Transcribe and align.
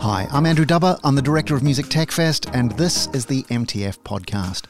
Hi, 0.00 0.26
I'm 0.32 0.44
Andrew 0.44 0.64
Dubber. 0.64 0.98
I'm 1.04 1.14
the 1.14 1.22
director 1.22 1.54
of 1.54 1.62
Music 1.62 1.86
Tech 1.88 2.10
Fest, 2.10 2.46
and 2.52 2.72
this 2.72 3.06
is 3.08 3.26
the 3.26 3.44
MTF 3.44 3.98
podcast. 4.00 4.66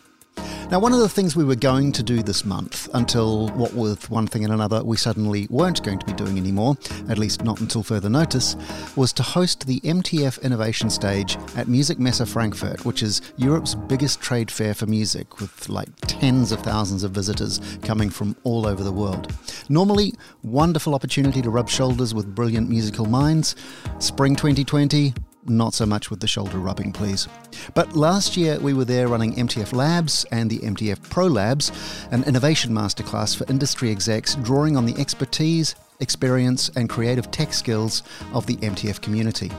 Now, 0.71 0.81
one 0.81 0.95
of 0.95 0.99
the 0.99 1.11
things 1.11 1.37
we 1.37 1.45
were 1.45 1.57
going 1.57 1.93
to 1.93 2.03
do 2.03 2.23
this 2.23 2.45
month, 2.45 2.89
until 2.95 3.49
what 3.51 3.75
with 3.75 4.11
one 4.11 4.27
thing 4.27 4.45
and 4.45 4.53
another, 4.53 4.83
we 4.83 4.97
suddenly 4.97 5.47
weren't 5.51 5.83
going 5.83 5.99
to 5.99 6.07
be 6.07 6.15
doing 6.15 6.39
anymore, 6.39 6.77
at 7.09 7.19
least 7.19 7.45
not 7.45 7.61
until 7.61 7.83
further 7.83 8.09
notice, 8.09 8.57
was 8.97 9.13
to 9.13 9.23
host 9.23 9.67
the 9.67 9.81
MTF 9.81 10.43
Innovation 10.43 10.89
Stage 10.89 11.37
at 11.55 11.67
Musikmesse 11.67 12.27
Frankfurt, 12.27 12.85
which 12.87 13.03
is 13.03 13.21
Europe's 13.37 13.75
biggest 13.75 14.23
trade 14.23 14.51
fair 14.51 14.73
for 14.75 14.87
music, 14.87 15.39
with 15.39 15.69
like 15.69 15.89
tens 16.01 16.51
of 16.51 16.61
thousands 16.61 17.05
of 17.05 17.11
visitors 17.11 17.61
coming 17.83 18.09
from 18.09 18.35
all 18.43 18.67
over 18.67 18.83
the 18.83 18.93
world. 18.93 19.33
Normally, 19.69 20.15
wonderful 20.43 20.95
opportunity 20.95 21.43
to 21.43 21.51
rub 21.51 21.69
shoulders 21.69 22.15
with 22.15 22.35
brilliant 22.35 22.71
musical 22.71 23.05
minds. 23.07 23.55
Spring 23.99 24.35
2020, 24.35 25.13
not 25.49 25.75
so 25.75 25.87
much 25.87 26.11
with 26.11 26.21
the 26.21 26.27
shoulder 26.27 26.59
rubbing, 26.59 26.93
please. 26.93 27.29
But 27.75 27.95
last 27.95 28.37
year 28.37 28.59
we 28.61 28.75
were 28.75 28.85
there 28.85 29.09
running 29.09 29.35
MTF 29.35 29.73
Labs 29.73 30.25
and 30.31 30.51
the 30.51 30.59
MTF 30.59 31.03
Pro 31.11 31.27
Labs, 31.27 31.73
an 32.11 32.25
innovation 32.25 32.73
masterclass 32.73 33.37
for 33.37 33.51
industry 33.51 33.91
execs 33.91 34.35
drawing 34.37 34.77
on 34.77 34.87
the 34.87 34.99
expertise, 35.01 35.75
experience, 36.01 36.71
and 36.77 36.89
creative 36.89 37.31
tech 37.31 37.53
skills 37.53 38.03
of 38.33 38.47
the 38.47 38.57
MTF 38.57 39.01
community. 39.01 39.51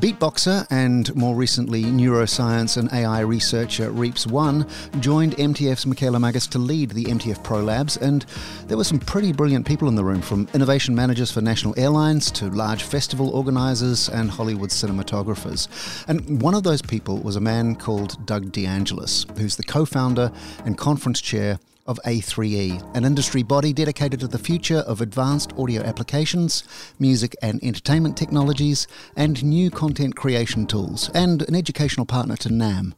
Beatboxer 0.00 0.66
and 0.70 1.14
more 1.14 1.34
recently 1.34 1.84
neuroscience 1.84 2.76
and 2.76 2.92
AI 2.92 3.20
researcher 3.20 3.90
Reeps 3.90 4.26
One 4.26 4.66
joined 5.00 5.36
MTF's 5.36 5.86
Michela 5.86 6.18
Magas 6.18 6.46
to 6.48 6.58
lead 6.58 6.90
the 6.90 7.04
MTF 7.04 7.42
Pro 7.42 7.60
Labs, 7.62 7.96
and 7.96 8.24
there 8.66 8.76
were 8.76 8.84
some 8.84 8.98
pretty 8.98 9.32
brilliant 9.32 9.66
people 9.66 9.88
in 9.88 9.94
the 9.94 10.04
room 10.04 10.22
from 10.22 10.48
innovation 10.54 10.94
managers 10.94 11.30
for 11.30 11.40
national 11.40 11.78
airlines 11.78 12.30
to 12.32 12.50
large 12.50 12.82
festival 12.82 13.30
organisers 13.30 14.08
and 14.08 14.30
Hollywood 14.30 14.70
cinematographers. 14.70 15.68
And 16.08 16.42
one 16.42 16.54
of 16.54 16.62
those 16.62 16.82
people 16.82 17.18
was 17.18 17.36
a 17.36 17.40
man 17.40 17.76
called 17.76 18.24
Doug 18.26 18.52
DeAngelis, 18.52 19.38
who's 19.38 19.56
the 19.56 19.62
co 19.62 19.84
founder 19.84 20.32
and 20.64 20.78
conference 20.78 21.20
chair 21.20 21.58
of 21.86 22.00
A3E, 22.04 22.96
an 22.96 23.04
industry 23.04 23.42
body 23.42 23.72
dedicated 23.72 24.20
to 24.20 24.28
the 24.28 24.38
future 24.38 24.78
of 24.78 25.00
advanced 25.00 25.52
audio 25.58 25.82
applications, 25.82 26.64
music 26.98 27.34
and 27.42 27.62
entertainment 27.62 28.16
technologies, 28.16 28.86
and 29.16 29.44
new 29.44 29.70
content 29.70 30.16
creation 30.16 30.66
tools, 30.66 31.10
and 31.14 31.42
an 31.48 31.54
educational 31.54 32.06
partner 32.06 32.36
to 32.36 32.48
NAMM. 32.48 32.94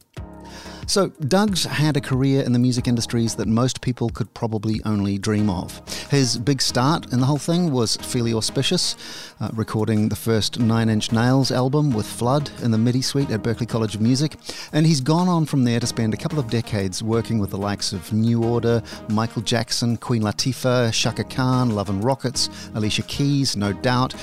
So, 0.89 1.09
Doug's 1.27 1.65
had 1.65 1.97
a 1.97 2.01
career 2.01 2.41
in 2.41 2.51
the 2.51 2.57
music 2.57 2.87
industries 2.87 3.35
that 3.35 3.47
most 3.47 3.79
people 3.79 4.09
could 4.09 4.33
probably 4.33 4.81
only 4.85 5.19
dream 5.19 5.47
of. 5.47 5.83
His 6.09 6.39
big 6.39 6.63
start 6.63 7.13
in 7.13 7.19
the 7.19 7.27
whole 7.27 7.37
thing 7.37 7.71
was 7.71 7.95
fairly 7.97 8.33
auspicious, 8.33 8.95
uh, 9.39 9.49
recording 9.53 10.09
the 10.09 10.15
first 10.15 10.59
Nine 10.59 10.89
Inch 10.89 11.11
Nails 11.11 11.51
album 11.51 11.91
with 11.91 12.07
Flood 12.07 12.49
in 12.63 12.71
the 12.71 12.79
MIDI 12.79 13.03
suite 13.03 13.29
at 13.29 13.43
Berklee 13.43 13.69
College 13.69 13.93
of 13.93 14.01
Music, 14.01 14.35
and 14.73 14.83
he's 14.83 14.99
gone 14.99 15.27
on 15.27 15.45
from 15.45 15.63
there 15.63 15.79
to 15.79 15.85
spend 15.85 16.15
a 16.15 16.17
couple 16.17 16.39
of 16.39 16.49
decades 16.49 17.03
working 17.03 17.37
with 17.37 17.51
the 17.51 17.57
likes 17.57 17.93
of 17.93 18.11
New 18.11 18.43
Order, 18.43 18.81
Michael 19.09 19.43
Jackson, 19.43 19.95
Queen 19.95 20.23
Latifah, 20.23 20.91
Chaka 20.91 21.23
Khan, 21.25 21.69
Love 21.69 21.91
and 21.91 22.03
Rockets, 22.03 22.49
Alicia 22.73 23.03
Keys, 23.03 23.55
No 23.55 23.73
Doubt, 23.73 24.15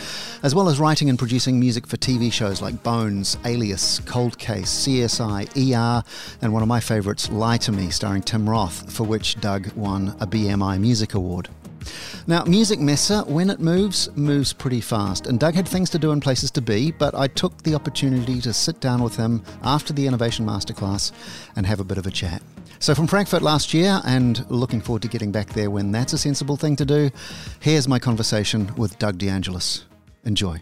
as 0.43 0.53
well 0.53 0.69
as 0.69 0.81
writing 0.81 1.11
and 1.11 1.17
producing 1.17 1.61
music 1.61 1.87
for 1.87 1.97
TV 1.97 2.33
shows 2.33 2.61
like 2.61 2.83
Bones, 2.83 3.37
Alias, 3.45 4.01
Cold 4.01 4.37
Case, 4.37 4.69
CSI, 4.85 5.47
ER, 5.73 6.03
and 6.43 6.56
one 6.57 6.63
of 6.63 6.69
my 6.71 6.81
favourites, 6.81 7.29
Lie 7.29 7.59
to 7.59 7.71
Me, 7.71 7.91
starring 7.91 8.23
Tim 8.23 8.49
Roth, 8.49 8.91
for 8.91 9.05
which 9.05 9.39
Doug 9.43 9.71
won 9.75 10.17
a 10.21 10.27
BMI 10.27 10.81
Music 10.81 11.13
Award. 11.13 11.51
Now, 12.27 12.45
Musikmesse, 12.45 13.27
when 13.27 13.51
it 13.51 13.61
moves, 13.61 14.09
moves 14.17 14.55
pretty 14.55 14.81
fast, 14.81 15.27
and 15.27 15.39
Doug 15.39 15.53
had 15.53 15.69
things 15.69 15.91
to 15.91 15.99
do 15.99 16.13
and 16.13 16.23
places 16.23 16.51
to 16.53 16.63
be, 16.63 16.93
but 16.93 17.15
I 17.15 17.27
took 17.27 17.63
the 17.63 17.75
opportunity 17.75 18.41
to 18.41 18.55
sit 18.55 18.81
down 18.81 19.03
with 19.03 19.15
him 19.17 19.43
after 19.65 19.93
the 19.93 20.07
Innovation 20.07 20.47
Masterclass 20.47 21.13
and 21.57 21.67
have 21.67 21.79
a 21.79 21.85
bit 21.85 21.99
of 21.99 22.07
a 22.07 22.11
chat. 22.11 22.41
So, 22.79 22.95
from 22.95 23.07
Frankfurt 23.07 23.43
last 23.43 23.75
year, 23.75 24.01
and 24.07 24.43
looking 24.51 24.81
forward 24.81 25.03
to 25.03 25.09
getting 25.09 25.31
back 25.31 25.51
there 25.51 25.71
when 25.71 25.93
that's 25.93 26.15
a 26.15 26.19
sensible 26.19 26.57
thing 26.57 26.75
to 26.77 26.87
do, 26.87 27.11
here's 27.61 27.87
my 27.87 27.99
conversation 27.99 28.75
with 28.77 28.99
Doug 28.99 29.19
DeAngelis. 29.19 29.85
Enjoy. 30.25 30.59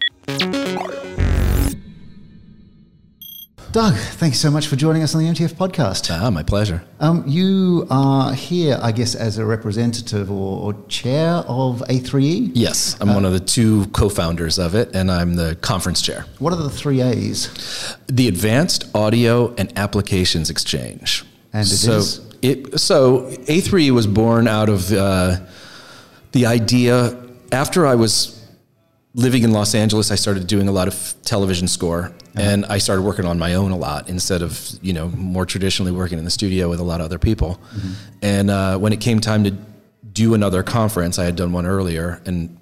Doug, 3.74 3.96
thanks 3.96 4.38
so 4.38 4.52
much 4.52 4.68
for 4.68 4.76
joining 4.76 5.02
us 5.02 5.16
on 5.16 5.24
the 5.24 5.28
MTF 5.28 5.54
podcast. 5.54 6.08
Ah, 6.08 6.30
my 6.30 6.44
pleasure. 6.44 6.84
Um, 7.00 7.24
you 7.26 7.88
are 7.90 8.32
here, 8.32 8.78
I 8.80 8.92
guess, 8.92 9.16
as 9.16 9.36
a 9.36 9.44
representative 9.44 10.30
or, 10.30 10.60
or 10.62 10.86
chair 10.86 11.42
of 11.48 11.82
A3E? 11.88 12.52
Yes, 12.54 12.96
I'm 13.00 13.08
uh, 13.08 13.14
one 13.14 13.24
of 13.24 13.32
the 13.32 13.40
two 13.40 13.86
co 13.86 14.08
founders 14.08 14.60
of 14.60 14.76
it, 14.76 14.94
and 14.94 15.10
I'm 15.10 15.34
the 15.34 15.56
conference 15.56 16.02
chair. 16.02 16.24
What 16.38 16.52
are 16.52 16.56
the 16.62 16.70
three 16.70 17.00
A's? 17.00 17.96
The 18.06 18.28
Advanced 18.28 18.84
Audio 18.94 19.52
and 19.56 19.76
Applications 19.76 20.50
Exchange. 20.50 21.24
And 21.52 21.66
it 21.66 21.70
so, 21.70 21.96
is? 21.96 22.20
It, 22.42 22.78
so, 22.78 23.22
A3E 23.48 23.90
was 23.90 24.06
born 24.06 24.46
out 24.46 24.68
of 24.68 24.92
uh, 24.92 25.38
the 26.30 26.46
idea 26.46 27.20
after 27.50 27.88
I 27.88 27.96
was 27.96 28.43
living 29.14 29.44
in 29.44 29.52
Los 29.52 29.74
Angeles, 29.74 30.10
I 30.10 30.16
started 30.16 30.46
doing 30.46 30.68
a 30.68 30.72
lot 30.72 30.88
of 30.88 31.14
television 31.22 31.68
score, 31.68 32.06
uh-huh. 32.06 32.40
and 32.40 32.66
I 32.66 32.78
started 32.78 33.02
working 33.02 33.24
on 33.24 33.38
my 33.38 33.54
own 33.54 33.70
a 33.70 33.76
lot 33.76 34.08
instead 34.08 34.42
of 34.42 34.70
you 34.82 34.92
know 34.92 35.08
more 35.10 35.46
traditionally 35.46 35.92
working 35.92 36.18
in 36.18 36.24
the 36.24 36.30
studio 36.30 36.68
with 36.68 36.80
a 36.80 36.84
lot 36.84 37.00
of 37.00 37.06
other 37.06 37.18
people. 37.18 37.60
Mm-hmm. 37.74 37.92
And 38.22 38.50
uh, 38.50 38.78
when 38.78 38.92
it 38.92 39.00
came 39.00 39.20
time 39.20 39.44
to 39.44 39.56
do 40.12 40.34
another 40.34 40.62
conference, 40.62 41.18
I 41.18 41.24
had 41.24 41.36
done 41.36 41.52
one 41.52 41.66
earlier, 41.66 42.20
and 42.26 42.58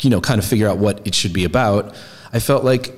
you 0.00 0.10
know, 0.10 0.20
kind 0.20 0.38
of 0.38 0.44
figure 0.44 0.68
out 0.68 0.78
what 0.78 1.06
it 1.06 1.14
should 1.14 1.32
be 1.32 1.44
about. 1.44 1.94
I 2.32 2.40
felt 2.40 2.64
like 2.64 2.92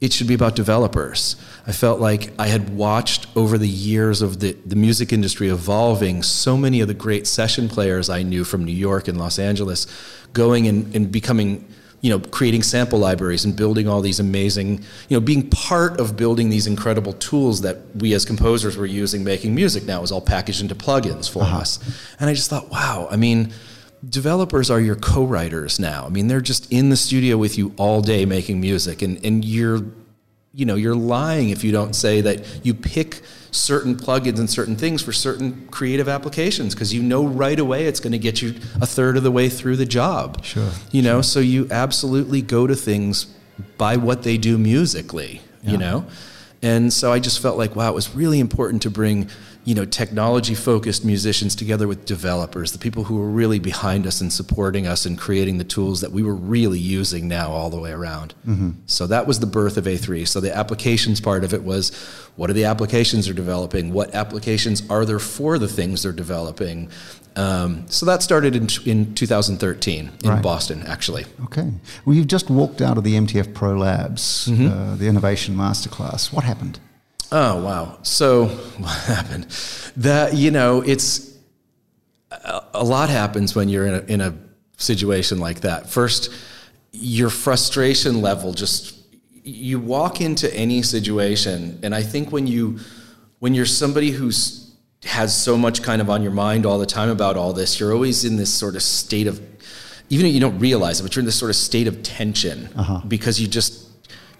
it 0.00 0.12
should 0.12 0.26
be 0.26 0.34
about 0.34 0.54
developers. 0.54 1.36
I 1.66 1.72
felt 1.72 1.98
like 1.98 2.30
I 2.38 2.48
had 2.48 2.76
watched 2.76 3.26
over 3.36 3.56
the 3.56 3.68
years 3.68 4.20
of 4.20 4.40
the, 4.40 4.52
the 4.66 4.76
music 4.76 5.12
industry 5.12 5.48
evolving 5.48 6.22
so 6.22 6.56
many 6.56 6.80
of 6.80 6.88
the 6.88 6.94
great 6.94 7.26
session 7.26 7.68
players 7.68 8.10
I 8.10 8.22
knew 8.22 8.44
from 8.44 8.64
New 8.64 8.72
York 8.72 9.08
and 9.08 9.18
Los 9.18 9.38
Angeles 9.38 9.86
going 10.32 10.66
and, 10.68 10.94
and 10.94 11.10
becoming 11.10 11.66
you 12.00 12.10
know 12.10 12.18
creating 12.18 12.62
sample 12.62 12.98
libraries 12.98 13.46
and 13.46 13.56
building 13.56 13.88
all 13.88 14.02
these 14.02 14.20
amazing 14.20 14.84
you 15.08 15.16
know 15.16 15.20
being 15.20 15.48
part 15.48 15.98
of 15.98 16.16
building 16.16 16.50
these 16.50 16.66
incredible 16.66 17.14
tools 17.14 17.62
that 17.62 17.78
we 17.96 18.12
as 18.12 18.26
composers 18.26 18.76
were 18.76 18.84
using 18.84 19.24
making 19.24 19.54
music 19.54 19.84
now 19.84 20.02
is 20.02 20.12
all 20.12 20.20
packaged 20.20 20.60
into 20.60 20.74
plugins 20.74 21.30
for 21.30 21.42
uh-huh. 21.42 21.58
us 21.58 21.78
and 22.20 22.28
i 22.28 22.34
just 22.34 22.50
thought 22.50 22.68
wow 22.68 23.08
i 23.10 23.16
mean 23.16 23.50
developers 24.08 24.70
are 24.70 24.80
your 24.80 24.96
co-writers 24.96 25.78
now. 25.78 26.04
I 26.04 26.08
mean, 26.08 26.28
they're 26.28 26.40
just 26.40 26.70
in 26.72 26.90
the 26.90 26.96
studio 26.96 27.36
with 27.36 27.56
you 27.58 27.74
all 27.76 28.00
day 28.00 28.24
making 28.24 28.60
music, 28.60 29.02
and 29.02 29.24
and 29.24 29.44
you're, 29.44 29.80
you 30.54 30.64
know, 30.64 30.76
you're 30.76 30.94
lying 30.94 31.50
if 31.50 31.64
you 31.64 31.72
don't 31.72 31.94
say 31.94 32.20
that 32.20 32.64
you 32.64 32.74
pick 32.74 33.22
certain 33.50 33.96
plugins 33.96 34.38
and 34.38 34.48
certain 34.48 34.76
things 34.76 35.02
for 35.02 35.12
certain 35.12 35.66
creative 35.68 36.08
applications 36.08 36.74
because 36.74 36.94
you 36.94 37.02
know 37.02 37.26
right 37.26 37.58
away 37.58 37.86
it's 37.86 38.00
going 38.00 38.12
to 38.12 38.18
get 38.18 38.40
you 38.40 38.50
a 38.80 38.86
third 38.86 39.16
of 39.16 39.24
the 39.24 39.30
way 39.30 39.48
through 39.48 39.76
the 39.76 39.86
job. 39.86 40.44
Sure. 40.44 40.70
You 40.92 41.02
know, 41.02 41.22
so 41.22 41.40
you 41.40 41.66
absolutely 41.70 42.40
go 42.40 42.66
to 42.68 42.76
things 42.76 43.26
by 43.78 43.96
what 43.96 44.22
they 44.22 44.36
do 44.38 44.56
musically. 44.56 45.40
Yeah. 45.62 45.70
You 45.72 45.78
know, 45.78 46.06
and 46.62 46.92
so 46.92 47.12
I 47.12 47.18
just 47.18 47.40
felt 47.40 47.58
like 47.58 47.74
wow, 47.74 47.90
it 47.90 47.94
was 47.94 48.14
really 48.14 48.38
important 48.38 48.82
to 48.82 48.90
bring 48.90 49.28
you 49.64 49.74
know, 49.74 49.84
technology 49.86 50.54
focused 50.54 51.04
musicians 51.04 51.54
together 51.54 51.88
with 51.88 52.04
developers, 52.04 52.72
the 52.72 52.78
people 52.78 53.04
who 53.04 53.16
were 53.16 53.28
really 53.28 53.58
behind 53.58 54.06
us 54.06 54.20
and 54.20 54.30
supporting 54.30 54.86
us 54.86 55.06
and 55.06 55.18
creating 55.18 55.56
the 55.56 55.64
tools 55.64 56.02
that 56.02 56.12
we 56.12 56.22
were 56.22 56.34
really 56.34 56.78
using 56.78 57.28
now 57.28 57.50
all 57.50 57.70
the 57.70 57.80
way 57.80 57.90
around. 57.90 58.34
Mm-hmm. 58.46 58.70
So 58.86 59.06
that 59.06 59.26
was 59.26 59.40
the 59.40 59.46
birth 59.46 59.78
of 59.78 59.84
A3. 59.84 60.28
So 60.28 60.40
the 60.40 60.54
applications 60.54 61.20
part 61.20 61.44
of 61.44 61.54
it 61.54 61.62
was 61.62 61.94
what 62.36 62.50
are 62.50 62.52
the 62.52 62.64
applications 62.64 63.24
they're 63.24 63.34
developing? 63.34 63.92
What 63.92 64.14
applications 64.14 64.88
are 64.90 65.06
there 65.06 65.18
for 65.18 65.58
the 65.58 65.68
things 65.68 66.02
they're 66.02 66.12
developing? 66.12 66.90
Um, 67.36 67.88
so 67.88 68.06
that 68.06 68.22
started 68.22 68.54
in, 68.54 68.68
in 68.84 69.14
2013 69.14 70.10
in 70.22 70.30
right. 70.30 70.42
Boston, 70.42 70.82
actually. 70.86 71.24
Okay. 71.44 71.72
Well, 72.04 72.14
you've 72.14 72.28
just 72.28 72.50
walked 72.50 72.82
out 72.82 72.98
of 72.98 73.04
the 73.04 73.14
MTF 73.14 73.54
Pro 73.54 73.76
Labs, 73.76 74.48
mm-hmm. 74.48 74.66
uh, 74.66 74.96
the 74.96 75.08
Innovation 75.08 75.56
Masterclass. 75.56 76.32
What 76.32 76.44
happened? 76.44 76.78
Oh 77.36 77.60
wow! 77.60 77.98
So 78.02 78.46
what 78.78 78.96
happened? 79.06 79.46
That 79.96 80.34
you 80.34 80.52
know, 80.52 80.82
it's 80.82 81.36
a, 82.30 82.62
a 82.74 82.84
lot 82.84 83.08
happens 83.08 83.56
when 83.56 83.68
you're 83.68 83.86
in 83.86 83.94
a, 83.94 83.98
in 84.06 84.20
a 84.20 84.34
situation 84.76 85.38
like 85.38 85.62
that. 85.62 85.90
First, 85.90 86.32
your 86.92 87.30
frustration 87.30 88.22
level 88.22 88.52
just 88.52 88.96
you 89.42 89.80
walk 89.80 90.20
into 90.20 90.52
any 90.54 90.82
situation, 90.82 91.80
and 91.82 91.92
I 91.92 92.04
think 92.04 92.30
when 92.30 92.46
you 92.46 92.78
when 93.40 93.52
you're 93.52 93.66
somebody 93.66 94.12
who's 94.12 94.72
has 95.02 95.36
so 95.36 95.58
much 95.58 95.82
kind 95.82 96.00
of 96.00 96.08
on 96.08 96.22
your 96.22 96.32
mind 96.32 96.64
all 96.64 96.78
the 96.78 96.86
time 96.86 97.08
about 97.08 97.36
all 97.36 97.52
this, 97.52 97.80
you're 97.80 97.92
always 97.92 98.24
in 98.24 98.36
this 98.36 98.54
sort 98.54 98.76
of 98.76 98.82
state 98.82 99.26
of 99.26 99.40
even 100.08 100.26
if 100.26 100.34
you 100.34 100.40
don't 100.40 100.60
realize 100.60 101.00
it, 101.00 101.02
but 101.02 101.16
you're 101.16 101.22
in 101.22 101.26
this 101.26 101.38
sort 101.38 101.50
of 101.50 101.56
state 101.56 101.88
of 101.88 102.00
tension 102.04 102.68
uh-huh. 102.76 103.00
because 103.08 103.40
you 103.40 103.48
just 103.48 103.88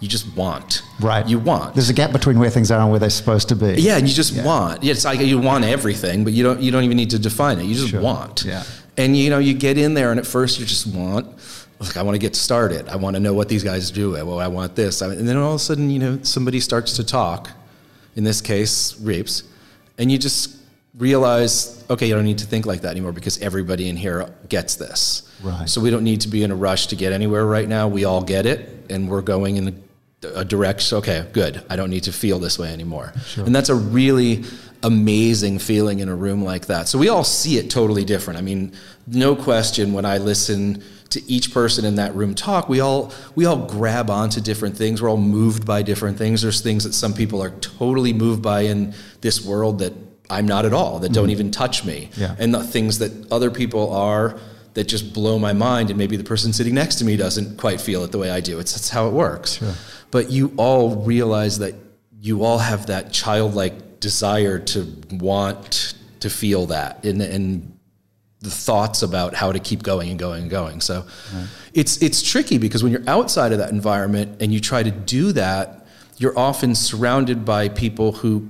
you 0.05 0.11
just 0.11 0.37
want. 0.37 0.83
Right. 1.01 1.27
You 1.27 1.39
want. 1.39 1.75
There's 1.75 1.91
a 1.91 1.95
gap 1.95 2.13
between 2.13 2.39
where 2.39 2.51
things 2.51 2.71
are 2.71 2.81
and 2.81 2.91
where 2.91 3.01
they're 3.01 3.11
supposed 3.11 3.49
to 3.49 3.57
be. 3.57 3.75
Yeah, 3.79 3.97
and 3.97 4.07
you 4.07 4.15
just 4.15 4.35
yeah. 4.35 4.45
want. 4.45 4.85
Yeah, 4.85 4.93
it's 4.93 5.05
like 5.05 5.19
you 5.21 5.39
want 5.39 5.65
everything, 5.65 6.23
but 6.25 6.33
you 6.35 6.45
don't 6.45 6.61
you 6.61 6.71
don't 6.71 6.85
even 6.85 6.97
need 6.97 7.11
to 7.11 7.19
define 7.19 7.59
it. 7.59 7.65
You 7.65 7.75
just 7.75 7.89
sure. 7.89 8.03
want. 8.03 8.45
Yeah. 8.45 8.63
And 8.97 9.17
you 9.17 9.31
know, 9.31 9.39
you 9.39 9.55
get 9.55 9.79
in 9.79 9.95
there 9.95 10.11
and 10.13 10.21
at 10.21 10.27
first 10.27 10.61
you 10.61 10.67
just 10.67 10.87
want 10.87 11.27
Like 11.81 11.97
I 11.97 12.03
want 12.03 12.15
to 12.15 12.19
get 12.19 12.37
started. 12.37 12.89
I 12.89 12.97
want 12.97 13.17
to 13.17 13.21
know 13.21 13.35
what 13.35 13.49
these 13.49 13.65
guys 13.65 13.91
do. 13.91 14.13
Well, 14.13 14.39
I 14.39 14.49
want 14.49 14.77
this. 14.77 15.01
And 15.03 15.27
then 15.29 15.37
all 15.37 15.51
of 15.51 15.57
a 15.57 15.59
sudden, 15.59 15.91
you 15.91 15.99
know, 15.99 16.19
somebody 16.23 16.61
starts 16.61 16.97
to 16.97 17.05
talk. 17.05 17.51
In 18.17 18.23
this 18.23 18.41
case, 18.41 18.97
Reeps, 19.01 19.43
and 19.99 20.11
you 20.11 20.19
just 20.19 20.57
realize, 20.97 21.85
okay, 21.91 22.07
you 22.07 22.15
don't 22.15 22.25
need 22.25 22.39
to 22.39 22.47
think 22.47 22.65
like 22.65 22.83
that 22.83 22.93
anymore 22.93 23.11
because 23.11 23.43
everybody 23.43 23.89
in 23.89 23.97
here 23.97 24.33
gets 24.49 24.77
this. 24.77 25.29
Right. 25.43 25.69
So 25.69 25.81
we 25.81 25.91
don't 25.91 26.05
need 26.05 26.21
to 26.21 26.29
be 26.29 26.45
in 26.45 26.53
a 26.53 26.55
rush 26.55 26.87
to 26.89 26.97
get 26.97 27.13
anywhere 27.13 27.45
right 27.45 27.69
now. 27.69 27.89
We 27.89 28.05
all 28.05 28.23
get 28.23 28.47
it, 28.47 28.87
and 28.89 29.09
we're 29.11 29.21
going 29.21 29.57
in 29.57 29.83
a, 30.25 30.45
direct. 30.45 30.93
Okay, 30.93 31.27
good. 31.33 31.63
I 31.69 31.77
don't 31.77 31.91
need 31.91 32.05
to 32.05 32.13
feel 32.13 32.39
this 32.39 32.59
way 32.59 32.73
anymore. 32.73 33.13
Sure. 33.27 33.45
And 33.45 33.55
that's 33.55 33.69
a 33.69 33.75
really 33.75 34.45
amazing 34.83 35.59
feeling 35.59 36.01
in 36.01 36.09
a 36.09 36.15
room 36.15 36.45
like 36.45 36.67
that. 36.67 36.89
So 36.89 36.99
we 36.99 37.09
all 37.09 37.25
see 37.25 37.57
it 37.59 37.71
totally 37.71 38.05
different. 38.05 38.39
I 38.39 38.43
mean, 38.43 38.73
no 39.07 39.35
question. 39.35 39.93
When 39.93 40.05
I 40.05 40.19
listen 40.19 40.83
to 41.11 41.23
each 41.31 41.55
person 41.55 41.85
in 41.85 41.95
that 41.97 42.15
room 42.15 42.35
talk, 42.35 42.69
we 42.69 42.81
all 42.81 43.13
we 43.35 43.47
all 43.47 43.67
grab 43.67 44.11
onto 44.11 44.41
different 44.41 44.77
things. 44.77 45.01
We're 45.01 45.11
all 45.11 45.17
moved 45.17 45.67
by 45.67 45.83
different 45.83 46.19
things. 46.19 46.43
There's 46.43 46.61
things 46.61 46.85
that 46.85 46.93
some 46.93 47.15
people 47.15 47.43
are 47.43 47.51
totally 47.51 48.13
moved 48.13 48.43
by 48.43 48.63
in 48.63 48.95
this 49.21 49.45
world 49.45 49.79
that 49.79 49.93
I'm 50.31 50.47
not 50.47 50.65
at 50.65 50.73
all, 50.73 51.01
that 51.01 51.13
don't 51.13 51.25
mm-hmm. 51.25 51.33
even 51.33 51.51
touch 51.51 51.85
me. 51.85 52.11
Yeah. 52.17 52.35
And 52.39 52.55
the 52.55 52.65
things 52.65 52.99
that 52.99 53.31
other 53.33 53.51
people 53.51 53.93
are 53.93 54.39
that 54.75 54.89
just 54.89 55.15
blow 55.15 55.39
my 55.39 55.53
mind, 55.53 55.91
and 55.91 55.99
maybe 55.99 56.17
the 56.17 56.25
person 56.25 56.53
sitting 56.53 56.75
next 56.75 56.97
to 56.97 57.05
me 57.05 57.17
doesn't 57.17 57.59
quite 57.59 57.81
feel 57.81 58.03
it 58.05 58.11
the 58.11 58.19
way 58.19 58.31
I 58.31 58.41
do. 58.41 58.59
It's 58.59 58.73
that's 58.73 58.91
how 58.91 59.07
it 59.07 59.13
works. 59.13 59.59
Sure. 59.59 59.73
But 60.15 60.31
you 60.31 60.53
all 60.57 61.03
realize 61.03 61.59
that 61.59 61.75
you 62.21 62.45
all 62.45 62.59
have 62.59 62.87
that 62.87 63.11
childlike 63.11 63.99
desire 63.99 64.61
to 64.61 64.87
want 65.11 65.95
to 66.21 66.31
feel 66.31 66.67
that, 66.67 67.05
and 67.05 67.21
and 67.21 67.77
the 68.39 68.51
thoughts 68.51 69.03
about 69.03 69.35
how 69.35 69.51
to 69.51 69.59
keep 69.59 69.83
going 69.83 70.11
and 70.11 70.17
going 70.17 70.43
and 70.43 70.51
going. 70.53 70.81
So 70.83 71.05
it's 71.73 72.01
it's 72.01 72.23
tricky 72.23 72.59
because 72.59 72.85
when 72.85 72.93
you're 72.93 73.09
outside 73.09 73.51
of 73.51 73.59
that 73.59 73.73
environment 73.73 74.41
and 74.41 74.55
you 74.55 74.61
try 74.61 74.85
to 74.85 74.93
do 74.93 75.33
that, 75.33 75.85
you're 76.19 76.39
often 76.39 76.77
surrounded 76.77 77.45
by 77.45 77.69
people 77.69 78.13
who 78.13 78.49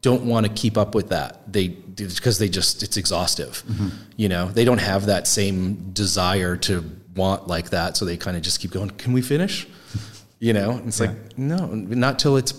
don't 0.00 0.24
want 0.24 0.46
to 0.46 0.52
keep 0.52 0.78
up 0.78 0.94
with 0.94 1.10
that. 1.10 1.52
They 1.52 1.68
because 1.68 2.38
they 2.38 2.48
just 2.48 2.82
it's 2.82 2.96
exhaustive. 2.96 3.62
Mm-hmm. 3.68 3.88
You 4.16 4.30
know, 4.30 4.46
they 4.46 4.64
don't 4.64 4.80
have 4.80 5.04
that 5.04 5.26
same 5.26 5.92
desire 5.92 6.56
to 6.68 6.82
want 7.14 7.46
like 7.46 7.68
that, 7.68 7.98
so 7.98 8.06
they 8.06 8.16
kind 8.16 8.38
of 8.38 8.42
just 8.42 8.58
keep 8.58 8.70
going. 8.70 8.88
Can 8.88 9.12
we 9.12 9.20
finish? 9.20 9.66
You 10.42 10.52
know, 10.52 10.82
it's 10.84 10.98
like 10.98 11.38
no, 11.38 11.66
not 11.66 12.18
till 12.18 12.36
it's 12.36 12.52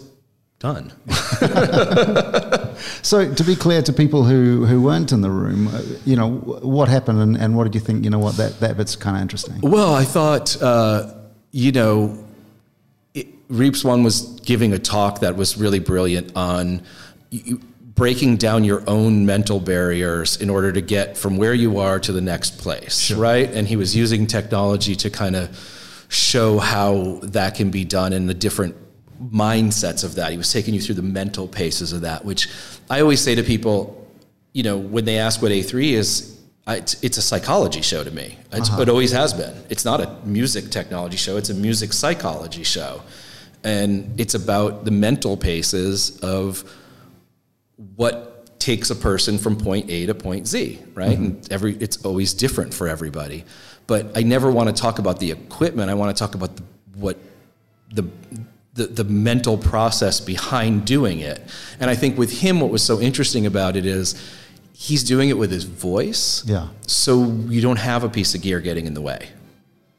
done. 0.59 0.93
So, 3.01 3.33
to 3.33 3.43
be 3.43 3.55
clear 3.55 3.81
to 3.81 3.93
people 3.93 4.23
who, 4.23 4.65
who 4.65 4.81
weren't 4.81 5.11
in 5.11 5.21
the 5.21 5.29
room, 5.29 5.67
uh, 5.67 5.81
you 6.05 6.15
know, 6.15 6.31
what 6.31 6.89
happened 6.89 7.19
and, 7.19 7.37
and 7.37 7.55
what 7.55 7.65
did 7.65 7.75
you 7.75 7.81
think? 7.81 8.03
You 8.03 8.09
know 8.09 8.19
what, 8.19 8.37
that, 8.37 8.59
that 8.61 8.77
bit's 8.77 8.95
kind 8.95 9.15
of 9.15 9.21
interesting. 9.21 9.59
Well, 9.61 9.93
I 9.93 10.03
thought, 10.03 10.61
uh, 10.61 11.13
you 11.51 11.71
know, 11.71 12.25
it, 13.13 13.27
Reeps 13.49 13.83
One 13.83 14.03
was 14.03 14.39
giving 14.41 14.73
a 14.73 14.79
talk 14.79 15.19
that 15.19 15.35
was 15.35 15.57
really 15.57 15.79
brilliant 15.79 16.35
on 16.35 16.81
you, 17.29 17.59
breaking 17.95 18.37
down 18.37 18.63
your 18.63 18.83
own 18.87 19.25
mental 19.25 19.59
barriers 19.59 20.41
in 20.41 20.49
order 20.49 20.71
to 20.71 20.81
get 20.81 21.17
from 21.17 21.37
where 21.37 21.53
you 21.53 21.79
are 21.79 21.99
to 21.99 22.11
the 22.11 22.21
next 22.21 22.57
place, 22.57 23.11
right? 23.11 23.51
And 23.51 23.67
he 23.67 23.75
was 23.75 23.95
using 23.95 24.25
technology 24.27 24.95
to 24.95 25.09
kind 25.09 25.35
of 25.35 25.49
show 26.13 26.59
how 26.59 27.19
that 27.23 27.55
can 27.55 27.71
be 27.71 27.85
done 27.85 28.13
in 28.13 28.27
the 28.27 28.33
different 28.33 28.75
mindsets 29.21 30.03
of 30.03 30.15
that. 30.15 30.31
He 30.31 30.37
was 30.37 30.51
taking 30.51 30.73
you 30.73 30.81
through 30.81 30.95
the 30.95 31.01
mental 31.01 31.47
paces 31.47 31.93
of 31.93 32.01
that, 32.01 32.25
which 32.25 32.49
I 32.89 33.01
always 33.01 33.21
say 33.21 33.35
to 33.35 33.43
people, 33.43 34.07
you 34.53 34.63
know, 34.63 34.77
when 34.77 35.05
they 35.05 35.17
ask 35.17 35.41
what 35.41 35.51
A3 35.51 35.93
is, 35.93 36.39
I, 36.65 36.77
it's, 36.77 37.01
it's 37.03 37.17
a 37.17 37.21
psychology 37.21 37.81
show 37.81 38.03
to 38.03 38.11
me. 38.11 38.37
It's, 38.51 38.69
uh-huh. 38.69 38.83
It 38.83 38.89
always 38.89 39.11
has 39.11 39.33
been. 39.33 39.53
It's 39.69 39.85
not 39.85 40.01
a 40.01 40.19
music 40.25 40.69
technology 40.69 41.17
show, 41.17 41.37
it's 41.37 41.49
a 41.49 41.55
music 41.55 41.93
psychology 41.93 42.63
show. 42.63 43.01
And 43.63 44.19
it's 44.19 44.33
about 44.33 44.83
the 44.83 44.91
mental 44.91 45.37
paces 45.37 46.19
of 46.19 46.69
what 47.95 48.59
takes 48.59 48.89
a 48.89 48.95
person 48.95 49.37
from 49.37 49.57
point 49.57 49.89
A 49.89 50.05
to 50.05 50.15
point 50.15 50.47
Z, 50.47 50.79
right? 50.93 51.11
Mm-hmm. 51.11 51.25
And 51.25 51.51
every 51.51 51.75
it's 51.77 52.03
always 52.05 52.33
different 52.33 52.73
for 52.73 52.87
everybody. 52.87 53.45
But 53.87 54.17
I 54.17 54.23
never 54.23 54.49
want 54.51 54.75
to 54.75 54.81
talk 54.81 54.99
about 54.99 55.19
the 55.19 55.31
equipment. 55.31 55.89
I 55.89 55.93
want 55.93 56.15
to 56.15 56.19
talk 56.19 56.35
about 56.35 56.55
the, 56.55 56.63
what 56.95 57.17
the, 57.93 58.07
the 58.73 58.87
the 58.87 59.03
mental 59.03 59.57
process 59.57 60.19
behind 60.19 60.85
doing 60.85 61.19
it. 61.19 61.41
And 61.79 61.89
I 61.89 61.95
think 61.95 62.17
with 62.17 62.39
him, 62.39 62.59
what 62.59 62.71
was 62.71 62.83
so 62.83 62.99
interesting 62.99 63.45
about 63.45 63.75
it 63.75 63.85
is 63.85 64.15
he's 64.73 65.03
doing 65.03 65.29
it 65.29 65.37
with 65.37 65.51
his 65.51 65.63
voice. 65.63 66.43
Yeah. 66.45 66.67
So 66.87 67.25
you 67.47 67.61
don't 67.61 67.79
have 67.79 68.03
a 68.03 68.09
piece 68.09 68.35
of 68.35 68.41
gear 68.41 68.59
getting 68.59 68.85
in 68.85 68.93
the 68.93 69.01
way. 69.01 69.29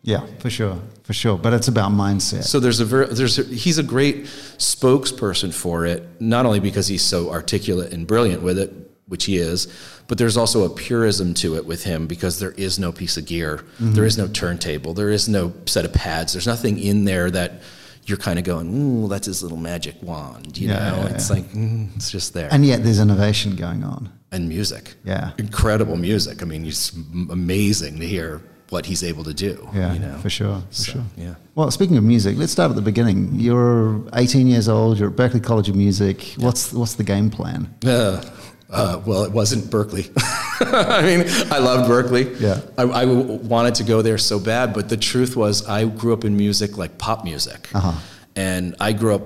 Yeah, 0.03 0.27
for 0.39 0.51
sure, 0.51 0.79
for 1.05 1.15
sure. 1.15 1.39
But 1.39 1.55
it's 1.55 1.69
about 1.69 1.91
mindset. 1.91 2.45
So 2.45 2.61
there's 2.61 2.81
a 2.81 2.85
very, 2.85 3.07
there's 3.07 3.39
a, 3.39 3.45
he's 3.45 3.79
a 3.79 3.83
great 3.83 4.25
spokesperson 4.59 5.55
for 5.55 5.87
it, 5.87 6.21
not 6.21 6.45
only 6.45 6.61
because 6.61 6.89
he's 6.89 7.03
so 7.03 7.31
articulate 7.31 7.93
and 7.93 8.07
brilliant 8.07 8.43
with 8.43 8.59
it, 8.59 8.71
which 9.07 9.25
he 9.25 9.39
is, 9.39 9.67
but 10.09 10.19
there's 10.19 10.37
also 10.37 10.65
a 10.65 10.71
purism 10.71 11.35
to 11.35 11.56
it 11.56 11.65
with 11.67 11.85
him 11.85 12.06
because 12.06 12.39
there 12.39 12.53
is 12.53 12.79
no 12.79 12.93
piece 12.93 13.17
of 13.17 13.27
gear, 13.27 13.56
Mm-hmm. 13.79 13.93
there 13.95 14.05
is 14.05 14.17
no 14.19 14.27
turntable, 14.29 14.95
there 14.95 15.11
is 15.11 15.29
no 15.29 15.53
set 15.67 15.85
of 15.85 15.93
pads, 15.93 16.33
there's 16.33 16.47
nothing 16.47 16.79
in 16.79 17.05
there 17.05 17.31
that 17.31 17.62
you're 18.06 18.19
kind 18.19 18.39
of 18.39 18.45
going, 18.45 18.67
ooh, 18.75 19.09
that's 19.09 19.27
his 19.27 19.43
little 19.43 19.56
magic 19.56 19.95
wand, 20.03 20.59
you 20.59 20.69
Yeah, 20.69 20.91
know? 20.91 20.97
yeah, 21.03 21.15
it's 21.15 21.31
yeah. 21.31 21.37
like 21.37 21.47
mm, 21.53 21.95
it's 21.97 22.11
just 22.11 22.35
there. 22.35 22.49
and 22.53 22.65
yet 22.65 22.83
there's 22.85 23.01
innovation 23.01 23.56
going 23.56 23.83
on. 23.83 24.11
and 24.33 24.49
music, 24.49 24.95
Yeah. 25.05 25.31
incredible 25.39 25.97
music. 25.97 26.43
I 26.43 26.45
mean, 26.45 26.67
it's 26.67 26.93
amazing 27.31 27.99
to 28.00 28.07
hear 28.07 28.43
what 28.71 28.85
he's 28.87 29.03
able 29.05 29.23
to 29.25 29.33
do. 29.35 29.69
Yeah, 29.75 29.93
you 29.95 30.00
know, 30.00 30.19
for 30.19 30.29
sure, 30.31 30.61
for 30.69 30.75
So, 30.75 30.93
sure. 30.93 31.05
Yeah. 31.17 31.35
Well, 31.55 31.71
speaking 31.71 31.97
of 31.97 32.03
music, 32.05 32.37
let's 32.37 32.50
start 32.53 32.71
at 32.71 32.77
the 32.77 32.83
beginning. 32.83 33.39
You're 33.39 34.03
18 34.15 34.47
years 34.49 34.69
old. 34.69 34.99
You're 34.99 35.11
at 35.11 35.17
Berklee 35.17 35.43
College 35.45 35.69
of 35.69 35.77
Music. 35.77 36.35
What's 36.39 36.73
what's 36.73 36.95
the 36.95 37.05
game 37.05 37.31
plan? 37.31 37.73
Uh, 37.87 38.21
uh, 38.70 39.00
well, 39.06 39.25
it 39.25 39.32
wasn't 39.32 39.64
Berklee. 39.64 40.11
I 40.61 41.02
mean, 41.02 41.25
I 41.52 41.58
loved 41.58 41.90
Berklee. 41.90 42.40
Yeah. 42.40 42.61
I, 42.78 42.82
I 42.82 43.05
wanted 43.05 43.75
to 43.76 43.84
go 43.84 44.02
there 44.02 44.19
so 44.19 44.38
bad, 44.40 44.72
but 44.72 44.88
the 44.88 44.96
truth 44.96 45.37
was, 45.37 45.66
I 45.69 45.84
grew 45.87 46.12
up 46.12 46.25
in 46.25 46.37
music 46.37 46.76
like 46.76 46.99
pop 46.99 47.25
music, 47.25 47.69
Uh-huh. 47.75 47.93
and 48.37 48.75
I 48.81 48.93
grew 48.93 49.14
up 49.14 49.22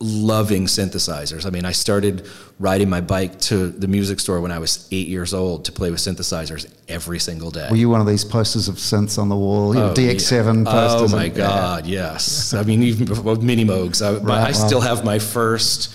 loving 0.00 0.66
synthesizers. 0.66 1.44
I 1.44 1.50
mean, 1.50 1.64
I 1.64 1.72
started 1.72 2.28
riding 2.60 2.88
my 2.88 3.00
bike 3.00 3.40
to 3.40 3.68
the 3.68 3.88
music 3.88 4.20
store 4.20 4.40
when 4.40 4.52
I 4.52 4.60
was 4.60 4.86
eight 4.92 5.08
years 5.08 5.34
old 5.34 5.64
to 5.64 5.72
play 5.72 5.90
with 5.90 5.98
synthesizers 5.98 6.72
every 6.86 7.18
single 7.18 7.50
day. 7.50 7.66
Were 7.68 7.76
you 7.76 7.88
one 7.90 8.00
of 8.00 8.06
these 8.06 8.24
posters 8.24 8.68
of 8.68 8.76
synths 8.76 9.18
on 9.18 9.28
the 9.28 9.34
wall? 9.36 9.74
You 9.74 9.80
know, 9.80 9.90
Oh, 9.90 9.94
DX7 9.94 10.64
yeah. 10.64 10.70
posters. 10.72 11.12
Oh 11.12 11.16
my 11.16 11.24
and- 11.24 11.34
God, 11.34 11.86
yes. 11.86 12.54
I 12.54 12.62
mean, 12.62 12.84
even 12.84 13.06
before 13.12 13.34
Mini 13.36 13.64
Moogs. 13.64 14.00
I, 14.00 14.10
I 14.10 14.12
Right, 14.18 14.54
wow. 14.54 14.66
still 14.66 14.80
have 14.80 15.04
my 15.04 15.18
first. 15.18 15.92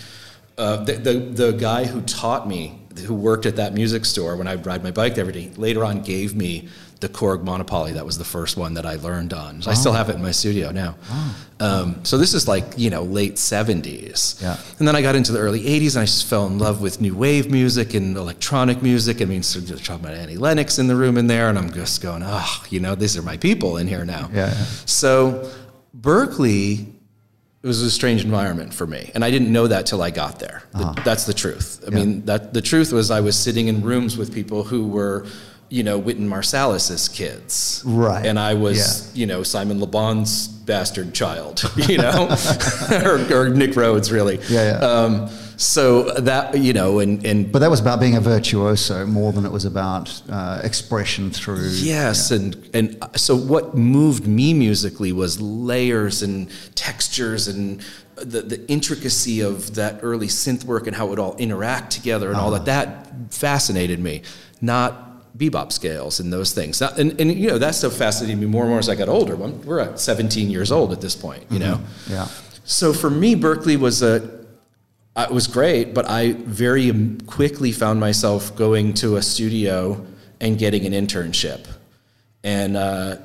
Uh, 0.57 0.83
the, 0.83 0.93
the 0.93 1.13
the 1.13 1.51
guy 1.53 1.83
who 1.85 1.99
taught 2.01 2.47
me, 2.47 2.79
who 2.99 3.13
worked 3.13 3.45
at 3.45 3.55
that 3.57 3.73
music 3.73 4.05
store 4.05 4.35
when 4.35 4.47
I 4.47 4.55
would 4.55 4.65
ride 4.65 4.83
my 4.83 4.91
bike 4.91 5.17
every 5.17 5.33
day, 5.33 5.51
later 5.57 5.83
on 5.83 6.01
gave 6.01 6.35
me 6.35 6.69
the 7.03 7.09
Korg 7.09 7.43
Mono/Poly. 7.43 7.93
That 7.93 8.05
was 8.05 8.17
the 8.17 8.25
first 8.25 8.55
one 8.55 8.75
that 8.75 8.85
I 8.85 8.95
learned 8.95 9.33
on. 9.33 9.61
So 9.61 9.69
I 9.69 9.73
still 9.73 9.91
have 9.91 10.09
it 10.09 10.15
in 10.15 10.21
my 10.21 10.31
studio 10.31 10.71
now. 10.71 10.95
Um, 11.59 12.03
so 12.03 12.17
this 12.17 12.33
is 12.33 12.47
like 12.47 12.63
you 12.77 12.89
know 12.89 13.03
late 13.03 13.37
seventies. 13.37 14.39
Yeah. 14.41 14.57
And 14.79 14.87
then 14.87 14.95
I 14.95 15.01
got 15.01 15.15
into 15.15 15.31
the 15.31 15.39
early 15.39 15.61
80s 15.61 15.95
and 15.95 16.01
I 16.01 16.05
just 16.05 16.25
fell 16.25 16.47
in 16.47 16.59
love 16.59 16.81
with 16.81 17.01
new 17.01 17.15
wave 17.15 17.51
music 17.51 17.93
and 17.93 18.15
electronic 18.15 18.81
music. 18.81 19.21
I 19.21 19.25
mean, 19.25 19.43
so 19.43 19.59
just 19.59 19.85
talking 19.85 20.05
about 20.05 20.15
Annie 20.15 20.37
Lennox 20.37 20.79
in 20.79 20.87
the 20.87 20.95
room 20.95 21.17
in 21.17 21.27
there, 21.27 21.49
and 21.49 21.57
I'm 21.57 21.71
just 21.73 22.01
going, 22.01 22.23
oh, 22.25 22.63
you 22.69 22.79
know, 22.79 22.95
these 22.95 23.17
are 23.17 23.21
my 23.21 23.37
people 23.37 23.77
in 23.77 23.87
here 23.87 24.05
now. 24.05 24.29
Yeah. 24.33 24.51
So 24.85 25.51
Berklee 25.99 26.92
it 27.63 27.67
was 27.67 27.81
a 27.81 27.89
strange 27.89 28.25
environment 28.25 28.73
for 28.73 28.85
me, 28.85 29.09
and 29.15 29.23
I 29.23 29.31
didn't 29.31 29.51
know 29.51 29.67
that 29.67 29.85
till 29.85 30.01
I 30.01 30.09
got 30.11 30.37
there. 30.39 30.63
Uh-huh. 30.73 30.93
That's 31.05 31.25
the 31.25 31.33
truth. 31.33 31.81
I 31.87 31.91
mean, 31.91 32.25
that 32.25 32.53
the 32.53 32.61
truth 32.61 32.91
was 32.91 33.09
I 33.09 33.21
was 33.21 33.37
sitting 33.39 33.69
in 33.69 33.81
rooms 33.81 34.17
with 34.17 34.33
people 34.33 34.63
who 34.65 34.85
were, 34.87 35.25
you 35.69 35.81
know, 35.81 35.97
Wynton 35.97 36.27
Marsalis's 36.27 37.07
kids, 37.07 37.81
Right. 37.85 38.25
And 38.25 38.37
I 38.37 38.53
was, 38.55 38.77
Yeah. 39.13 39.19
you 39.21 39.25
know, 39.27 39.43
Simon 39.43 39.79
Le 39.79 39.87
Bon's 39.87 40.47
bastard 40.49 41.13
child, 41.13 41.63
you 41.87 41.97
know, 41.97 42.35
or, 43.05 43.33
or 43.33 43.49
Nick 43.49 43.75
Rhodes, 43.77 44.11
really. 44.11 44.39
Yeah, 44.49 44.77
yeah. 44.79 44.85
Um, 44.85 45.29
so 45.57 46.03
that 46.13 46.57
you 46.57 46.73
know, 46.73 46.99
and 46.99 47.25
and 47.25 47.51
But 47.51 47.59
that 47.59 47.69
was 47.69 47.79
about 47.79 47.99
being 47.99 48.15
a 48.15 48.21
virtuoso 48.21 49.05
more 49.05 49.31
than 49.31 49.45
it 49.45 49.51
was 49.51 49.65
about 49.65 50.21
uh, 50.29 50.61
expression 50.63 51.29
through. 51.31 51.69
Yes, 51.69 52.31
and 52.31 52.69
and 52.73 53.03
so 53.15 53.35
what 53.35 53.75
moved 53.75 54.27
me 54.27 54.53
musically 54.53 55.11
was 55.11 55.39
layers 55.41 56.21
and 56.23 56.49
textures 56.75 57.47
and 57.47 57.81
the, 58.15 58.41
the 58.41 58.69
intricacy 58.69 59.41
of 59.41 59.75
that 59.75 59.99
early 60.03 60.27
synth 60.27 60.63
work 60.65 60.87
and 60.87 60.95
how 60.95 61.07
it 61.07 61.09
would 61.11 61.19
all 61.19 61.35
interact 61.37 61.91
together 61.91 62.29
and 62.29 62.37
all 62.37 62.51
that. 62.51 62.65
That 62.65 63.07
fascinated 63.29 63.99
me, 63.99 64.23
not 64.61 65.37
bebop 65.37 65.71
scales 65.71 66.19
and 66.19 66.31
those 66.31 66.53
things. 66.53 66.81
And, 66.81 67.19
and 67.19 67.31
you 67.31 67.47
know 67.47 67.57
that 67.57 67.75
stuff 67.75 67.93
fascinated 67.93 68.39
me 68.39 68.45
more 68.45 68.63
and 68.63 68.69
more 68.69 68.79
as 68.79 68.89
I 68.89 68.95
got 68.95 69.09
older. 69.09 69.35
We're 69.35 69.79
at 69.79 69.99
17 69.99 70.49
years 70.49 70.71
old 70.71 70.91
at 70.91 71.01
this 71.01 71.15
point, 71.15 71.45
you 71.49 71.59
know. 71.59 71.81
Yeah. 72.09 72.27
So 72.65 72.93
for 72.93 73.09
me, 73.09 73.35
Berklee 73.35 73.77
was 73.77 74.01
a 74.03 74.23
uh, 74.23 74.32
it 75.17 75.31
was 75.31 75.47
great, 75.47 75.93
but 75.93 76.09
I 76.09 76.33
very 76.33 76.91
quickly 77.27 77.71
found 77.71 77.99
myself 77.99 78.55
going 78.55 78.93
to 78.95 79.17
a 79.17 79.21
studio 79.21 80.05
and 80.41 80.57
getting 80.57 80.85
an 80.85 80.93
internship, 80.93 81.67
and 82.43 82.75
uh, 82.75 83.17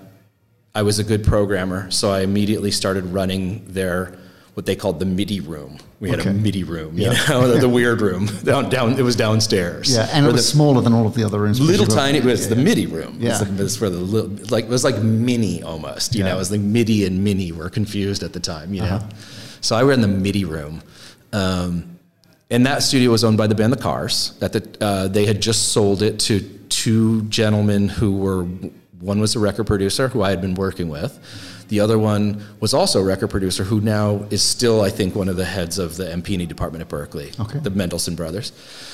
I 0.74 0.82
was 0.82 0.98
a 0.98 1.04
good 1.04 1.24
programmer, 1.24 1.90
so 1.90 2.10
I 2.10 2.20
immediately 2.20 2.70
started 2.70 3.04
running 3.06 3.64
their 3.72 4.16
what 4.54 4.66
they 4.66 4.74
called 4.74 4.98
the 4.98 5.06
MIDI 5.06 5.38
room. 5.38 5.78
We 6.00 6.10
had 6.10 6.18
Okay. 6.20 6.30
a 6.30 6.32
MIDI 6.32 6.64
room, 6.64 6.98
you 6.98 7.06
know, 7.28 7.46
the, 7.46 7.60
the 7.60 7.68
weird 7.68 8.00
room 8.00 8.26
down 8.44 8.68
down. 8.68 8.98
It 8.98 9.02
was 9.02 9.14
downstairs. 9.16 9.94
Yeah, 9.94 10.08
and 10.12 10.26
it 10.26 10.32
was 10.32 10.44
the- 10.46 10.50
smaller 10.52 10.80
than 10.82 10.92
all 10.92 11.06
of 11.06 11.14
the 11.14 11.22
other 11.24 11.38
rooms. 11.40 11.60
little 11.60 11.84
because 11.86 11.94
you 11.94 12.00
were- 12.00 12.06
tiny. 12.06 12.18
It 12.18 12.24
was 12.24 12.48
the 12.48 12.56
MIDI 12.56 12.86
room. 12.86 13.16
Yeah. 13.20 13.38
The, 13.38 13.64
it's 13.64 13.80
where 13.80 13.88
the 13.90 13.96
little, 13.98 14.30
like 14.50 14.64
it 14.64 14.70
was 14.70 14.82
like 14.84 15.00
mini 15.00 15.62
almost. 15.62 16.14
You 16.14 16.20
Yeah. 16.24 16.30
know, 16.30 16.36
it 16.36 16.38
was 16.38 16.50
like 16.50 16.60
MIDI 16.60 17.06
and 17.06 17.22
mini 17.24 17.52
were 17.52 17.70
confused 17.70 18.22
at 18.24 18.32
the 18.32 18.40
time. 18.40 18.74
You 18.74 18.80
know, 18.82 18.96
Uh-huh. 18.96 19.08
so 19.60 19.76
I 19.76 19.84
were 19.84 19.92
in 19.92 20.00
the 20.00 20.08
MIDI 20.08 20.44
room, 20.44 20.82
um, 21.32 21.98
and 22.50 22.64
that 22.66 22.82
studio 22.82 23.10
was 23.10 23.24
owned 23.24 23.36
by 23.36 23.46
the 23.46 23.54
band 23.54 23.72
The 23.72 23.76
Cars. 23.82 24.32
That 24.40 24.52
the, 24.52 24.84
uh, 24.84 25.08
they 25.08 25.26
had 25.26 25.40
just 25.42 25.70
sold 25.72 26.02
it 26.02 26.18
to 26.20 26.40
two 26.68 27.22
gentlemen 27.24 27.88
who 27.88 28.16
were 28.16 28.44
one 29.00 29.20
was 29.20 29.36
a 29.36 29.38
record 29.38 29.66
producer 29.66 30.08
who 30.08 30.22
I 30.22 30.30
had 30.30 30.40
been 30.40 30.54
working 30.54 30.88
with. 30.88 31.18
The 31.68 31.80
other 31.80 31.98
one 31.98 32.42
was 32.60 32.72
also 32.72 33.00
a 33.00 33.04
record 33.04 33.28
producer 33.28 33.62
who 33.62 33.80
now 33.82 34.26
is 34.30 34.42
still, 34.42 34.80
I 34.80 34.88
think, 34.88 35.14
one 35.14 35.28
of 35.28 35.36
the 35.36 35.44
heads 35.44 35.78
of 35.78 35.96
the 35.98 36.04
MP&E 36.06 36.46
department 36.46 36.80
at 36.82 36.88
Berklee, 36.88 37.38
Okay. 37.38 37.58
the 37.58 37.68
Mendelssohn 37.70 38.14
brothers. 38.16 38.52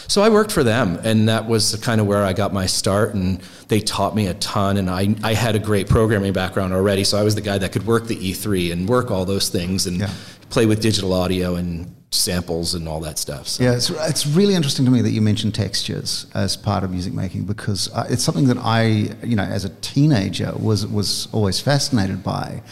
So 0.09 0.21
I 0.23 0.29
worked 0.29 0.51
for 0.51 0.65
them, 0.65 0.99
and 1.05 1.29
that 1.29 1.47
was 1.49 1.77
kind 1.77 2.01
of 2.01 2.09
where 2.09 2.25
I 2.25 2.33
got 2.33 2.53
my 2.53 2.67
start. 2.67 3.15
And 3.15 3.41
they 3.69 3.79
taught 3.81 4.17
me 4.17 4.27
a 4.27 4.35
ton, 4.35 4.77
and 4.77 4.91
I, 4.91 5.15
I 5.23 5.35
had 5.35 5.55
a 5.55 5.61
great 5.61 5.89
programming 5.89 6.33
background 6.33 6.75
already, 6.75 7.05
so 7.05 7.17
I 7.17 7.23
was 7.23 7.37
the 7.37 7.41
guy 7.43 7.59
that 7.59 7.71
could 7.73 7.87
work 7.87 8.09
the 8.09 8.17
E3 8.17 8.73
and 8.73 8.89
work 8.89 9.11
all 9.13 9.25
those 9.25 9.49
things 9.49 9.87
and 9.87 10.01
Yeah. 10.01 10.11
play 10.51 10.67
with 10.67 10.81
digital 10.83 11.13
audio 11.13 11.55
and 11.55 11.95
samples 12.15 12.75
and 12.75 12.89
all 12.89 13.01
that 13.01 13.19
stuff. 13.19 13.49
So. 13.49 13.65
Yeah, 13.65 13.73
it's, 13.73 13.91
it's 13.91 14.27
really 14.27 14.55
interesting 14.55 14.85
to 14.85 14.91
me 14.91 15.03
that 15.03 15.11
you 15.11 15.21
mentioned 15.21 15.55
textures 15.55 16.27
as 16.35 16.57
part 16.57 16.85
of 16.85 16.91
music 16.91 17.13
making 17.13 17.45
because 17.45 17.93
uh, 17.93 18.07
it's 18.09 18.23
something 18.23 18.47
that 18.47 18.59
I, 18.59 18.83
you 19.23 19.37
know, 19.37 19.43
as 19.43 19.65
a 19.65 19.71
teenager 19.81 20.53
was 20.59 20.87
was 20.87 21.29
always 21.33 21.61
fascinated 21.61 22.23
by. 22.23 22.63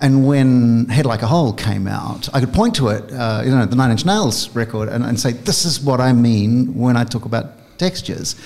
And 0.00 0.26
when 0.26 0.86
Head 0.86 1.06
Like 1.06 1.22
a 1.22 1.26
Hole 1.26 1.52
came 1.52 1.86
out, 1.86 2.28
I 2.34 2.40
could 2.40 2.52
point 2.52 2.74
to 2.76 2.88
it, 2.88 3.10
uh, 3.12 3.42
you 3.44 3.50
know, 3.50 3.64
the 3.64 3.76
Nine 3.76 3.90
Inch 3.90 4.04
Nails 4.04 4.54
record, 4.54 4.88
and, 4.88 5.04
and 5.04 5.18
say, 5.18 5.32
"This 5.32 5.64
is 5.64 5.80
what 5.80 6.00
I 6.00 6.12
mean 6.12 6.74
when 6.74 6.96
I 6.96 7.04
talk 7.04 7.24
about 7.24 7.78
textures." 7.78 8.36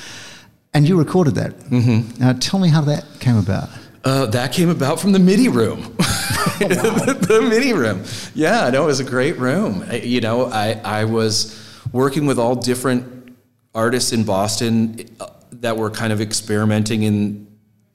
And 0.75 0.87
you 0.87 0.99
recorded 0.99 1.35
that. 1.37 1.59
Mm-hmm. 1.59 2.23
Now, 2.23 2.35
tell 2.35 2.61
me 2.61 2.68
how 2.68 2.83
that 2.83 3.04
came 3.21 3.38
about. 3.38 3.71
Uh, 4.09 4.25
that 4.25 4.55
came 4.55 4.71
about 4.71 4.99
from 4.99 5.12
the 5.12 5.19
MIDI 5.19 5.49
room. 5.49 5.83
the 6.59 7.47
MIDI 7.47 7.75
room. 7.75 8.05
Yeah, 8.35 8.71
no, 8.71 8.85
it 8.85 8.87
was 8.87 9.00
a 9.00 9.05
great 9.05 9.37
room. 9.37 9.85
I, 9.87 9.97
you 9.97 10.23
know, 10.23 10.47
I, 10.47 10.81
I 10.83 11.05
was 11.05 11.55
working 11.93 12.25
with 12.25 12.38
all 12.38 12.55
different 12.55 13.37
artists 13.75 14.12
in 14.12 14.25
Boston 14.25 15.07
uh, 15.21 15.27
that 15.53 15.77
were 15.77 15.91
kind 15.91 16.11
of 16.11 16.23
experimenting 16.23 17.03
in 17.03 17.49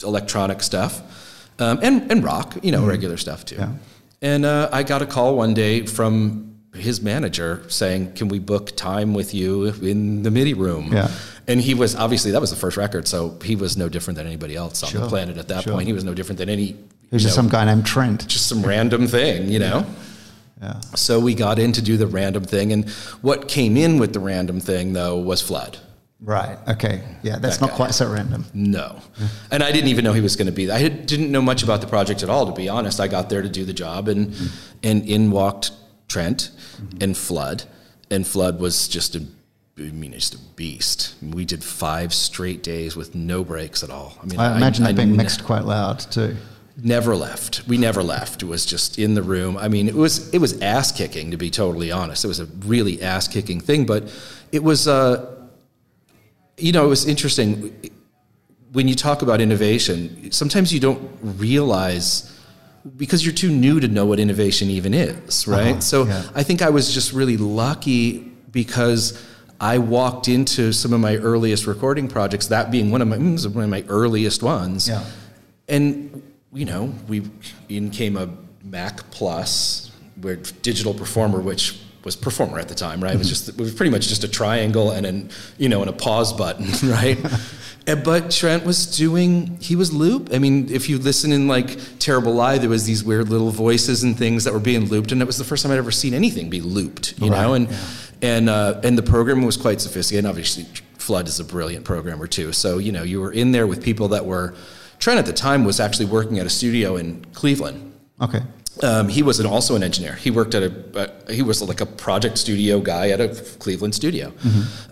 electronic 0.04 0.62
stuff 0.62 1.02
um, 1.58 1.80
and, 1.82 2.12
and 2.12 2.24
rock, 2.24 2.58
you 2.62 2.72
know, 2.72 2.86
regular 2.86 3.18
stuff 3.18 3.44
too. 3.44 3.56
Yeah. 3.56 3.72
And 4.22 4.46
uh, 4.46 4.70
I 4.72 4.84
got 4.84 5.02
a 5.02 5.08
call 5.08 5.36
one 5.36 5.56
day 5.56 5.88
from 5.88 6.60
his 6.76 7.02
manager 7.02 7.64
saying, 7.70 8.14
"Can 8.14 8.28
we 8.28 8.38
book 8.38 8.76
time 8.76 9.16
with 9.16 9.34
you 9.34 9.66
in 9.66 10.22
the 10.22 10.30
MIDI 10.30 10.54
room?" 10.54 10.94
Yeah. 10.94 11.10
And 11.48 11.60
he 11.60 11.74
was 11.74 11.96
obviously 11.96 12.32
that 12.32 12.42
was 12.42 12.50
the 12.52 12.56
first 12.56 12.78
record, 12.78 13.08
so 13.08 13.38
he 13.44 13.56
was 13.56 13.76
no 13.76 13.90
different 13.90 14.18
than 14.18 14.28
anybody 14.28 14.56
else 14.56 14.82
on 14.84 14.90
Sure, 14.90 15.02
the 15.02 15.08
planet 15.08 15.38
at 15.38 15.48
that 15.50 15.64
sure. 15.64 15.74
point. 15.74 15.88
He 15.88 15.94
was 15.94 16.04
no 16.04 16.14
different 16.14 16.38
than 16.40 16.50
any. 16.50 16.74
There's 17.10 17.24
you 17.24 17.28
just 17.28 17.38
know, 17.38 17.44
some 17.44 17.50
guy 17.50 17.66
named 17.66 17.86
Trent. 17.86 18.28
just 18.28 18.48
some 18.48 18.64
random 18.64 19.08
thing, 19.08 19.50
you 19.50 19.60
know. 19.60 19.86
Yeah. 20.62 20.80
So 20.96 21.20
we 21.20 21.36
got 21.36 21.60
in 21.60 21.74
to 21.74 21.82
do 21.82 21.98
the 21.98 22.08
random 22.08 22.44
thing, 22.46 22.72
and 22.72 22.90
what 23.22 23.48
came 23.50 23.76
in 23.76 23.98
with 24.00 24.14
the 24.14 24.20
random 24.22 24.60
thing 24.62 24.94
though 24.94 25.18
was 25.18 25.42
Flood. 25.42 25.78
Right. 26.22 26.58
Okay. 26.70 27.04
Yeah, 27.22 27.38
that's 27.38 27.58
That 27.58 27.66
not 27.66 27.70
guy. 27.72 27.76
quite 27.76 27.94
so 27.94 28.10
random. 28.10 28.46
No. 28.54 29.02
And 29.52 29.62
I 29.62 29.74
didn't 29.74 29.90
even 29.90 30.06
know 30.06 30.14
he 30.14 30.22
was 30.22 30.38
going 30.38 30.46
to 30.46 30.54
be. 30.54 30.72
I 30.72 30.88
didn't 30.88 31.30
know 31.34 31.42
much 31.42 31.64
about 31.64 31.82
the 31.82 31.88
project 31.88 32.24
at 32.24 32.30
all, 32.30 32.46
to 32.46 32.54
be 32.54 32.70
honest. 32.70 33.02
I 33.02 33.10
got 33.10 33.30
there 33.30 33.42
to 33.42 33.50
do 33.50 33.66
the 33.66 33.74
job, 33.74 34.08
and 34.08 34.28
mm. 34.30 34.72
and 34.84 35.04
in 35.04 35.32
walked 35.32 35.72
Trent 36.08 36.52
and 37.02 37.18
Flood, 37.18 37.64
and 38.10 38.26
Flood 38.26 38.60
was 38.60 38.88
just 38.88 39.16
a. 39.16 39.26
I 39.78 39.82
mean, 39.82 40.14
it's 40.14 40.32
a 40.34 40.38
beast. 40.38 41.16
We 41.22 41.46
did 41.46 41.64
five 41.64 42.14
straight 42.14 42.62
days 42.62 42.96
with 42.96 43.16
no 43.16 43.44
breaks 43.44 43.84
at 43.84 43.90
all. 43.90 44.18
I 44.22 44.26
mean, 44.26 44.40
I 44.40 44.56
imagine 44.58 44.84
that 44.86 44.96
being 44.96 45.18
mixed 45.18 45.44
quite 45.44 45.66
loud 45.66 46.00
too. 46.00 46.36
Never 46.82 47.16
left. 47.16 47.68
We 47.68 47.78
never 47.78 48.04
left. 48.04 48.44
It 48.44 48.48
was 48.48 48.66
just 48.66 49.00
in 49.00 49.14
the 49.16 49.24
room. 49.24 49.58
I 49.58 49.68
mean, 49.68 49.88
it 49.88 49.96
was 49.96 50.32
it 50.34 50.40
was 50.40 50.62
ass 50.62 50.92
kicking 50.92 51.32
to 51.32 51.38
be 51.38 51.50
totally 51.50 51.92
honest. 51.92 52.24
It 52.24 52.28
was 52.28 52.40
a 52.40 52.46
really 52.46 53.02
ass 53.02 53.28
kicking 53.28 53.60
thing, 53.60 53.86
but 53.86 54.14
it 54.52 54.64
was 54.64 54.88
uh, 54.88 55.48
you 56.58 56.72
know, 56.72 56.86
it 56.86 56.90
was 56.90 57.06
interesting 57.06 57.92
when 58.74 58.88
you 58.88 58.96
talk 58.96 59.22
about 59.22 59.42
innovation. 59.42 60.32
Sometimes 60.32 60.72
you 60.74 60.80
don't 60.80 61.18
realize 61.22 62.30
because 62.98 63.26
you're 63.26 63.34
too 63.34 63.52
new 63.52 63.80
to 63.80 63.88
know 63.88 64.06
what 64.06 64.20
innovation 64.20 64.70
even 64.70 64.94
is, 64.94 65.48
right? 65.48 65.72
Uh-huh, 65.72 65.80
so 65.80 66.06
yeah. 66.06 66.24
I 66.36 66.44
think 66.44 66.62
I 66.62 66.70
was 66.70 66.94
just 66.94 67.14
really 67.14 67.38
lucky 67.38 68.20
because 68.52 69.20
I 69.64 69.78
walked 69.78 70.28
into 70.28 70.74
some 70.74 70.92
of 70.92 71.00
my 71.00 71.16
earliest 71.16 71.68
recording 71.68 72.10
projects, 72.10 72.48
that 72.48 72.70
being 72.70 72.92
one 72.92 73.02
of 73.02 73.08
my 73.08 73.16
mm, 73.16 73.56
one 73.56 73.64
of 73.64 73.70
my 73.70 73.86
earliest 73.88 74.44
ones. 74.44 74.90
Yeah. 74.90 75.06
and 75.70 76.22
you 76.52 76.66
know 76.66 76.94
we 77.08 77.22
in 77.70 77.90
came 77.90 78.18
a 78.18 78.28
mac 78.62 79.10
plus 79.10 79.90
where 80.20 80.36
digital 80.36 80.94
performer 80.94 81.40
which 81.40 81.80
was 82.04 82.18
performer 82.18 82.60
at 82.60 82.68
the 82.68 82.76
time 82.76 83.02
right? 83.02 83.16
It 83.16 83.18
was 83.18 83.30
just 83.30 83.48
it 83.48 83.58
was 83.58 83.74
pretty 83.74 83.90
much 83.90 84.10
just 84.10 84.26
a 84.26 84.28
triangle 84.28 84.92
and 84.92 85.06
an 85.06 85.30
you 85.58 85.70
know 85.70 85.80
and 85.80 85.90
a 85.90 85.94
pause 85.94 86.34
button 86.34 86.68
right 86.90 87.18
but 87.86 88.32
trent 88.32 88.64
was 88.66 88.98
doing 88.98 89.58
he 89.60 89.76
was 89.76 89.92
loop 89.92 90.30
i 90.34 90.40
mean 90.40 90.70
if 90.72 90.88
you 90.90 90.98
listen 90.98 91.32
in 91.32 91.48
like 91.48 91.78
terrible 92.00 92.34
lie 92.34 92.58
there 92.58 92.70
was 92.70 92.86
these 92.86 93.04
weird 93.04 93.30
little 93.30 93.52
voices 93.52 94.04
and 94.04 94.18
things 94.18 94.46
that 94.46 94.54
were 94.54 94.60
being 94.60 94.86
looped 94.86 95.12
and 95.12 95.22
it 95.22 95.26
was 95.26 95.38
the 95.38 95.44
first 95.44 95.64
time 95.64 95.72
i'd 95.72 95.78
ever 95.78 95.92
seen 95.92 96.14
anything 96.14 96.50
be 96.50 96.62
looped 96.62 97.14
you 97.20 97.30
know 97.30 97.36
Right, 97.36 97.56
and 97.56 97.68
and 98.24 98.50
uh, 98.50 98.80
and 98.84 98.98
the 98.98 99.04
program 99.04 99.44
was 99.44 99.58
quite 99.58 99.82
sophisticated. 99.82 100.24
And 100.24 100.30
obviously, 100.30 100.64
Flood 100.98 101.28
is 101.28 101.40
a 101.42 101.44
brilliant 101.44 101.84
programmer 101.84 102.26
too. 102.26 102.54
So 102.54 102.78
you 102.78 102.92
know, 102.94 103.04
you 103.04 103.20
were 103.20 103.34
in 103.34 103.52
there 103.52 103.68
with 103.68 103.84
people 103.84 104.08
that 104.10 104.26
were. 104.26 104.56
Trent 105.00 105.20
at 105.20 105.26
the 105.26 105.34
time 105.34 105.66
was 105.66 105.82
actually 105.82 106.06
working 106.06 106.40
at 106.40 106.46
a 106.46 106.50
studio 106.50 106.96
in 106.96 107.26
Cleveland. 107.34 107.92
Okay. 108.22 108.40
Um, 108.82 109.08
he 109.08 109.22
was 109.22 109.40
an, 109.40 109.46
also 109.46 109.76
an 109.76 109.84
engineer. 109.84 110.14
He 110.16 110.32
worked 110.32 110.56
at 110.56 110.64
a. 110.64 110.74
Uh, 110.96 111.32
he 111.32 111.44
was 111.44 111.62
like 111.62 111.82
a 111.82 111.86
project 111.86 112.38
studio 112.38 112.80
guy 112.80 113.10
at 113.10 113.22
a 113.22 113.30
Cleveland 113.60 113.94
studio. 113.94 114.34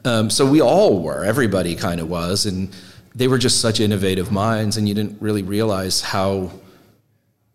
Um, 0.06 0.30
so 0.30 0.46
we 0.46 0.62
all 0.62 1.02
were. 1.02 1.24
Everybody 1.26 1.76
kind 1.76 2.00
of 2.00 2.10
was, 2.10 2.46
and 2.46 2.70
they 3.16 3.28
were 3.28 3.40
just 3.40 3.60
such 3.60 3.80
innovative 3.80 4.32
minds, 4.32 4.78
and 4.78 4.88
you 4.88 4.94
didn't 4.94 5.20
really 5.22 5.42
realize 5.42 6.02
how 6.02 6.52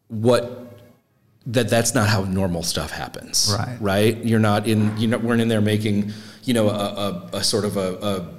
what 0.09 0.79
that 1.47 1.69
that's 1.69 1.95
not 1.95 2.09
how 2.09 2.25
normal 2.25 2.65
stuff 2.65 2.91
happens. 2.91 3.55
Right. 3.57 3.77
Right. 3.81 4.25
You're 4.25 4.41
not 4.41 4.67
in. 4.67 4.97
You 4.99 5.07
know, 5.09 5.19
weren't 5.19 5.41
in 5.41 5.49
there 5.49 5.61
making. 5.61 6.13
You 6.43 6.55
know, 6.55 6.69
a, 6.69 6.73
a, 6.73 7.31
a 7.39 7.45
sort 7.45 7.65
of 7.65 7.77
a, 7.77 7.95
a 7.95 8.36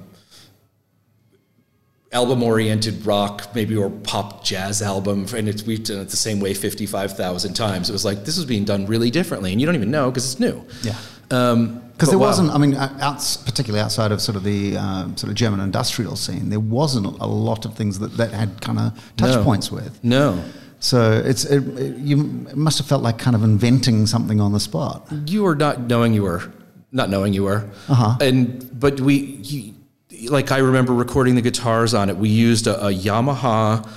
album 2.12 2.42
oriented 2.44 3.06
rock, 3.06 3.50
maybe 3.54 3.76
or 3.76 3.90
pop 3.90 4.44
jazz 4.44 4.82
album, 4.82 5.26
and 5.36 5.50
it's 5.50 5.64
we've 5.64 5.84
done 5.84 6.00
it 6.00 6.10
the 6.10 6.18
same 6.18 6.40
way 6.40 6.54
fifty 6.54 6.86
five 6.86 7.16
thousand 7.18 7.54
times. 7.54 7.90
It 7.90 7.94
was 7.94 8.06
like 8.06 8.24
this 8.26 8.38
was 8.38 8.46
being 8.46 8.66
done 8.66 8.86
really 8.86 9.12
differently, 9.12 9.52
and 9.52 9.60
you 9.60 9.66
don't 9.68 9.76
even 9.76 9.92
know 9.92 10.10
because 10.10 10.26
it's 10.32 10.40
new. 10.40 10.64
Yeah. 10.84 10.96
Um, 11.32 11.82
Because 11.94 12.10
there 12.10 12.20
wow. 12.20 12.28
wasn't, 12.28 12.52
I 12.52 12.58
mean, 12.60 12.76
uh, 12.76 12.96
outs, 13.02 13.36
particularly 13.38 13.84
outside 13.84 14.12
of 14.14 14.22
sort 14.22 14.36
of 14.38 14.44
the 14.44 14.78
um, 14.78 15.18
sort 15.18 15.30
of 15.32 15.36
German 15.36 15.60
industrial 15.60 16.16
scene, 16.16 16.50
there 16.50 16.60
wasn't 16.60 17.08
a 17.20 17.26
lot 17.28 17.66
of 17.66 17.74
things 17.76 18.00
that 18.00 18.16
that 18.18 18.32
had 18.32 18.62
kind 18.62 18.80
of 18.80 18.94
touch 19.18 19.36
No. 19.36 19.44
points 19.44 19.72
with. 19.72 20.00
No, 20.04 20.40
So 20.80 21.12
it's 21.26 21.44
it, 21.44 21.64
it- 21.78 21.98
you 21.98 22.18
must 22.56 22.78
have 22.78 22.88
felt 22.88 23.02
like 23.04 23.18
kind 23.18 23.36
of 23.36 23.44
inventing 23.44 24.06
something 24.08 24.40
on 24.40 24.54
the 24.54 24.60
spot. 24.60 25.08
you 25.26 25.44
were 25.44 25.56
not 25.56 25.76
knowing 25.90 26.14
you 26.14 26.24
were 26.24 26.44
not 26.92 27.10
knowing 27.10 27.34
you 27.34 27.44
were 27.44 27.66
Uh-huh. 27.90 28.16
and 28.22 28.70
but 28.80 29.02
we 29.02 29.16
you, 29.44 29.74
like 30.30 30.52
i 30.52 30.58
remember 30.58 30.94
recording 30.94 31.36
the 31.36 31.42
guitars 31.42 31.94
on 31.94 32.10
it 32.10 32.18
we 32.18 32.30
used 32.30 32.68
a, 32.68 32.88
a 32.88 32.92
yamaha 32.92 33.88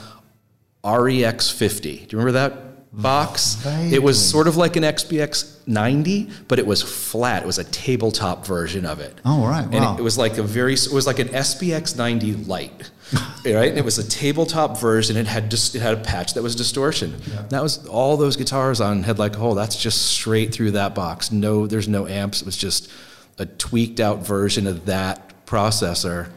rex 0.84 1.50
50 1.50 1.96
do 1.96 2.02
you 2.02 2.06
remember 2.18 2.32
that 2.32 2.66
box 2.92 3.64
it 3.92 4.02
was 4.02 4.18
sort 4.30 4.48
of 4.48 4.56
like 4.56 4.74
an 4.74 4.82
SPX 4.82 5.58
90 5.68 6.28
but 6.48 6.58
it 6.58 6.66
was 6.66 6.82
flat 6.82 7.42
it 7.44 7.46
was 7.46 7.58
a 7.58 7.64
tabletop 7.64 8.44
version 8.44 8.84
of 8.84 8.98
it 8.98 9.14
Oh, 9.24 9.46
right. 9.46 9.62
and 9.64 9.74
Wow. 9.74 9.94
it, 9.94 10.00
it 10.00 10.02
was 10.02 10.18
like 10.18 10.38
a 10.38 10.42
very 10.42 10.72
it 10.74 10.92
was 10.92 11.06
like 11.06 11.20
an 11.20 11.28
SPX 11.28 11.96
90 11.96 12.32
light, 12.46 12.90
right? 13.44 13.68
And 13.68 13.78
it 13.78 13.84
was 13.84 13.98
a 13.98 14.08
tabletop 14.08 14.78
version. 14.80 15.16
It 15.16 15.26
had 15.28 15.50
just 15.52 15.76
it 15.76 15.80
had 15.82 15.94
a 15.94 16.00
patch 16.00 16.34
that 16.34 16.42
was 16.42 16.56
distortion. 16.56 17.14
That 17.50 17.62
was 17.62 17.86
all 17.86 18.16
those 18.16 18.36
guitars 18.36 18.80
on 18.80 19.04
Head 19.04 19.18
Like 19.20 19.38
oh, 19.38 19.54
That's 19.54 19.76
just 19.80 20.06
straight 20.06 20.52
through 20.52 20.72
that 20.72 20.92
box. 20.94 21.30
No, 21.30 21.68
there's 21.68 21.86
no 21.88 22.08
amps. 22.08 22.40
It 22.42 22.46
was 22.46 22.56
just 22.56 22.90
a 23.38 23.46
tweaked 23.46 24.00
out 24.00 24.26
version 24.26 24.66
of 24.66 24.86
that 24.86 25.29
processor, 25.50 26.30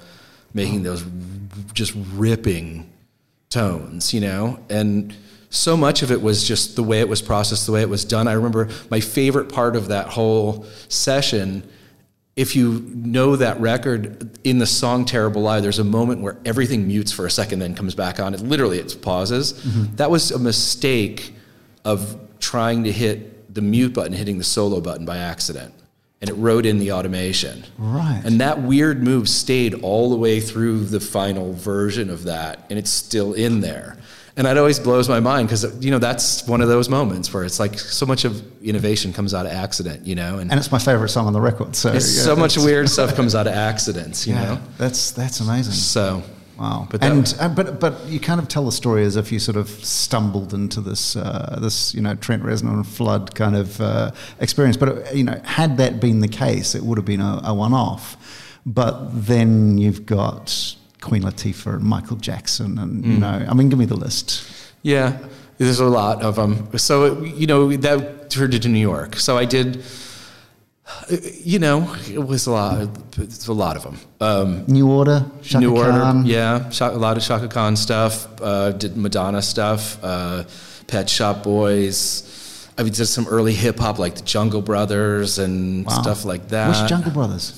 making 0.54 0.84
those 0.84 1.06
just 1.74 1.94
ripping 2.14 2.92
tones, 3.50 4.14
you 4.14 4.22
know, 4.22 4.60
and 4.70 5.16
so 5.50 5.78
much 5.78 6.02
of 6.02 6.12
it 6.12 6.22
was 6.22 6.48
just 6.48 6.76
the 6.76 6.84
way 6.84 7.00
it 7.00 7.08
was 7.08 7.22
processed, 7.22 7.68
the 7.68 7.72
way 7.72 7.82
it 7.82 7.90
was 7.90 8.04
done. 8.04 8.28
I 8.28 8.34
remember 8.34 8.70
my 8.90 9.00
favorite 9.00 9.54
part 9.54 9.76
of 9.76 9.90
that 9.90 10.08
whole 10.08 10.66
session 10.90 11.64
if 12.36 12.56
you 12.56 12.82
know 12.96 13.36
that 13.36 13.60
record 13.60 14.40
in 14.44 14.58
the 14.58 14.66
song 14.66 15.06
Terrible 15.06 15.44
Lie, 15.44 15.60
there's 15.60 15.80
a 15.80 15.84
moment 15.84 16.22
where 16.22 16.38
everything 16.46 16.88
mutes 16.88 17.12
for 17.12 17.28
a 17.28 17.32
second, 17.32 17.60
then 17.60 17.76
comes 17.76 17.94
back 17.94 18.20
on. 18.20 18.34
It 18.34 18.42
literally 18.42 18.80
it 18.80 19.00
pauses. 19.02 19.54
Mm-hmm. 19.54 19.96
That 19.98 20.10
was 20.10 20.32
a 20.32 20.40
mistake 20.40 21.36
of 21.86 22.20
trying 22.40 22.86
to 22.86 22.92
hit 22.92 23.54
the 23.54 23.62
mute 23.62 23.94
button, 23.94 24.14
hitting 24.14 24.40
the 24.40 24.44
solo 24.44 24.82
button 24.82 25.06
by 25.06 25.18
accident. 25.18 25.74
And 26.24 26.30
it 26.30 26.36
wrote 26.36 26.66
in 26.66 26.80
the 26.80 26.94
automation. 26.94 27.66
Right. 27.78 28.22
And 28.24 28.40
that 28.40 28.62
weird 28.62 29.04
move 29.04 29.28
stayed 29.28 29.74
all 29.84 30.10
the 30.10 30.16
way 30.16 30.40
through 30.40 30.86
the 30.86 31.02
final 31.02 31.52
version 31.52 32.10
of 32.10 32.24
that, 32.24 32.66
and 32.70 32.80
it's 32.80 32.90
still 32.92 33.34
in 33.34 33.60
there. 33.60 33.98
And 34.38 34.48
that 34.48 34.58
always 34.58 34.80
blows 34.80 35.10
my 35.10 35.20
mind 35.20 35.50
because 35.50 35.84
you 35.84 35.92
know 35.92 36.00
that's 36.00 36.48
one 36.48 36.62
of 36.62 36.70
those 36.70 36.88
moments 36.88 37.34
where 37.34 37.44
it's 37.44 37.60
like 37.60 37.78
so 37.78 38.06
much 38.06 38.24
of 38.24 38.42
innovation 38.64 39.12
comes 39.12 39.34
out 39.34 39.46
of 39.46 39.52
accident, 39.52 40.08
you 40.08 40.16
know, 40.16 40.40
and, 40.40 40.50
And 40.50 40.58
it's 40.58 40.72
my 40.72 40.80
favorite 40.80 41.10
song 41.10 41.28
on 41.28 41.34
the 41.34 41.42
record. 41.42 41.76
So 41.76 41.92
it's 41.92 42.16
yeah, 42.18 42.24
so 42.24 42.36
much 42.38 42.58
weird 42.58 42.90
stuff 42.90 43.16
comes 43.16 43.36
out 43.36 43.46
of 43.46 43.54
accidents, 43.54 44.26
you 44.26 44.34
Yeah, 44.34 44.46
know. 44.46 44.62
that's 44.78 45.12
that's 45.12 45.42
amazing. 45.42 45.74
So 45.74 46.24
Wow. 46.58 46.88
But 46.90 47.04
and 47.04 47.36
uh, 47.40 47.50
but 47.50 47.80
but 47.80 48.06
you 48.08 48.20
kind 48.20 48.40
of 48.40 48.48
tell 48.48 48.66
the 48.66 48.72
story 48.72 49.04
as 49.04 49.16
if 49.16 49.32
you 49.32 49.40
sort 49.40 49.58
of 49.58 49.68
stumbled 49.70 50.54
into 50.54 50.82
this 50.82 51.16
uh, 51.16 51.58
this 51.62 51.94
you 51.96 52.02
know 52.02 52.14
Trent 52.16 52.44
Reznor 52.44 52.74
and 52.74 52.88
Flood 52.88 53.34
kind 53.34 53.56
of 53.56 53.82
uh, 53.82 54.12
experience. 54.40 54.78
But 54.78 54.90
uh, 54.90 55.12
you 55.12 55.24
know, 55.24 55.40
had 55.44 55.78
that 55.78 56.00
been 56.00 56.20
the 56.20 56.28
case, 56.28 56.76
it 56.76 56.84
would 56.84 56.98
have 56.98 57.06
been 57.06 57.22
a, 57.22 57.42
a 57.44 57.54
one 57.54 57.74
off. 57.74 58.18
But 58.66 59.10
then 59.28 59.78
you've 59.78 60.06
got 60.06 60.76
Queen 61.02 61.24
Latifah 61.24 61.76
and 61.76 61.84
Michael 61.84 62.18
Jackson, 62.18 62.78
and 62.78 63.04
Mm. 63.04 63.08
you 63.14 63.18
know, 63.18 63.46
I 63.50 63.54
mean, 63.54 63.70
give 63.70 63.80
me 63.80 63.86
the 63.86 63.98
list. 63.98 64.44
Yeah, 64.84 65.18
there's 65.58 65.80
a 65.80 65.86
lot 65.86 66.22
of 66.22 66.36
them. 66.36 66.78
So 66.78 67.24
you 67.24 67.48
know 67.48 67.76
that 67.78 68.30
turned 68.30 68.54
into 68.54 68.70
New 68.70 68.80
York. 68.80 69.16
So 69.18 69.38
I 69.38 69.46
did. 69.46 69.84
You 71.44 71.60
know, 71.60 71.96
it 72.12 72.20
was 72.26 72.46
a 72.48 72.52
lot. 72.52 72.90
It's 73.18 73.48
a 73.48 73.54
lot 73.54 73.78
of 73.78 73.84
them. 73.84 73.98
Um, 74.20 74.66
New 74.68 74.92
Order, 74.92 75.26
Chaka 75.42 75.60
New 75.66 75.78
Order, 75.78 75.92
Khan. 75.92 76.26
yeah, 76.26 76.70
a 76.82 76.92
lot 76.98 77.16
of 77.18 77.24
Chaka 77.24 77.48
Khan 77.48 77.76
stuff. 77.76 78.28
Uh, 78.42 78.72
did 78.72 78.98
Madonna 78.98 79.42
stuff. 79.42 79.98
Uh, 80.04 80.44
Pet 80.88 81.10
Shop 81.10 81.42
Boys. 81.44 82.70
I 82.78 82.84
mean, 82.84 82.92
did 82.92 83.06
some 83.06 83.28
early 83.28 83.54
hip 83.54 83.80
hop 83.80 83.98
like 84.00 84.16
the 84.16 84.24
Jungle 84.24 84.62
Brothers 84.62 85.40
and 85.40 85.86
Wow. 85.86 86.02
stuff 86.02 86.26
like 86.26 86.50
that. 86.50 86.82
Which 86.82 86.90
Jungle 86.90 87.12
Brothers? 87.12 87.54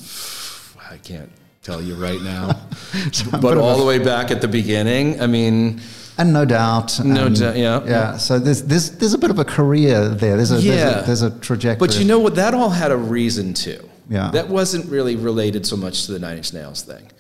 I 0.92 0.98
can't 0.98 1.32
tell 1.64 1.82
you 1.82 1.96
right 1.96 2.22
now. 2.22 2.62
But 3.42 3.58
all 3.58 3.78
the 3.78 3.86
way 3.86 4.00
back 4.00 4.30
at 4.32 4.42
the 4.42 4.48
beginning, 4.48 5.20
I 5.22 5.28
mean, 5.28 5.82
and 6.18 6.32
no 6.34 6.46
doubt, 6.46 7.00
No 7.04 7.26
and- 7.28 7.40
doubt, 7.40 7.58
yeah. 7.58 7.82
yeah. 7.86 8.18
So 8.18 8.40
there's 8.40 8.64
there's 8.64 8.92
there's 8.92 9.14
a 9.14 9.18
bit 9.18 9.30
of 9.32 9.40
a 9.40 9.46
career 9.46 10.08
there. 10.10 10.36
There's 10.38 10.52
a 10.52 10.62
Yeah. 10.62 10.76
there's, 10.76 10.96
a, 10.96 11.06
there's 11.06 11.22
a 11.24 11.40
trajectory. 11.40 11.88
But 11.88 12.00
you 12.00 12.06
know 12.06 12.20
what? 12.20 12.36
That 12.36 12.54
all 12.54 12.70
had 12.70 12.92
a 12.92 12.98
reason 12.98 13.54
too. 13.54 13.90
Yeah. 14.10 14.30
That 14.32 14.50
wasn't 14.50 14.86
really 14.90 15.16
related 15.16 15.66
so 15.66 15.76
much 15.76 16.06
to 16.06 16.12
the 16.12 16.20
Nine 16.20 16.38
Inch 16.38 16.54
Nails 16.54 16.82
thing. 16.84 17.12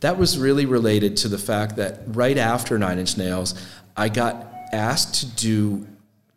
That 0.00 0.18
was 0.18 0.36
really 0.38 0.66
related 0.66 1.16
to 1.18 1.28
the 1.28 1.38
fact 1.38 1.76
that 1.76 2.00
right 2.08 2.36
after 2.36 2.78
Nine 2.78 2.98
Inch 2.98 3.16
Nails, 3.16 3.54
I 3.96 4.08
got 4.08 4.46
asked 4.72 5.14
to 5.20 5.26
do 5.26 5.86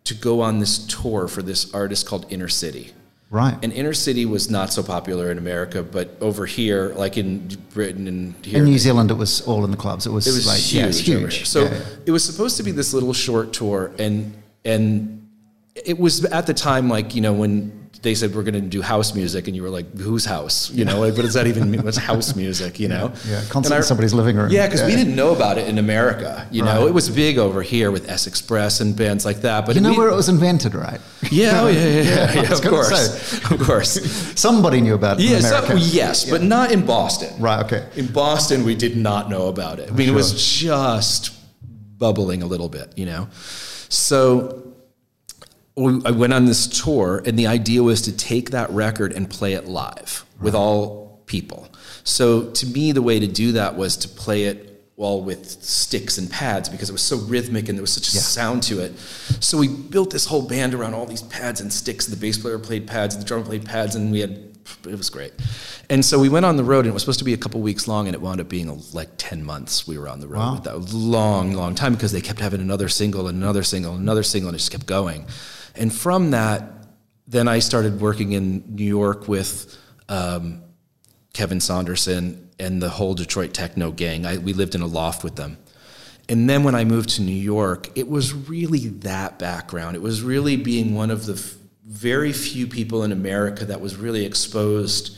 to 0.03 0.13
go 0.13 0.41
on 0.41 0.59
this 0.59 0.85
tour 0.85 1.27
for 1.27 1.41
this 1.41 1.73
artist 1.73 2.05
called 2.05 2.27
Inner 2.29 2.47
City. 2.49 2.93
Right? 3.35 3.57
And 3.63 3.71
Inner 3.73 3.93
City 3.93 4.25
was 4.25 4.49
not 4.49 4.71
so 4.73 4.81
popular 4.81 5.29
in 5.31 5.37
America, 5.37 5.83
but 5.83 6.15
over 6.21 6.45
here, 6.45 6.93
like 6.95 7.17
in 7.17 7.47
Britain 7.73 8.07
and 8.07 8.33
here, 8.45 8.59
in 8.59 8.65
New 8.65 8.79
Zealand, 8.79 9.11
it 9.11 9.15
was 9.15 9.41
all 9.41 9.63
in 9.65 9.71
the 9.71 9.77
clubs. 9.77 10.07
It 10.07 10.11
was, 10.11 10.25
it 10.27 10.31
was 10.31 10.47
like 10.47 10.59
huge. 10.59 11.07
yeah, 11.07 11.15
over 11.17 11.27
huge. 11.27 11.45
So 11.47 11.65
Yeah. 11.65 11.79
it 12.05 12.11
was 12.11 12.23
supposed 12.23 12.57
to 12.57 12.63
be 12.63 12.71
this 12.71 12.93
little 12.93 13.13
short 13.13 13.53
tour, 13.53 13.91
and 13.99 14.33
and 14.63 15.27
it 15.75 15.99
was 15.99 16.23
at 16.25 16.47
the 16.47 16.53
time 16.53 16.89
like 16.89 17.13
you 17.15 17.21
know 17.21 17.33
when 17.33 17.84
they 18.01 18.15
said 18.15 18.35
we're 18.35 18.43
going 18.43 18.53
to 18.55 18.61
do 18.61 18.81
house 18.81 19.15
music, 19.15 19.47
and 19.47 19.55
you 19.55 19.63
were 19.63 19.69
like, 19.69 19.97
whose 19.97 20.25
house? 20.25 20.69
You 20.71 20.85
know, 20.85 20.99
like, 20.99 21.13
what 21.15 21.23
does 21.23 21.33
that 21.33 21.47
even 21.47 21.71
mean? 21.71 21.83
What's 21.83 21.97
house 21.97 22.35
music? 22.35 22.79
You 22.79 22.87
know? 22.87 23.11
Yeah, 23.27 23.41
I- 23.53 23.75
in 23.77 23.83
somebody's 23.83 24.13
living 24.13 24.35
room. 24.35 24.51
Yeah, 24.51 24.67
because 24.67 24.83
we 24.83 24.95
didn't 24.95 25.15
know 25.15 25.33
about 25.33 25.57
it 25.57 25.67
in 25.67 25.77
America. 25.77 26.47
You 26.51 26.63
know, 26.63 26.87
it 26.87 26.93
was 26.93 27.09
big 27.09 27.37
over 27.37 27.61
here 27.61 27.91
with 27.91 28.09
S 28.09 28.27
Express 28.27 28.79
and 28.79 28.95
bands 28.95 29.25
like 29.25 29.41
that. 29.41 29.65
But 29.65 29.75
You 29.75 29.81
know 29.81 29.91
we- 29.91 29.97
where 29.97 30.09
it 30.09 30.15
was 30.15 30.29
invented, 30.29 30.75
right? 30.75 31.01
Yeah, 31.31 31.61
oh, 31.61 31.67
yeah, 31.67 31.79
yeah, 31.85 32.01
yeah, 32.01 32.33
yeah, 32.43 32.51
of 32.53 32.61
course, 32.61 33.33
of 33.51 33.59
course. 33.59 33.91
Somebody 34.39 34.81
knew 34.81 34.93
about 34.93 35.19
it 35.19 35.23
Yeah, 35.23 35.37
in 35.37 35.41
so, 35.43 35.73
yes, 35.75 36.29
but 36.29 36.43
not 36.43 36.71
in 36.71 36.85
Boston. 36.85 37.33
Right. 37.41 37.63
Okay. 37.65 37.87
In 37.95 38.07
Boston, 38.07 38.63
we 38.63 38.75
did 38.75 38.95
not 38.97 39.29
know 39.29 39.47
about 39.47 39.79
it. 39.79 39.89
I 39.91 39.93
mean, 39.95 40.09
it 40.09 40.13
was 40.13 40.33
just 40.59 41.31
bubbling 41.97 42.43
a 42.43 42.45
little 42.45 42.69
bit, 42.69 42.93
you 42.95 43.05
know. 43.05 43.27
So 43.89 44.64
I 45.77 46.11
went 46.11 46.31
on 46.33 46.45
this 46.45 46.67
tour, 46.67 47.21
and 47.25 47.37
the 47.37 47.47
idea 47.47 47.83
was 47.83 48.01
to 48.03 48.15
take 48.15 48.51
that 48.51 48.69
record 48.69 49.11
and 49.11 49.29
play 49.29 49.53
it 49.53 49.65
live 49.67 50.25
with 50.39 50.55
all 50.55 51.21
people. 51.25 51.67
So 52.05 52.49
to 52.51 52.65
me, 52.67 52.93
the 52.93 53.01
way 53.01 53.19
to 53.19 53.27
do 53.27 53.51
that 53.53 53.75
was 53.75 53.97
to 53.97 54.07
play 54.07 54.45
it 54.45 54.71
all 54.97 55.21
with 55.21 55.45
sticks 55.61 56.17
and 56.17 56.31
pads 56.31 56.69
because 56.69 56.89
it 56.89 56.93
was 56.93 57.01
so 57.01 57.17
rhythmic 57.17 57.67
and 57.67 57.77
there 57.77 57.81
was 57.83 57.91
such 57.91 58.07
a 58.07 58.11
sound 58.11 58.63
to 58.63 58.79
it. 58.79 58.97
So 59.41 59.57
we 59.57 59.67
built 59.67 60.11
this 60.11 60.25
whole 60.25 60.47
band 60.47 60.73
around 60.73 60.93
all 60.93 61.05
these 61.05 61.23
pads 61.23 61.59
and 61.59 61.73
sticks. 61.73 62.05
The 62.05 62.15
bass 62.15 62.37
player 62.37 62.57
played 62.57 62.87
pads, 62.87 63.17
the 63.17 63.25
drummer 63.25 63.43
played 63.43 63.65
pads, 63.65 63.95
and 63.95 64.11
we 64.11 64.21
had 64.21 64.39
it 64.87 64.97
was 64.97 65.09
great. 65.09 65.33
And 65.89 66.03
so 66.03 66.17
we 66.17 66.29
went 66.29 66.45
on 66.45 66.57
the 66.57 66.63
road, 66.63 66.85
and 66.85 66.87
it 66.87 66.93
was 66.93 67.03
supposed 67.03 67.19
to 67.19 67.25
be 67.25 67.33
a 67.33 67.37
couple 67.37 67.61
weeks 67.61 67.87
long, 67.87 68.07
and 68.07 68.15
it 68.15 68.21
wound 68.21 68.39
up 68.41 68.49
being 68.49 68.81
like 68.93 69.09
ten 69.17 69.43
months. 69.43 69.87
We 69.87 69.97
were 69.97 70.07
on 70.07 70.19
the 70.21 70.27
road 70.27 70.39
Wow. 70.39 70.55
that 70.63 70.93
long, 70.93 71.53
long 71.53 71.75
time 71.75 71.93
because 71.93 72.11
they 72.11 72.21
kept 72.21 72.39
having 72.39 72.61
another 72.61 72.87
single 72.89 73.27
and 73.27 73.37
another 73.37 73.61
single 73.63 73.91
and 73.93 74.01
another 74.01 74.23
single, 74.23 74.49
and 74.49 74.55
it 74.55 74.59
just 74.59 74.71
kept 74.71 74.85
going. 74.87 75.25
And 75.77 75.93
from 75.93 76.31
that, 76.31 76.71
then 77.27 77.47
I 77.47 77.59
started 77.59 77.99
working 78.01 78.33
in 78.33 78.63
New 78.75 78.85
York 78.85 79.27
with 79.27 79.75
um, 80.09 80.61
Kevin 81.33 81.59
Saunderson 81.59 82.49
and 82.59 82.81
the 82.81 82.89
whole 82.89 83.13
Detroit 83.13 83.53
techno 83.53 83.91
gang. 83.91 84.25
I, 84.25 84.37
we 84.37 84.53
lived 84.53 84.75
in 84.75 84.81
a 84.81 84.87
loft 84.87 85.23
with 85.23 85.35
them. 85.35 85.57
And 86.29 86.49
then 86.49 86.63
when 86.63 86.73
I 86.75 86.85
moved 86.85 87.09
to 87.11 87.21
New 87.21 87.31
York, 87.35 87.89
it 87.95 88.07
was 88.07 88.33
really 88.33 88.87
that 88.87 89.37
background. 89.37 89.95
It 89.95 90.01
was 90.01 90.21
really 90.21 90.55
being 90.55 90.95
one 90.95 91.11
of 91.11 91.25
the 91.25 91.33
f- 91.33 91.55
very 91.85 92.31
few 92.33 92.65
people 92.65 93.03
in 93.03 93.11
America 93.11 93.65
that 93.65 93.79
was 93.81 93.95
really 93.95 94.25
exposed 94.25 95.17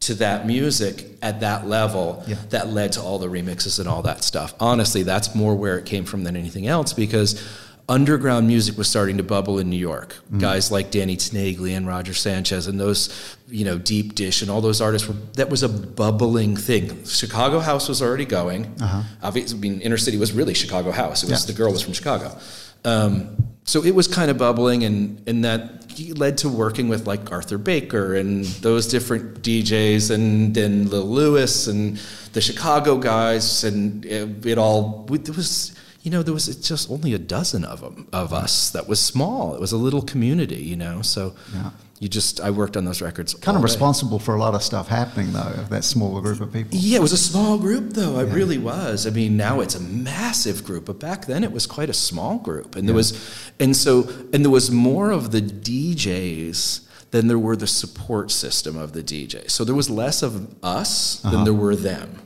to 0.00 0.14
that 0.14 0.46
music 0.46 1.06
at 1.22 1.40
that 1.40 1.66
level 1.66 2.24
Yeah. 2.26 2.36
that 2.50 2.68
led 2.70 2.92
to 2.92 3.00
all 3.02 3.18
the 3.18 3.26
remixes 3.28 3.78
and 3.78 3.88
all 3.88 4.02
that 4.02 4.24
stuff. 4.24 4.54
Honestly, 4.58 5.02
that's 5.02 5.34
more 5.34 5.54
where 5.54 5.78
it 5.78 5.86
came 5.86 6.04
from 6.04 6.24
than 6.24 6.36
anything 6.36 6.66
else 6.66 6.92
because 6.92 7.40
underground 7.88 8.46
music 8.46 8.76
was 8.76 8.86
starting 8.88 9.16
to 9.16 9.22
bubble 9.22 9.58
in 9.58 9.70
New 9.70 9.78
York. 9.78 10.16
Guys 10.38 10.70
like 10.70 10.90
Danny 10.90 11.16
Tenaglia 11.16 11.76
and 11.76 11.86
Roger 11.86 12.12
Sanchez 12.14 12.66
and 12.66 12.78
those, 12.78 13.08
you 13.48 13.64
know, 13.64 13.78
Deep 13.78 14.14
Dish 14.14 14.42
and 14.42 14.50
all 14.50 14.60
those 14.60 14.80
artists 14.80 15.08
were 15.08 15.14
that 15.34 15.48
was 15.48 15.62
a 15.62 15.68
bubbling 15.68 16.54
thing. 16.56 17.04
Chicago 17.04 17.60
House 17.60 17.88
was 17.88 18.02
already 18.02 18.26
going. 18.26 18.74
Obviously, 19.22 19.56
I 19.56 19.60
mean, 19.60 19.80
Inner 19.80 19.96
City 19.96 20.18
was 20.18 20.32
really 20.32 20.54
Chicago 20.54 20.90
House. 20.90 21.22
It 21.22 21.30
was 21.30 21.42
Yeah. 21.42 21.52
the 21.52 21.56
girl 21.56 21.72
was 21.72 21.82
from 21.82 21.94
Chicago. 21.94 22.36
Um, 22.84 23.36
so 23.64 23.82
it 23.84 23.94
was 23.94 24.06
kind 24.06 24.30
of 24.30 24.38
bubbling, 24.38 24.84
and 24.84 25.22
and 25.26 25.44
that 25.44 25.60
led 26.16 26.38
to 26.38 26.48
working 26.48 26.88
with 26.88 27.06
like 27.06 27.32
Arthur 27.32 27.58
Baker 27.58 28.14
and 28.14 28.44
those 28.62 28.86
different 28.86 29.42
DJs, 29.42 30.10
and 30.10 30.54
then 30.54 30.88
Lil 30.90 31.04
Louis 31.08 31.66
and 31.66 31.98
the 32.34 32.40
Chicago 32.40 32.98
guys, 32.98 33.64
and 33.64 34.04
it, 34.04 34.46
it 34.46 34.58
all 34.58 35.06
it 35.12 35.28
was. 35.36 35.72
You 36.02 36.10
know, 36.12 36.22
there 36.22 36.34
was 36.34 36.46
just 36.56 36.90
only 36.90 37.12
a 37.12 37.18
dozen 37.18 37.64
of 37.64 37.80
them 37.80 38.08
of 38.12 38.32
us. 38.32 38.70
That 38.70 38.88
was 38.88 39.00
small. 39.00 39.54
It 39.54 39.60
was 39.60 39.72
a 39.72 39.76
little 39.76 40.02
community. 40.02 40.62
You 40.62 40.76
know, 40.76 41.02
so 41.02 41.34
Yeah. 41.52 41.70
you 41.98 42.08
just 42.08 42.40
I 42.40 42.50
worked 42.50 42.76
on 42.76 42.84
those 42.84 43.02
records. 43.02 43.34
Kind 43.34 43.56
of 43.56 43.62
day. 43.62 43.64
responsible 43.64 44.18
for 44.18 44.34
a 44.34 44.38
lot 44.38 44.54
of 44.54 44.62
stuff 44.62 44.88
happening 44.88 45.32
though. 45.32 45.66
That 45.70 45.84
smaller 45.84 46.20
group 46.20 46.40
of 46.40 46.52
people. 46.52 46.78
Yeah, 46.78 46.98
it 46.98 47.02
was 47.02 47.12
a 47.12 47.18
small 47.18 47.58
group 47.58 47.94
though. 47.94 48.20
It 48.20 48.32
really 48.32 48.58
was. 48.58 49.06
I 49.06 49.10
mean, 49.10 49.36
now 49.36 49.60
it's 49.60 49.74
a 49.74 49.80
massive 49.80 50.64
group, 50.64 50.84
but 50.86 51.00
back 51.00 51.26
then 51.26 51.42
it 51.42 51.52
was 51.52 51.66
quite 51.66 51.90
a 51.90 51.94
small 51.94 52.38
group. 52.38 52.76
And 52.76 52.88
there 52.88 52.94
was 52.94 53.12
and 53.58 53.76
so 53.76 54.08
and 54.32 54.44
there 54.44 54.52
was 54.52 54.70
more 54.70 55.10
of 55.10 55.32
the 55.32 55.42
DJs 55.42 56.86
than 57.10 57.26
there 57.26 57.38
were 57.38 57.56
the 57.56 57.66
support 57.66 58.30
system 58.30 58.76
of 58.76 58.92
the 58.92 59.02
DJ. 59.02 59.50
So 59.50 59.64
there 59.64 59.74
was 59.74 59.88
less 59.90 60.22
of 60.22 60.54
us 60.62 61.20
than 61.20 61.44
there 61.44 61.52
uh-huh. 61.52 61.62
were 61.62 61.76
them. 61.76 62.20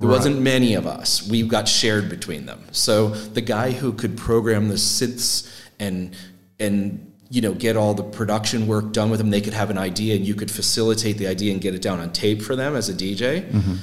There 0.00 0.08
wasn't 0.08 0.40
many 0.40 0.74
of 0.74 0.86
us. 0.86 1.28
We 1.28 1.42
got 1.42 1.68
shared 1.68 2.08
between 2.08 2.46
them. 2.46 2.64
So 2.72 3.08
the 3.08 3.42
guy 3.42 3.72
who 3.72 3.92
could 3.92 4.16
program 4.16 4.68
the 4.68 4.76
synths 4.76 5.46
and 5.78 6.16
and 6.58 7.12
you 7.28 7.42
know 7.42 7.52
get 7.52 7.76
all 7.76 7.92
the 7.92 8.02
production 8.02 8.66
work 8.66 8.92
done 8.92 9.10
with 9.10 9.18
them, 9.18 9.30
they 9.30 9.42
could 9.42 9.52
have 9.52 9.68
an 9.68 9.76
idea 9.76 10.16
and 10.16 10.26
you 10.26 10.34
could 10.34 10.50
facilitate 10.50 11.18
the 11.18 11.26
idea 11.26 11.52
and 11.52 11.60
get 11.60 11.74
it 11.74 11.82
down 11.82 12.00
on 12.00 12.12
tape 12.12 12.40
for 12.40 12.56
them 12.56 12.74
as 12.76 12.88
a 12.88 12.94
DJ. 12.94 13.50
Mm-hmm. 13.50 13.74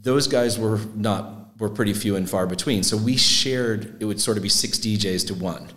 Those 0.00 0.28
guys 0.28 0.58
were 0.58 0.80
not 0.94 1.58
were 1.58 1.68
pretty 1.68 1.92
few 1.92 2.16
and 2.16 2.28
far 2.28 2.46
between. 2.46 2.82
So 2.82 2.96
we 2.96 3.18
shared. 3.18 4.00
It 4.00 4.06
would 4.06 4.20
sort 4.20 4.38
of 4.38 4.42
be 4.42 4.48
six 4.48 4.78
DJs 4.78 5.26
to 5.26 5.34
one. 5.34 5.68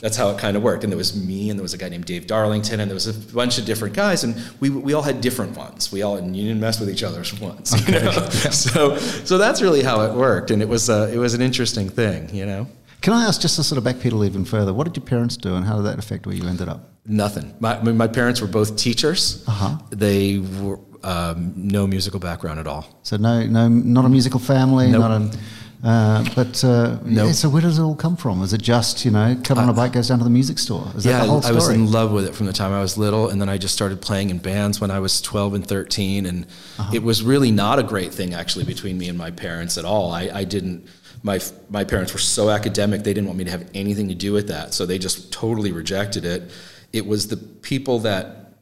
That's 0.00 0.16
how 0.16 0.28
it 0.30 0.38
kind 0.38 0.56
of 0.56 0.62
worked. 0.62 0.84
And 0.84 0.92
there 0.92 0.96
was 0.98 1.16
me, 1.16 1.50
and 1.50 1.58
there 1.58 1.62
was 1.62 1.74
a 1.74 1.78
guy 1.78 1.88
named 1.88 2.04
Dave 2.04 2.26
Darlington, 2.26 2.80
and 2.80 2.90
there 2.90 2.94
was 2.94 3.06
a 3.06 3.14
bunch 3.34 3.58
of 3.58 3.64
different 3.64 3.94
guys, 3.94 4.24
and 4.24 4.36
we, 4.60 4.70
we 4.70 4.92
all 4.92 5.02
had 5.02 5.20
different 5.20 5.56
ones. 5.56 5.90
We 5.92 6.02
all 6.02 6.16
and 6.16 6.36
you 6.36 6.44
didn't 6.48 6.60
mess 6.60 6.78
with 6.80 6.90
each 6.90 7.02
other's 7.02 7.38
ones. 7.40 7.72
You 7.88 8.00
know? 8.00 8.10
So 8.50 8.96
so 8.98 9.38
that's 9.38 9.60
really 9.62 9.82
how 9.82 10.02
it 10.02 10.12
worked, 10.14 10.50
and 10.50 10.60
it 10.62 10.68
was 10.68 10.88
uh, 10.90 11.10
it 11.12 11.18
was 11.18 11.34
an 11.34 11.40
interesting 11.42 11.88
thing, 11.88 12.34
you 12.34 12.46
know. 12.46 12.66
Can 13.02 13.12
I 13.12 13.24
ask 13.26 13.40
just 13.40 13.56
to 13.56 13.62
sort 13.62 13.78
of 13.78 13.84
backpedal 13.84 14.24
even 14.26 14.44
further? 14.44 14.72
What 14.72 14.84
did 14.84 14.96
your 14.96 15.06
parents 15.06 15.36
do, 15.36 15.54
and 15.54 15.64
how 15.64 15.76
did 15.76 15.84
that 15.84 15.98
affect 15.98 16.26
where 16.26 16.34
you 16.34 16.48
ended 16.48 16.68
up? 16.68 16.90
Nothing. 17.06 17.54
My, 17.60 17.80
my 17.80 18.08
parents 18.08 18.40
were 18.40 18.48
both 18.48 18.76
teachers. 18.76 19.44
Uh-huh. 19.46 19.78
They 19.90 20.38
were 20.38 20.80
um, 21.04 21.52
no 21.56 21.86
musical 21.86 22.18
background 22.18 22.58
at 22.58 22.66
all. 22.66 22.84
So 23.04 23.16
no, 23.16 23.46
no, 23.46 23.68
not 23.68 24.04
a 24.04 24.08
musical 24.08 24.40
family, 24.40 24.90
Nope. 24.90 25.00
not 25.00 25.10
a. 25.12 25.38
Uh, 25.84 26.24
but 26.34 26.64
uh, 26.64 26.98
yeah, 27.04 27.30
so 27.32 27.48
where 27.48 27.62
does 27.62 27.78
it 27.78 27.82
all 27.82 27.94
come 27.94 28.16
from? 28.16 28.42
Is 28.42 28.52
it 28.52 28.62
just 28.62 29.04
you 29.04 29.10
know, 29.10 29.36
cut 29.44 29.58
on 29.58 29.68
a 29.68 29.72
bike, 29.72 29.92
goes 29.92 30.08
down 30.08 30.18
to 30.18 30.24
the 30.24 30.30
music 30.30 30.58
store? 30.58 30.90
Is 30.96 31.04
yeah, 31.04 31.12
that 31.18 31.24
the 31.26 31.30
whole 31.30 31.46
I 31.46 31.52
was 31.52 31.68
in 31.68 31.90
love 31.90 32.12
with 32.12 32.26
it 32.26 32.34
from 32.34 32.46
the 32.46 32.52
time 32.52 32.72
I 32.72 32.80
was 32.80 32.96
little, 32.96 33.28
and 33.28 33.40
then 33.40 33.48
I 33.48 33.58
just 33.58 33.74
started 33.74 34.00
playing 34.00 34.30
in 34.30 34.38
bands 34.38 34.80
when 34.80 34.90
I 34.90 34.98
was 35.00 35.20
12 35.20 35.54
and 35.54 35.66
13, 35.66 36.26
and 36.26 36.46
Uh-huh. 36.78 36.90
it 36.94 37.02
was 37.02 37.22
really 37.22 37.50
not 37.50 37.78
a 37.78 37.82
great 37.82 38.12
thing 38.14 38.34
actually 38.34 38.64
between 38.64 38.96
me 38.98 39.08
and 39.08 39.18
my 39.18 39.30
parents 39.30 39.76
at 39.78 39.84
all. 39.84 40.10
I, 40.12 40.30
I 40.32 40.44
didn't. 40.44 40.86
My 41.22 41.40
my 41.70 41.84
parents 41.84 42.12
were 42.12 42.18
so 42.20 42.50
academic; 42.50 43.02
they 43.02 43.12
didn't 43.14 43.26
want 43.26 43.38
me 43.38 43.44
to 43.44 43.50
have 43.50 43.68
anything 43.74 44.08
to 44.08 44.14
do 44.14 44.32
with 44.32 44.48
that, 44.48 44.74
so 44.74 44.86
they 44.86 44.98
just 44.98 45.32
totally 45.32 45.72
rejected 45.72 46.24
it. 46.24 46.50
It 46.92 47.06
was 47.06 47.28
the 47.28 47.36
people 47.36 47.98
that 48.00 48.54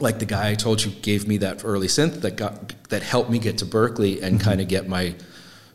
like 0.00 0.18
the 0.18 0.26
guy 0.26 0.50
I 0.50 0.54
told 0.54 0.84
you 0.84 0.90
gave 1.02 1.26
me 1.28 1.36
that 1.38 1.62
early 1.64 1.86
synth 1.88 2.20
that 2.22 2.36
got 2.36 2.88
that 2.90 3.02
helped 3.02 3.30
me 3.30 3.38
get 3.38 3.58
to 3.58 3.66
Berklee 3.66 4.22
and 4.22 4.36
Mm-hmm. 4.38 4.48
kind 4.48 4.60
of 4.60 4.68
get 4.68 4.88
my 4.88 5.14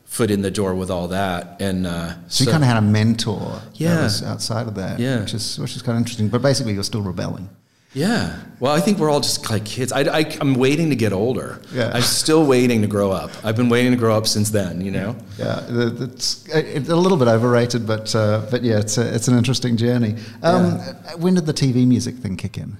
foot 0.09 0.31
in 0.31 0.41
the 0.41 0.51
door 0.51 0.73
with 0.75 0.89
all 0.91 1.07
that. 1.09 1.61
And 1.61 1.85
uh, 1.87 2.13
so, 2.27 2.43
you 2.43 2.49
kind 2.51 2.63
of 2.63 2.67
had 2.67 2.77
a 2.77 2.81
mentor 2.99 3.39
that 3.39 3.79
Yeah. 3.79 4.03
was 4.03 4.23
outside 4.23 4.67
of 4.67 4.75
that, 4.75 4.99
Yeah. 4.99 5.19
which 5.21 5.33
is 5.33 5.57
which 5.59 5.75
is 5.75 5.81
kind 5.83 5.95
of 5.97 6.01
interesting. 6.01 6.29
But 6.29 6.41
basically, 6.41 6.73
you're 6.73 6.83
still 6.93 7.01
rebelling. 7.13 7.47
yeah, 7.93 8.35
well, 8.59 8.73
I 8.79 8.81
think 8.81 8.99
we're 8.99 9.09
all 9.09 9.19
just 9.21 9.49
like 9.49 9.65
kids. 9.65 9.91
I, 9.91 10.01
I, 10.19 10.21
I'm 10.41 10.53
waiting 10.65 10.89
to 10.91 10.95
get 10.95 11.11
older. 11.13 11.59
Yeah. 11.73 11.91
I'm 11.95 12.03
still 12.03 12.43
waiting 12.45 12.81
to 12.81 12.87
grow 12.87 13.09
up. 13.11 13.31
I've 13.43 13.55
been 13.55 13.69
waiting 13.69 13.91
to 13.91 13.97
grow 13.97 14.15
up 14.19 14.27
since 14.27 14.49
then. 14.51 14.81
You 14.81 14.91
know. 14.97 15.15
Yeah, 15.39 15.65
it's, 15.69 16.45
it's 16.49 16.89
a 16.89 16.95
little 17.03 17.17
bit 17.17 17.27
overrated, 17.27 17.85
but 17.87 18.13
uh, 18.15 18.41
but 18.51 18.61
yeah, 18.63 18.79
it's 18.83 18.97
a, 18.97 19.15
it's 19.15 19.27
an 19.27 19.37
interesting 19.37 19.77
journey. 19.77 20.15
Um, 20.43 20.79
When 21.23 21.33
did 21.35 21.45
the 21.45 21.53
TV 21.63 21.85
music 21.87 22.15
thing 22.23 22.35
kick 22.37 22.57
in? 22.57 22.77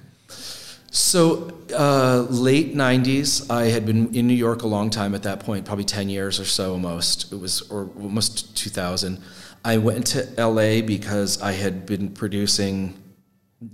So, 0.90 1.56
uh, 1.72 2.26
late 2.28 2.74
90s, 2.74 3.48
I 3.48 3.66
had 3.66 3.86
been 3.86 4.12
in 4.12 4.26
New 4.26 4.34
York 4.34 4.62
a 4.62 4.66
long 4.66 4.90
time 4.90 5.14
at 5.14 5.22
that 5.22 5.40
point, 5.40 5.64
probably 5.64 5.84
10 5.84 6.08
years 6.08 6.40
or 6.40 6.44
so 6.44 6.72
almost. 6.72 7.32
It 7.32 7.36
was, 7.36 7.62
or 7.70 7.90
almost 8.00 8.56
2000. 8.56 9.22
I 9.64 9.76
went 9.78 10.08
to 10.08 10.28
LA 10.36 10.84
because 10.84 11.40
I 11.40 11.52
had 11.52 11.86
been 11.86 12.10
producing, 12.10 13.00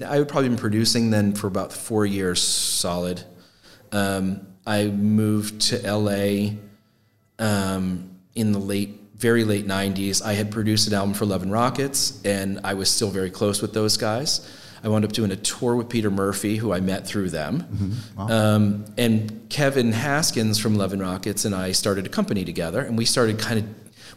I 0.07 0.16
had 0.16 0.29
probably 0.29 0.50
been 0.50 0.59
producing 0.59 1.09
then 1.09 1.35
for 1.35 1.46
about 1.46 1.72
four 1.72 2.05
years 2.05 2.42
solid. 2.42 3.24
Um, 3.92 4.46
I 4.66 4.85
moved 4.85 5.62
to 5.68 5.90
LA 5.90 6.57
um, 7.38 8.11
in 8.35 8.52
the 8.52 8.59
late, 8.59 9.00
very 9.14 9.44
late 9.44 9.66
90s. 9.66 10.22
I 10.22 10.35
had 10.35 10.50
produced 10.50 10.87
an 10.88 10.92
album 10.92 11.14
for 11.14 11.24
Love 11.24 11.42
and 11.42 11.52
Rockets, 11.52 12.20
and 12.26 12.61
I 12.62 12.74
was 12.74 12.90
still 12.90 13.11
very 13.11 13.31
close 13.31 13.62
with 13.62 13.72
those 13.72 13.96
guys. 13.96 14.46
I 14.87 14.88
wound 14.88 15.05
up 15.05 15.11
doing 15.11 15.33
a 15.33 15.37
tour 15.37 15.75
with 15.75 15.88
Peter 15.88 16.12
Murphy, 16.12 16.57
who 16.59 16.72
I 16.72 16.79
met 16.79 17.09
through 17.09 17.31
them. 17.31 17.96
Um, 18.16 18.85
and 18.96 19.44
Kevin 19.51 19.90
Haskins 19.90 20.61
from 20.61 20.77
Love 20.77 20.92
and 20.92 21.03
Rockets 21.03 21.44
and 21.44 21.57
I 21.57 21.72
started 21.72 22.07
a 22.07 22.09
company 22.09 22.44
together, 22.44 22.81
and 22.83 22.96
we 22.96 23.05
started 23.05 23.37
kind 23.40 23.59
of. 23.59 23.66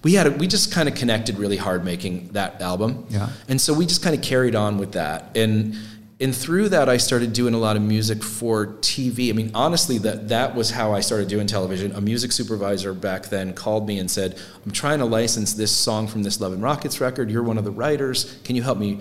We 0.04 0.14
had 0.14 0.28
a, 0.28 0.32
we 0.32 0.46
just 0.48 0.72
kind 0.72 0.88
of 0.88 0.94
connected 0.96 1.40
really 1.40 1.58
hard 1.58 1.84
making 1.84 2.30
that 2.34 2.62
album, 2.62 3.06
Yeah. 3.10 3.30
and 3.50 3.60
so 3.60 3.74
we 3.74 3.86
just 3.88 4.02
kind 4.04 4.16
of 4.16 4.22
carried 4.22 4.54
on 4.56 4.78
with 4.78 4.92
that. 4.92 5.36
And 5.36 5.76
and 6.22 6.36
through 6.36 6.70
that, 6.70 6.88
I 6.88 6.98
started 6.98 7.34
doing 7.34 7.54
a 7.56 7.58
lot 7.58 7.76
of 7.76 7.82
music 7.82 8.22
for 8.24 8.68
TV. 8.68 9.30
I 9.30 9.34
mean, 9.34 9.50
honestly, 9.56 9.98
that 10.00 10.28
that 10.30 10.54
was 10.56 10.70
how 10.70 10.94
I 10.94 11.00
started 11.00 11.28
doing 11.30 11.48
television. 11.48 11.94
A 11.94 12.02
music 12.02 12.32
supervisor 12.32 12.94
back 12.94 13.26
then 13.30 13.54
called 13.54 13.88
me 13.88 13.98
and 13.98 14.10
said, 14.10 14.38
"I'm 14.64 14.72
trying 14.72 15.00
to 15.00 15.06
license 15.06 15.54
this 15.54 15.72
song 15.76 16.08
from 16.08 16.22
this 16.22 16.40
Love 16.40 16.54
and 16.54 16.62
Rockets 16.62 17.02
record. 17.02 17.32
You're 17.32 17.44
one 17.44 17.58
of 17.58 17.64
the 17.64 17.72
writers. 17.72 18.38
Can 18.44 18.56
you 18.56 18.62
help 18.62 18.78
me 18.78 19.00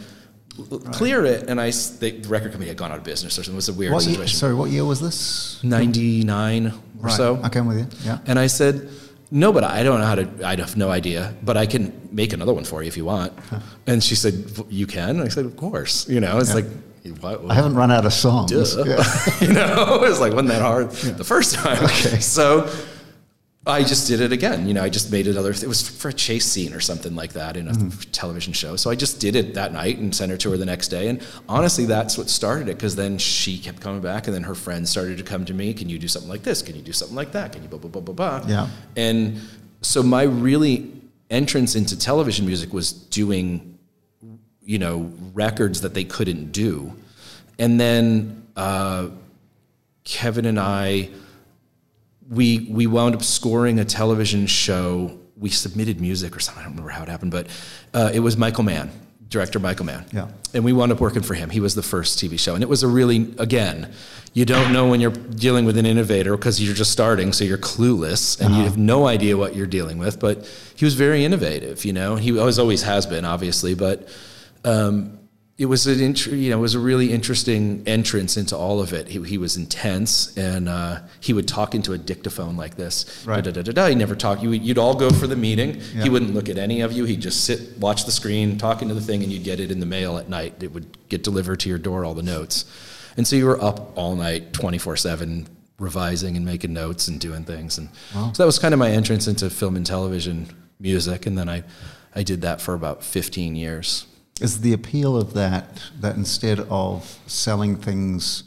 l- 0.73 0.79
clear 0.93 1.25
it?" 1.25 1.49
And 1.49 1.61
I, 1.61 1.71
the 1.71 2.23
record 2.29 2.51
company 2.53 2.69
had 2.69 2.77
gone 2.77 2.91
out 2.93 2.99
of 2.99 3.05
business 3.05 3.39
or 3.39 3.43
something. 3.43 3.55
It 3.55 3.57
was 3.57 3.69
a 3.69 3.73
weird 3.75 3.93
What 3.93 4.05
year, 4.05 4.15
situation. 4.15 4.39
sorry, 4.39 4.55
what 4.55 4.71
year 4.71 4.85
was 4.85 5.01
this? 5.01 5.61
Ninety 5.63 6.25
nine 6.25 6.67
or 6.69 6.73
Right. 7.01 7.13
so. 7.17 7.39
I 7.43 7.49
came 7.49 7.67
with 7.67 7.79
you. 7.79 7.87
Yeah. 8.05 8.19
And 8.27 8.39
I 8.39 8.47
said, 8.49 8.89
no, 9.31 9.53
but 9.53 9.63
I 9.63 9.83
don't 9.83 10.01
know 10.01 10.07
how 10.07 10.15
to, 10.17 10.29
I 10.45 10.57
have 10.57 10.77
no 10.77 10.91
idea, 10.91 11.35
but 11.45 11.57
I 11.57 11.67
can 11.67 11.93
make 12.11 12.33
another 12.33 12.53
one 12.55 12.65
for 12.65 12.83
you 12.83 12.89
if 12.89 12.97
you 12.97 13.05
want. 13.05 13.33
And 13.87 14.03
she 14.03 14.15
said, 14.17 14.35
you 14.71 14.87
can? 14.87 15.11
And 15.11 15.23
I 15.23 15.29
said, 15.29 15.45
of 15.45 15.55
course. 15.57 16.09
You 16.09 16.19
know, 16.21 16.39
it's 16.39 16.55
like, 16.55 16.65
what, 17.21 17.41
I 17.51 17.55
haven't 17.55 17.75
run 17.75 17.91
out 17.93 18.05
of 18.07 18.13
songs. 18.13 18.51
Yeah. 18.53 18.65
you 19.41 19.53
know, 19.53 19.95
it 20.03 20.09
was 20.09 20.19
like, 20.19 20.33
wasn't 20.33 20.49
that 20.49 20.63
hard 20.63 20.91
the 20.91 21.25
first 21.25 21.55
time? 21.55 21.83
Okay. 21.85 22.19
So 22.21 22.69
I 23.69 23.85
just 23.85 24.09
did 24.09 24.21
it 24.21 24.33
again. 24.33 24.67
You 24.67 24.73
know, 24.75 24.83
I 24.83 24.89
just 24.89 25.13
made 25.13 25.27
another, 25.27 25.51
it 25.51 25.67
was 25.69 25.87
for 25.87 26.09
a 26.09 26.13
chase 26.13 26.47
scene 26.47 26.73
or 26.73 26.81
something 26.81 27.15
like 27.15 27.35
that 27.35 27.57
in 27.57 27.69
a 27.69 27.73
Mm-hmm. 27.73 28.11
television 28.13 28.53
show. 28.55 28.77
So 28.77 28.91
I 28.91 28.95
just 28.95 29.21
did 29.21 29.37
it 29.37 29.55
that 29.55 29.73
night 29.73 29.99
and 29.99 30.15
sent 30.15 30.31
her 30.31 30.39
to 30.39 30.51
her 30.53 30.57
the 30.57 30.65
next 30.65 30.89
day. 30.89 31.09
And 31.09 31.23
honestly, 31.49 31.85
that's 31.85 32.17
what 32.17 32.31
started 32.31 32.69
it 32.69 32.77
because 32.77 32.97
then 32.97 33.19
she 33.19 33.59
kept 33.59 33.81
coming 33.81 34.01
back 34.01 34.27
and 34.27 34.35
then 34.35 34.43
her 34.45 34.55
friends 34.55 34.91
started 34.91 35.19
to 35.19 35.25
come 35.25 35.45
to 35.45 35.55
me. 35.55 35.75
Can 35.75 35.89
you 35.91 35.99
do 35.99 36.09
something 36.09 36.31
like 36.31 36.43
this? 36.43 36.63
Can 36.63 36.77
you 36.77 36.83
do 36.83 36.93
something 36.93 37.15
like 37.17 37.33
that? 37.33 37.53
Can 37.53 37.63
you 37.63 37.69
blah, 37.69 37.79
blah, 37.79 37.91
blah, 37.91 38.01
blah, 38.01 38.15
blah? 38.41 38.49
Yeah. 38.49 38.69
And 38.97 39.41
so 39.83 40.03
my 40.03 40.23
really 40.23 40.91
entrance 41.31 41.75
into 41.77 41.97
television 41.99 42.47
music 42.47 42.73
was 42.73 42.93
doing 42.93 43.79
you 44.63 44.79
know 44.79 45.13
records 45.35 45.83
that 45.83 45.93
they 45.95 46.05
couldn't 46.05 46.53
do 46.53 46.93
and 47.59 47.79
then 47.81 48.47
uh, 48.57 49.09
kevin 50.05 50.45
and 50.47 50.59
i 50.59 51.09
we 52.29 52.67
we 52.71 52.87
wound 52.87 53.15
up 53.15 53.23
scoring 53.23 53.79
a 53.79 53.85
television 53.85 54.47
show. 54.47 55.19
We 55.37 55.51
submitted 55.51 56.01
music 56.01 56.37
or 56.37 56.41
something. 56.41 56.63
I 56.63 56.65
don't 56.65 56.73
remember 56.73 56.91
how 56.91 57.03
it 57.03 57.09
happened 57.09 57.31
but 57.31 57.47
uh, 57.95 58.11
it 58.13 58.21
was 58.21 58.37
michael 58.37 58.65
mann 58.65 58.91
director 59.29 59.59
michael 59.59 59.85
mann. 59.85 60.07
Yeah. 60.13 60.29
and 60.55 60.65
we 60.65 60.73
wound 60.73 60.91
up 60.91 61.01
working 61.01 61.23
for 61.23 61.35
him. 61.35 61.51
He 61.51 61.61
was 61.61 61.75
the 61.75 61.83
first 61.83 62.19
tv 62.19 62.39
show. 62.39 62.55
And 62.55 62.63
it 62.63 62.69
was 62.69 62.83
a 62.83 62.89
really 62.89 63.35
again 63.39 63.93
you 64.35 64.45
don't 64.45 64.73
know 64.73 64.89
when 64.89 65.01
you're 65.01 65.11
dealing 65.11 65.65
with 65.65 65.77
an 65.79 65.87
innovator 65.87 66.37
because 66.37 66.63
you're 66.63 66.75
just 66.75 66.91
starting 66.91 67.33
so 67.33 67.45
you're 67.45 67.59
clueless 67.59 68.41
and 68.41 68.55
you 68.55 68.63
have 68.65 68.79
no 68.79 69.07
idea 69.07 69.37
what 69.37 69.55
you're 69.55 69.67
dealing 69.67 69.99
with. 69.99 70.19
But 70.19 70.47
he 70.77 70.85
was 70.85 70.95
very 70.95 71.25
innovative 71.25 71.85
you 71.85 71.93
know? 71.93 72.17
He 72.17 72.39
always 72.39 72.59
always 72.59 72.83
has 72.83 73.07
been 73.07 73.25
obviously 73.25 73.75
but 73.75 74.09
um, 74.65 75.18
it 75.59 75.67
was 75.67 75.89
an 75.89 76.01
int- 76.01 76.27
you 76.27 76.51
know 76.51 76.59
it 76.59 76.61
was 76.61 76.77
a 76.77 76.79
really 76.79 77.13
interesting 77.13 77.83
entrance 77.85 78.37
into 78.37 78.57
all 78.57 78.81
of 78.81 78.93
it. 78.93 79.09
He, 79.09 79.21
he 79.25 79.39
was 79.39 79.57
intense, 79.57 80.37
and 80.39 80.69
uh, 80.69 81.01
he 81.19 81.33
would 81.33 81.49
talk 81.49 81.75
into 81.75 81.93
a 81.93 81.99
dictaphone 81.99 82.57
like 82.57 82.77
this. 82.77 83.27
Right. 83.27 83.43
Da, 83.43 83.51
da, 83.51 83.63
da, 83.63 83.73
da, 83.73 83.87
He 83.89 83.97
never 83.97 84.15
talked. 84.15 84.41
You, 84.41 84.53
you'd 84.53 84.79
all 84.79 84.95
go 84.95 85.11
for 85.11 85.27
the 85.27 85.35
meeting. 85.35 85.81
Yeah. 85.95 86.05
He 86.05 86.09
wouldn't 86.11 86.33
look 86.33 86.49
at 86.49 86.59
any 86.59 86.81
of 86.81 86.93
you. 86.93 87.05
He'd 87.05 87.21
just 87.21 87.45
sit, 87.45 87.77
watch 87.79 88.05
the 88.05 88.13
screen, 88.13 88.57
talk 88.57 88.83
into 88.83 88.95
the 88.95 89.01
thing, 89.01 89.25
and 89.25 89.33
you'd 89.33 89.43
get 89.43 89.59
it 89.59 89.73
in 89.73 89.81
the 89.81 89.87
mail 89.87 90.17
at 90.17 90.29
night. 90.29 90.63
It 90.63 90.73
would 90.73 90.97
get 91.09 91.25
delivered 91.25 91.59
to 91.61 91.69
your 91.69 91.79
door, 91.79 92.05
all 92.05 92.15
the 92.15 92.23
notes. 92.23 92.65
And 93.17 93.27
so 93.27 93.35
you 93.35 93.47
were 93.47 93.61
up 93.61 93.99
all 93.99 94.15
night, 94.15 94.53
twenty 94.53 94.79
four 94.79 94.97
seven, 94.97 95.49
revising 95.81 96.37
and 96.37 96.47
making 96.47 96.73
notes 96.73 97.09
and 97.09 97.19
doing 97.19 97.43
things. 97.43 97.79
And 97.79 97.89
so 98.13 98.31
that 98.31 98.47
was 98.47 98.61
kind 98.61 98.73
of 98.75 98.79
my 98.79 98.91
entrance 98.93 99.27
into 99.27 99.51
film 99.51 99.75
and 99.75 99.85
television 99.85 100.51
music. 100.79 101.27
And 101.27 101.37
then 101.37 101.49
I, 101.49 101.65
I 102.15 102.23
did 102.23 102.43
that 102.43 102.61
for 102.61 102.75
about 102.75 103.03
fifteen 103.03 103.57
years. 103.57 104.07
Is 104.41 104.61
the 104.61 104.73
appeal 104.73 105.17
of 105.17 105.35
that 105.35 105.83
that 106.01 106.17
instead 106.17 106.61
of 106.71 107.19
selling 107.27 107.77
things 107.77 108.45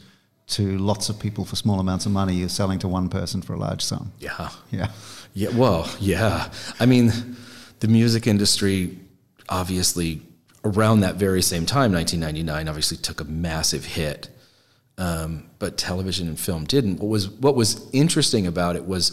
to 0.48 0.78
lots 0.78 1.08
of 1.08 1.18
people 1.18 1.44
for 1.44 1.56
small 1.56 1.80
amounts 1.80 2.06
of 2.06 2.12
money, 2.12 2.34
you're 2.34 2.48
selling 2.48 2.78
to 2.80 2.88
one 2.88 3.08
person 3.08 3.42
for 3.42 3.54
a 3.54 3.58
large 3.58 3.82
sum? 3.82 4.12
Yeah. 4.18 4.50
Yeah. 4.70 4.88
Yeah, 5.34 5.48
well, 5.54 5.90
yeah. 5.98 6.50
I 6.78 6.86
mean, 6.86 7.36
the 7.80 7.88
music 7.88 8.26
industry 8.26 8.98
obviously 9.48 10.22
around 10.64 11.00
that 11.00 11.16
very 11.16 11.42
same 11.42 11.66
time, 11.66 11.92
1999, 11.92 12.68
obviously 12.68 12.96
took 12.96 13.20
a 13.20 13.24
massive 13.24 13.84
hit. 13.84 14.28
Um, 14.98 15.48
but 15.58 15.78
television 15.78 16.28
and 16.28 16.38
film 16.38 16.64
didn't. 16.64 17.00
What 17.00 17.08
was 17.08 17.28
what 17.30 17.56
was 17.56 17.88
interesting 17.92 18.46
about 18.46 18.76
it 18.76 18.84
was 18.86 19.10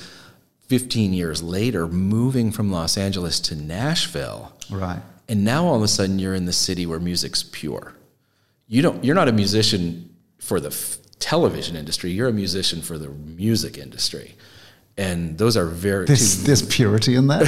15 0.67 1.13
years 1.13 1.41
later, 1.41 1.87
moving 1.87 2.51
from 2.51 2.69
Los 2.71 2.97
Angeles 2.97 3.39
to 3.41 3.55
Nashville, 3.55 4.51
Right. 4.69 5.01
And 5.29 5.45
now 5.45 5.65
all 5.65 5.75
of 5.75 5.83
a 5.83 5.87
sudden 5.87 6.19
you're 6.19 6.33
in 6.35 6.45
the 6.45 6.51
city 6.53 6.85
where 6.85 6.99
music's 6.99 7.43
pure. 7.43 7.93
You 8.67 8.81
don't. 8.81 9.03
You're 9.03 9.15
not 9.15 9.27
a 9.29 9.31
musician 9.31 10.09
for 10.39 10.59
the 10.59 10.69
f- 10.69 10.97
television 11.19 11.75
industry. 11.75 12.11
You're 12.11 12.27
a 12.27 12.33
musician 12.33 12.81
for 12.81 12.97
the 12.97 13.09
music 13.09 13.77
industry, 13.77 14.35
and 14.97 15.37
those 15.37 15.55
are 15.57 15.65
very. 15.65 16.05
There's, 16.05 16.37
two- 16.41 16.43
there's 16.47 16.61
purity 16.63 17.15
in 17.15 17.27
that. 17.27 17.45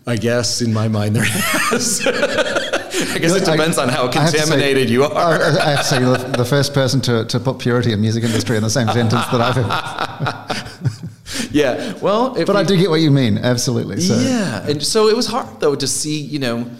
I 0.06 0.16
guess 0.16 0.60
in 0.62 0.72
my 0.72 0.88
mind 0.88 1.14
there 1.16 1.24
is. 1.72 2.04
I 2.06 3.18
guess 3.18 3.34
it 3.34 3.48
I- 3.48 3.56
depends 3.56 3.78
on 3.78 3.88
how 3.88 4.08
I 4.08 4.10
to 4.10 4.26
say- 4.28 4.38
contaminated 4.38 4.90
you 4.90 5.04
are. 5.04 5.42
I 5.42 5.70
have 5.70 5.78
to 5.80 5.84
say, 5.84 6.00
you're 6.00 6.16
the, 6.16 6.36
the 6.38 6.44
first 6.44 6.72
person 6.74 7.00
to, 7.02 7.24
to 7.26 7.40
put 7.40 7.58
purity 7.58 7.92
and 7.92 8.00
music 8.00 8.22
industry 8.24 8.56
in 8.56 8.62
the 8.62 8.70
same 8.70 8.88
sentence 8.88 9.26
that 9.26 9.40
I've 9.40 9.58
ever. 9.58 11.08
yeah. 11.52 11.94
Well, 12.00 12.36
if 12.36 12.46
But 12.46 12.56
I 12.56 12.62
do 12.62 12.76
get 12.76 12.90
what 12.90 13.00
you 13.00 13.10
mean, 13.10 13.38
absolutely. 13.38 14.00
So, 14.00 14.14
Yeah, 14.18 14.66
and 14.68 14.82
so 14.82 15.08
it 15.08 15.16
was 15.16 15.26
hard 15.26 15.60
though 15.60 15.74
to 15.74 15.86
see. 15.86 16.20
You 16.20 16.38
know, 16.38 16.70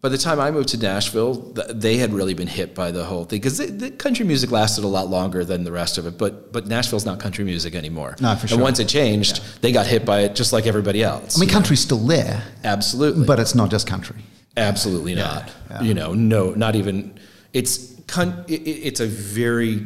by 0.00 0.08
the 0.08 0.18
time 0.18 0.40
I 0.40 0.50
moved 0.50 0.70
to 0.70 0.78
Nashville, 0.78 1.34
they 1.70 1.96
had 1.96 2.12
really 2.12 2.34
been 2.34 2.48
hit 2.48 2.74
by 2.74 2.90
the 2.90 3.04
whole 3.04 3.24
thing 3.24 3.38
because 3.40 3.58
the 3.58 3.90
country 3.92 4.26
music 4.26 4.50
lasted 4.50 4.82
a 4.84 4.88
lot 4.88 5.08
longer 5.08 5.44
than 5.44 5.62
the 5.64 5.70
rest 5.72 5.96
of 5.98 6.06
it. 6.06 6.18
But 6.18 6.52
but 6.52 6.66
Nashville's 6.66 7.06
not 7.06 7.20
country 7.20 7.44
music 7.44 7.74
anymore. 7.74 8.16
No, 8.20 8.34
for 8.34 8.48
sure. 8.48 8.56
And 8.56 8.62
once 8.62 8.78
it 8.80 8.88
changed, 8.88 9.42
they 9.62 9.70
got 9.72 9.86
hit 9.86 10.04
by 10.04 10.20
it 10.20 10.34
just 10.34 10.52
like 10.52 10.66
everybody 10.66 11.02
else. 11.02 11.36
I 11.36 11.40
mean, 11.40 11.48
country's 11.48 11.80
still 11.80 11.98
there, 11.98 12.42
absolutely. 12.64 13.26
but 13.26 13.38
it's 13.38 13.54
not 13.54 13.70
just 13.70 13.86
country. 13.86 14.16
Absolutely 14.56 15.14
not. 15.14 15.50
yeah. 15.70 15.80
You 15.82 15.94
know, 15.94 16.12
no, 16.14 16.50
not 16.50 16.74
even. 16.76 17.14
It's 17.52 17.94
con- 18.06 18.44
it, 18.48 18.60
it- 18.62 18.80
it's 18.88 19.00
a 19.00 19.06
very 19.06 19.82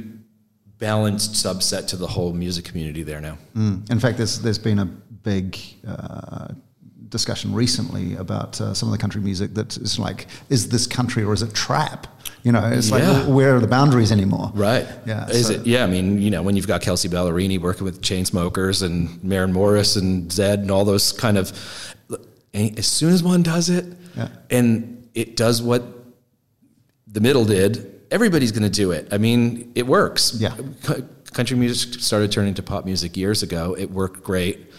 balanced 0.79 1.33
subset 1.33 1.87
to 1.89 1.97
the 1.97 2.07
whole 2.07 2.33
music 2.33 2.65
community 2.65 3.03
there 3.03 3.21
now. 3.21 3.39
Mm. 3.57 3.91
In 3.91 3.99
fact, 4.01 4.17
there's 4.19 4.41
there's 4.41 4.59
been 4.59 4.79
a 4.79 4.85
big 4.85 5.57
uh, 5.87 6.49
discussion 7.09 7.55
recently 7.55 8.15
about 8.17 8.61
uh, 8.61 8.75
some 8.75 8.89
of 8.89 8.93
the 8.93 8.99
country 8.99 9.21
music 9.21 9.55
that 9.55 9.77
is 9.77 9.99
like, 9.99 10.27
is 10.51 10.69
this 10.69 10.87
country 10.87 11.23
or 11.25 11.33
is 11.33 11.43
it 11.43 11.55
trap? 11.55 12.07
You 12.43 12.53
know, 12.53 12.65
it's 12.67 12.91
Yeah. 12.91 13.11
like 13.11 13.29
where 13.29 13.57
are 13.57 13.61
the 13.61 13.67
boundaries 13.69 14.13
anymore? 14.13 14.51
Right. 14.55 14.87
Yeah, 15.07 15.27
Is 15.29 15.47
so- 15.47 15.55
it? 15.55 15.67
Yeah. 15.67 15.85
I 15.85 15.87
mean, 15.87 16.21
you 16.21 16.31
know, 16.31 16.43
when 16.43 16.57
you've 16.57 16.67
got 16.67 16.83
Kelsea 16.83 17.09
Ballerini 17.09 17.61
working 17.61 17.85
with 17.85 18.03
Chainsmokers 18.03 18.83
and 18.83 19.23
Maren 19.25 19.53
Morris 19.53 19.97
and 19.97 20.31
Zedd 20.31 20.61
and 20.63 20.71
all 20.71 20.85
those 20.85 21.13
kind 21.13 21.39
of, 21.39 21.53
as 22.55 22.87
soon 22.87 23.13
as 23.13 23.23
one 23.23 23.43
does 23.43 23.69
it, 23.71 23.85
Yeah. 24.17 24.29
and 24.51 25.09
it 25.15 25.37
does 25.37 25.63
what 25.63 25.83
the 27.07 27.21
middle 27.21 27.45
did, 27.45 27.96
everybody's 28.11 28.53
going 28.53 28.63
to 28.63 28.71
do 28.71 28.91
it. 28.93 29.09
I 29.13 29.19
mean, 29.19 29.73
it 29.75 29.87
works. 29.87 30.35
Yeah. 30.39 30.55
C- 30.83 31.05
Country 31.33 31.57
music 31.57 32.01
started 32.01 32.33
turning 32.33 32.55
to 32.55 32.63
pop 32.63 32.85
music 32.87 33.17
years 33.17 33.43
ago. 33.43 33.75
It 33.79 33.91
worked 33.91 34.23
great. 34.23 34.73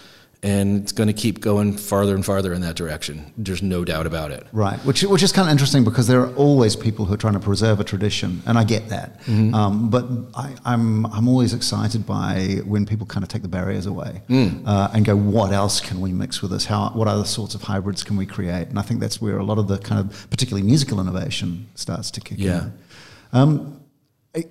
And 0.44 0.84
it's 0.84 0.92
going 0.92 1.08
to 1.08 1.14
keep 1.14 1.42
going 1.42 1.76
farther 1.78 2.14
and 2.14 2.24
farther 2.24 2.54
in 2.54 2.62
that 2.62 2.76
direction. 2.76 3.34
There's 3.38 3.64
no 3.64 3.84
doubt 3.84 4.06
about 4.06 4.30
it. 4.32 4.46
Right, 4.54 4.78
which 4.86 5.02
which 5.02 5.24
is 5.24 5.32
kind 5.32 5.48
of 5.48 5.52
interesting 5.52 5.84
because 5.84 6.06
there 6.06 6.22
are 6.22 6.32
always 6.36 6.76
people 6.76 7.06
who 7.06 7.16
are 7.16 7.18
trying 7.18 7.34
to 7.34 7.40
preserve 7.40 7.80
a 7.80 7.84
tradition, 7.84 8.44
and 8.46 8.56
I 8.56 8.64
get 8.64 8.90
that. 8.90 9.20
Mm-hmm. 9.22 9.56
Um, 9.56 9.90
but 9.90 10.06
I, 10.36 10.54
I'm 10.64 11.08
I'm 11.08 11.28
always 11.28 11.56
excited 11.56 12.06
by 12.06 12.60
when 12.66 12.86
people 12.86 13.08
kind 13.08 13.24
of 13.24 13.30
take 13.30 13.42
the 13.42 13.48
barriers 13.48 13.88
away 13.88 14.22
Mm. 14.30 14.62
uh, 14.68 14.90
and 14.94 15.04
go, 15.06 15.16
what 15.16 15.54
else 15.54 15.82
can 15.82 16.00
we 16.02 16.14
mix 16.14 16.40
with 16.44 16.52
this? 16.52 16.66
How 16.66 16.90
what 16.92 17.08
other 17.08 17.26
sorts 17.26 17.56
of 17.56 17.64
hybrids 17.64 18.04
can 18.04 18.16
we 18.16 18.28
create? 18.28 18.68
And 18.70 18.78
I 18.78 18.84
think 18.84 19.00
that's 19.00 19.20
where 19.20 19.40
a 19.40 19.44
lot 19.44 19.58
of 19.58 19.68
the 19.68 19.80
kind 19.80 20.00
of 20.00 20.28
particularly 20.30 20.66
musical 20.66 21.02
innovation 21.02 21.68
starts 21.74 22.12
to 22.12 22.22
kick 22.22 22.38
Yeah. 22.40 22.66
in. 22.66 22.74
Um, 23.34 23.82
I, 24.36 24.46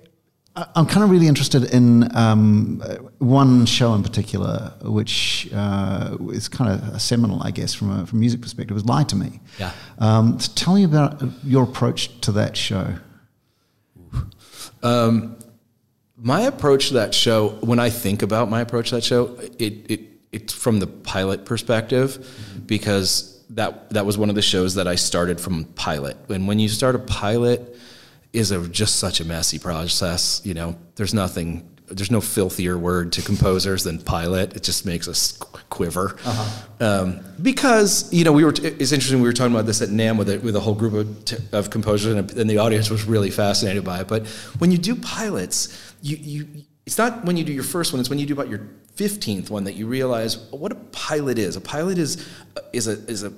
I'm 0.75 0.85
kind 0.85 1.03
of 1.03 1.09
really 1.09 1.27
interested 1.27 1.65
in 1.73 2.15
um, 2.15 2.81
uh, 2.83 2.95
one 3.19 3.65
show 3.65 3.93
in 3.93 4.03
particular, 4.03 4.73
which 4.81 5.49
uh, 5.53 6.17
is 6.31 6.47
kind 6.49 6.71
of 6.71 6.95
a 6.95 6.99
seminal, 6.99 7.41
I 7.43 7.51
guess, 7.51 7.73
from 7.73 7.91
a 7.91 8.05
from 8.05 8.19
a 8.19 8.21
music 8.21 8.41
perspective. 8.41 8.73
Was 8.73 8.85
"Lie 8.85 9.03
to 9.05 9.15
Me." 9.15 9.39
Yeah. 9.59 9.71
Um, 9.99 10.39
so 10.39 10.51
tell 10.55 10.75
me 10.75 10.83
about 10.83 11.21
your 11.43 11.63
approach 11.63 12.19
to 12.21 12.31
that 12.33 12.57
show. 12.57 12.95
my 16.17 16.41
approach 16.41 16.87
to 16.87 16.95
that 16.95 17.13
show 17.13 17.49
when 17.61 17.79
i 17.79 17.89
think 17.89 18.21
about 18.21 18.49
my 18.49 18.61
approach 18.61 18.89
to 18.89 18.95
that 18.95 19.03
show 19.03 19.35
it, 19.59 19.89
it 19.89 20.01
it's 20.31 20.53
from 20.53 20.79
the 20.79 20.87
pilot 20.87 21.45
perspective 21.45 22.63
because 22.65 23.43
that 23.51 23.89
that 23.91 24.05
was 24.05 24.17
one 24.17 24.29
of 24.29 24.35
the 24.35 24.41
shows 24.41 24.75
that 24.75 24.87
i 24.87 24.95
started 24.95 25.39
from 25.39 25.63
pilot 25.75 26.17
and 26.29 26.47
when 26.47 26.57
you 26.59 26.67
start 26.67 26.95
a 26.95 26.99
pilot 26.99 27.77
is 28.33 28.51
a 28.51 28.67
just 28.67 28.97
such 28.97 29.19
a 29.19 29.25
messy 29.25 29.59
process 29.59 30.41
you 30.43 30.53
know? 30.53 30.75
There's 30.95 31.13
nothing 31.13 31.77
there's 31.89 32.11
no 32.11 32.21
filthier 32.21 32.77
word 32.77 33.13
to 33.13 33.21
composers 33.21 33.83
than 33.83 33.99
pilot. 33.99 34.55
It 34.55 34.63
just 34.63 34.85
makes 34.85 35.07
us 35.07 35.37
qu- 35.37 35.59
quiver. 35.69 36.17
Um, 36.79 37.21
because 37.41 38.11
you 38.13 38.23
know 38.23 38.31
we 38.31 38.43
were 38.43 38.53
it's 38.57 38.91
interesting 38.91 39.21
we 39.21 39.27
were 39.27 39.33
talking 39.33 39.53
about 39.53 39.65
this 39.65 39.81
at 39.81 39.89
NAMM 39.89 40.17
with 40.17 40.29
a, 40.29 40.37
with 40.39 40.55
a 40.55 40.59
whole 40.59 40.75
group 40.75 40.93
of, 40.93 41.25
t- 41.25 41.37
of 41.53 41.69
composers 41.69 42.13
and, 42.13 42.31
and 42.31 42.49
the 42.49 42.57
audience 42.57 42.89
was 42.89 43.05
really 43.05 43.31
fascinated 43.31 43.83
by 43.83 44.01
it. 44.01 44.07
But 44.07 44.27
when 44.59 44.71
you 44.71 44.77
do 44.77 44.95
pilots 44.95 45.93
you 46.01 46.17
you 46.17 46.63
it's 46.85 46.97
not 46.97 47.25
when 47.25 47.37
you 47.37 47.43
do 47.43 47.53
your 47.53 47.63
first 47.63 47.93
one 47.93 47.99
it's 47.99 48.09
when 48.09 48.19
you 48.19 48.25
do 48.25 48.33
about 48.33 48.49
your 48.49 48.67
15th 48.95 49.49
one 49.49 49.63
that 49.65 49.75
you 49.75 49.87
realize 49.87 50.37
what 50.51 50.71
a 50.71 50.75
pilot 50.75 51.37
is. 51.39 51.55
A 51.55 51.61
pilot 51.61 51.97
is 51.97 52.27
is 52.73 52.87
a 52.87 52.93
is 53.09 53.23
a 53.23 53.31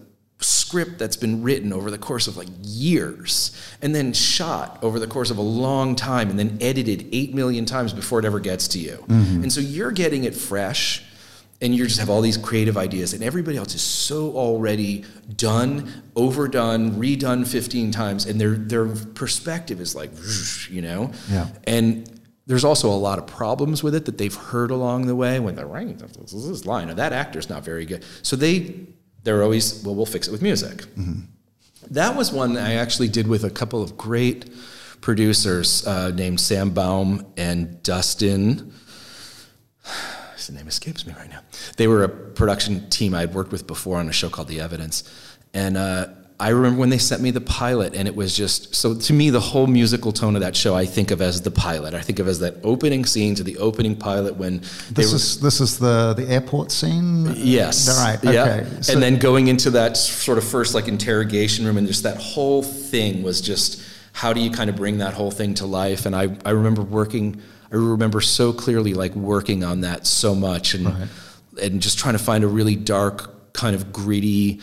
script 0.50 0.98
that's 0.98 1.16
been 1.16 1.44
written 1.44 1.72
over 1.72 1.92
the 1.92 1.98
course 1.98 2.28
of 2.28 2.36
like 2.36 2.48
years 2.62 3.52
and 3.82 3.94
then 3.94 4.14
shot 4.14 4.80
over 4.82 5.00
the 5.00 5.08
course 5.08 5.30
of 5.30 5.38
a 5.38 5.42
long 5.42 5.96
time 5.96 6.30
and 6.30 6.40
then 6.40 6.58
edited 6.62 7.08
8 7.12 7.34
million 7.34 7.66
times 7.66 7.94
before 7.94 8.20
it 8.20 8.26
ever 8.26 8.40
gets 8.40 8.68
to 8.70 8.80
you. 8.80 9.04
Mm-hmm. 9.08 9.44
And 9.44 9.54
so 9.54 9.62
you're 9.62 9.92
getting 9.92 10.24
it 10.24 10.36
fresh 10.36 11.04
and 11.62 11.76
you 11.76 11.86
just 11.86 12.00
have 12.00 12.10
all 12.10 12.22
these 12.22 12.38
creative 12.38 12.78
ideas 12.78 13.14
and 13.14 13.24
everybody 13.24 13.58
else 13.58 13.76
is 13.76 13.82
so 13.82 14.32
already 14.32 15.06
done 15.36 15.92
overdone 16.16 16.92
redone 16.92 17.46
15 17.46 17.92
times 17.92 18.26
and 18.26 18.40
their 18.40 18.56
their 18.56 18.88
perspective 18.88 19.82
is 19.82 19.96
like 19.96 20.12
you 20.70 20.82
know? 20.82 21.12
Yeah. 21.30 21.48
and 21.66 22.20
there's 22.48 22.66
also 22.66 22.90
a 22.90 22.98
lot 22.98 23.20
of 23.20 23.28
problems 23.28 23.84
with 23.84 23.94
it 23.94 24.06
that 24.06 24.18
they've 24.18 24.34
heard 24.34 24.72
along 24.72 25.06
the 25.06 25.16
way 25.16 25.40
when 25.40 25.54
they're 25.56 25.68
right 25.68 26.00
this 26.00 26.66
line 26.66 26.90
or 26.90 26.96
that 26.96 27.14
actor's 27.14 27.48
not 27.48 27.64
very 27.64 27.86
good. 27.86 28.04
So 28.24 28.36
they 28.36 28.88
they're 29.30 29.44
always 29.44 29.84
well 29.84 29.94
we'll 29.94 30.06
fix 30.06 30.28
it 30.28 30.32
with 30.32 30.42
music 30.42 30.86
that 31.92 32.16
was 32.16 32.32
one 32.32 32.58
I 32.58 32.74
actually 32.74 33.08
did 33.08 33.28
with 33.28 33.44
a 33.44 33.50
couple 33.50 33.82
of 33.82 33.98
great 33.98 34.50
producers 35.02 35.86
uh, 35.88 36.12
named 36.12 36.40
Sam 36.40 36.72
Baum 36.72 37.26
and 37.38 37.82
Dustin. 37.84 38.74
His 40.36 40.50
name 40.52 40.68
escapes 40.68 41.06
me 41.06 41.14
right 41.14 41.30
now. 41.30 41.42
They 41.78 41.88
were 41.88 42.04
a 42.04 42.10
production 42.10 42.90
team 42.90 43.14
I'd 43.14 43.34
worked 43.34 43.52
with 43.52 43.68
before 43.68 43.98
on 43.98 44.08
a 44.08 44.14
show 44.14 44.30
called 44.30 44.48
The 44.48 44.62
Evidence, 44.62 45.04
and 45.54 45.78
uh, 45.78 46.08
I 46.42 46.50
remember 46.50 46.80
when 46.80 46.90
they 46.90 46.98
sent 46.98 47.22
me 47.22 47.32
the 47.32 47.42
pilot, 47.42 47.96
and 47.96 48.08
it 48.08 48.16
was 48.16 48.34
just 48.36 48.74
so 48.74 48.96
to 48.96 49.14
me 49.14 49.30
the 49.30 49.40
whole 49.42 49.68
musical 49.68 50.12
tone 50.14 50.36
of 50.36 50.42
that 50.42 50.56
show 50.56 50.74
I 50.74 50.86
think 50.86 51.12
of 51.12 51.22
as 51.22 51.42
the 51.42 51.52
pilot. 51.52 51.94
I 51.94 52.00
think 52.02 52.20
of 52.20 52.28
as 52.30 52.40
that 52.40 52.56
opening 52.64 53.06
scene 53.06 53.36
to 53.36 53.44
the 53.44 53.58
opening 53.58 53.96
pilot 53.98 54.38
when 54.38 54.62
This 54.92 55.12
were 55.12 55.18
is 55.18 55.40
this 55.42 55.60
is 55.60 55.80
the 55.80 56.14
the 56.16 56.28
airport 56.30 56.72
scene. 56.72 57.34
Yes. 57.36 57.90
Right. 58.00 58.20
Yeah. 58.24 58.44
Okay. 58.44 58.82
So- 58.82 58.94
and 58.94 59.04
then 59.04 59.18
going 59.20 59.48
into 59.50 59.70
that 59.72 59.98
sort 59.98 60.38
of 60.38 60.46
first 60.46 60.74
like 60.74 60.88
interrogation 60.88 61.66
room 61.66 61.78
and 61.78 61.86
just 61.88 62.04
that 62.04 62.18
whole 62.18 62.64
thing 62.64 63.22
was 63.22 63.42
just 63.42 63.82
how 64.14 64.32
do 64.34 64.40
you 64.42 64.50
kind 64.52 64.70
of 64.70 64.76
bring 64.76 64.98
that 65.00 65.14
whole 65.14 65.32
thing 65.32 65.54
to 65.56 65.66
life? 65.66 66.06
And 66.06 66.16
I, 66.16 66.36
I 66.46 66.52
remember 66.52 66.82
working, 66.82 67.42
I 67.72 67.76
remember 67.76 68.22
so 68.22 68.52
clearly 68.54 68.94
like 68.94 69.14
working 69.16 69.64
on 69.64 69.82
that 69.82 70.08
so 70.08 70.36
much 70.36 70.74
and, 70.74 71.10
and 71.62 71.82
just 71.82 72.00
trying 72.00 72.14
to 72.18 72.20
find 72.24 72.44
a 72.44 72.48
really 72.48 72.76
dark 72.76 73.54
kind 73.54 73.76
of 73.76 73.94
gritty, 73.94 74.60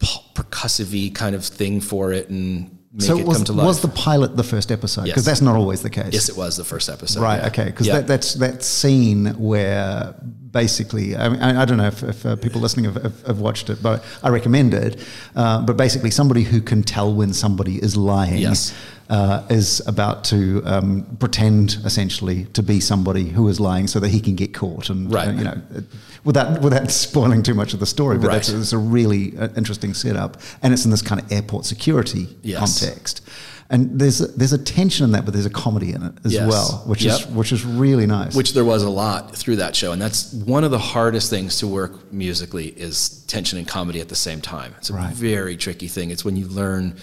percussive 0.00 1.14
kind 1.14 1.34
of 1.34 1.44
thing 1.44 1.80
for 1.80 2.12
it 2.12 2.28
and 2.30 2.76
make 2.92 3.02
so 3.02 3.18
it 3.18 3.26
was, 3.26 3.36
come 3.36 3.44
to 3.46 3.52
life. 3.52 3.66
was 3.66 3.82
the 3.82 3.88
pilot 3.88 4.36
the 4.36 4.42
first 4.42 4.72
episode? 4.72 5.04
Because 5.04 5.18
Yes. 5.18 5.26
that's 5.26 5.40
not 5.42 5.56
always 5.56 5.82
the 5.82 5.90
case. 5.90 6.12
yes, 6.12 6.28
it 6.28 6.36
was 6.36 6.56
the 6.56 6.64
first 6.64 6.88
episode. 6.88 7.20
Right. 7.22 7.40
yeah. 7.40 7.46
Okay. 7.48 7.64
Because 7.66 7.86
Yeah. 7.86 7.96
that, 7.98 8.06
that's 8.06 8.34
that 8.34 8.64
scene 8.64 9.26
where 9.38 10.14
basically, 10.50 11.16
I, 11.16 11.28
mean, 11.28 11.40
I, 11.40 11.62
I 11.62 11.64
don't 11.64 11.76
know 11.76 11.86
if, 11.86 12.02
if 12.02 12.26
uh, 12.26 12.36
people 12.36 12.60
listening 12.60 12.86
have, 12.86 13.00
have, 13.02 13.26
have 13.26 13.38
watched 13.40 13.70
it, 13.70 13.82
but 13.82 14.02
I 14.22 14.30
recommend 14.30 14.74
it. 14.74 14.98
Uh, 15.36 15.62
but 15.62 15.76
basically, 15.76 16.10
somebody 16.10 16.42
who 16.42 16.60
can 16.60 16.82
tell 16.82 17.12
when 17.14 17.32
somebody 17.32 17.76
is 17.80 17.96
lying. 17.96 18.38
Yes. 18.38 18.74
Uh, 19.10 19.44
is 19.50 19.82
about 19.88 20.22
to 20.22 20.62
um, 20.66 21.04
pretend 21.18 21.78
essentially 21.84 22.44
to 22.52 22.62
be 22.62 22.78
somebody 22.78 23.24
who 23.28 23.48
is 23.48 23.58
lying 23.58 23.88
so 23.88 23.98
that 23.98 24.08
he 24.08 24.20
can 24.20 24.36
get 24.36 24.54
caught 24.54 24.88
and 24.88 25.12
Right. 25.12 25.26
uh, 25.28 25.32
you 25.32 25.44
know 25.44 25.60
uh, 25.76 25.80
without 26.22 26.62
without 26.62 26.88
spoiling 27.08 27.42
too 27.42 27.54
much 27.54 27.74
of 27.74 27.80
the 27.80 27.86
story 27.86 28.18
but 28.18 28.28
Right. 28.28 28.34
that's 28.34 28.50
it's 28.50 28.72
a 28.72 28.78
really 28.78 29.36
uh, 29.36 29.48
interesting 29.56 29.94
setup 29.94 30.36
and 30.62 30.72
it's 30.72 30.84
in 30.84 30.92
this 30.92 31.02
kind 31.02 31.20
of 31.20 31.26
airport 31.32 31.64
security 31.64 32.28
Yes. 32.42 32.58
context 32.60 33.22
and 33.68 33.98
there's 34.00 34.20
a, 34.20 34.28
there's 34.38 34.52
a 34.52 34.58
tension 34.58 35.04
in 35.06 35.10
that 35.10 35.24
but 35.24 35.34
there's 35.34 35.46
a 35.54 35.56
comedy 35.64 35.90
in 35.92 36.02
it 36.04 36.12
as 36.24 36.32
Yes. 36.32 36.48
well 36.48 36.82
which 36.86 37.04
is 37.04 37.26
which 37.26 37.50
is 37.50 37.64
really 37.64 38.06
nice. 38.06 38.36
which 38.36 38.52
there 38.54 38.64
was 38.64 38.84
a 38.84 38.90
lot 38.90 39.34
through 39.34 39.56
that 39.56 39.74
show 39.74 39.90
and 39.90 40.00
that's 40.00 40.32
one 40.34 40.62
of 40.62 40.70
the 40.70 40.78
hardest 40.94 41.30
things 41.30 41.58
to 41.58 41.66
work 41.66 42.12
musically 42.12 42.68
is 42.86 43.24
tension 43.26 43.58
and 43.58 43.66
comedy 43.66 44.00
at 44.00 44.08
the 44.08 44.14
same 44.28 44.40
time 44.40 44.72
it's 44.78 44.90
a 44.90 44.94
Right. 44.94 45.12
very 45.12 45.56
tricky 45.56 45.88
thing 45.88 46.12
it's 46.12 46.24
when 46.24 46.36
you 46.36 46.46
learn 46.46 46.94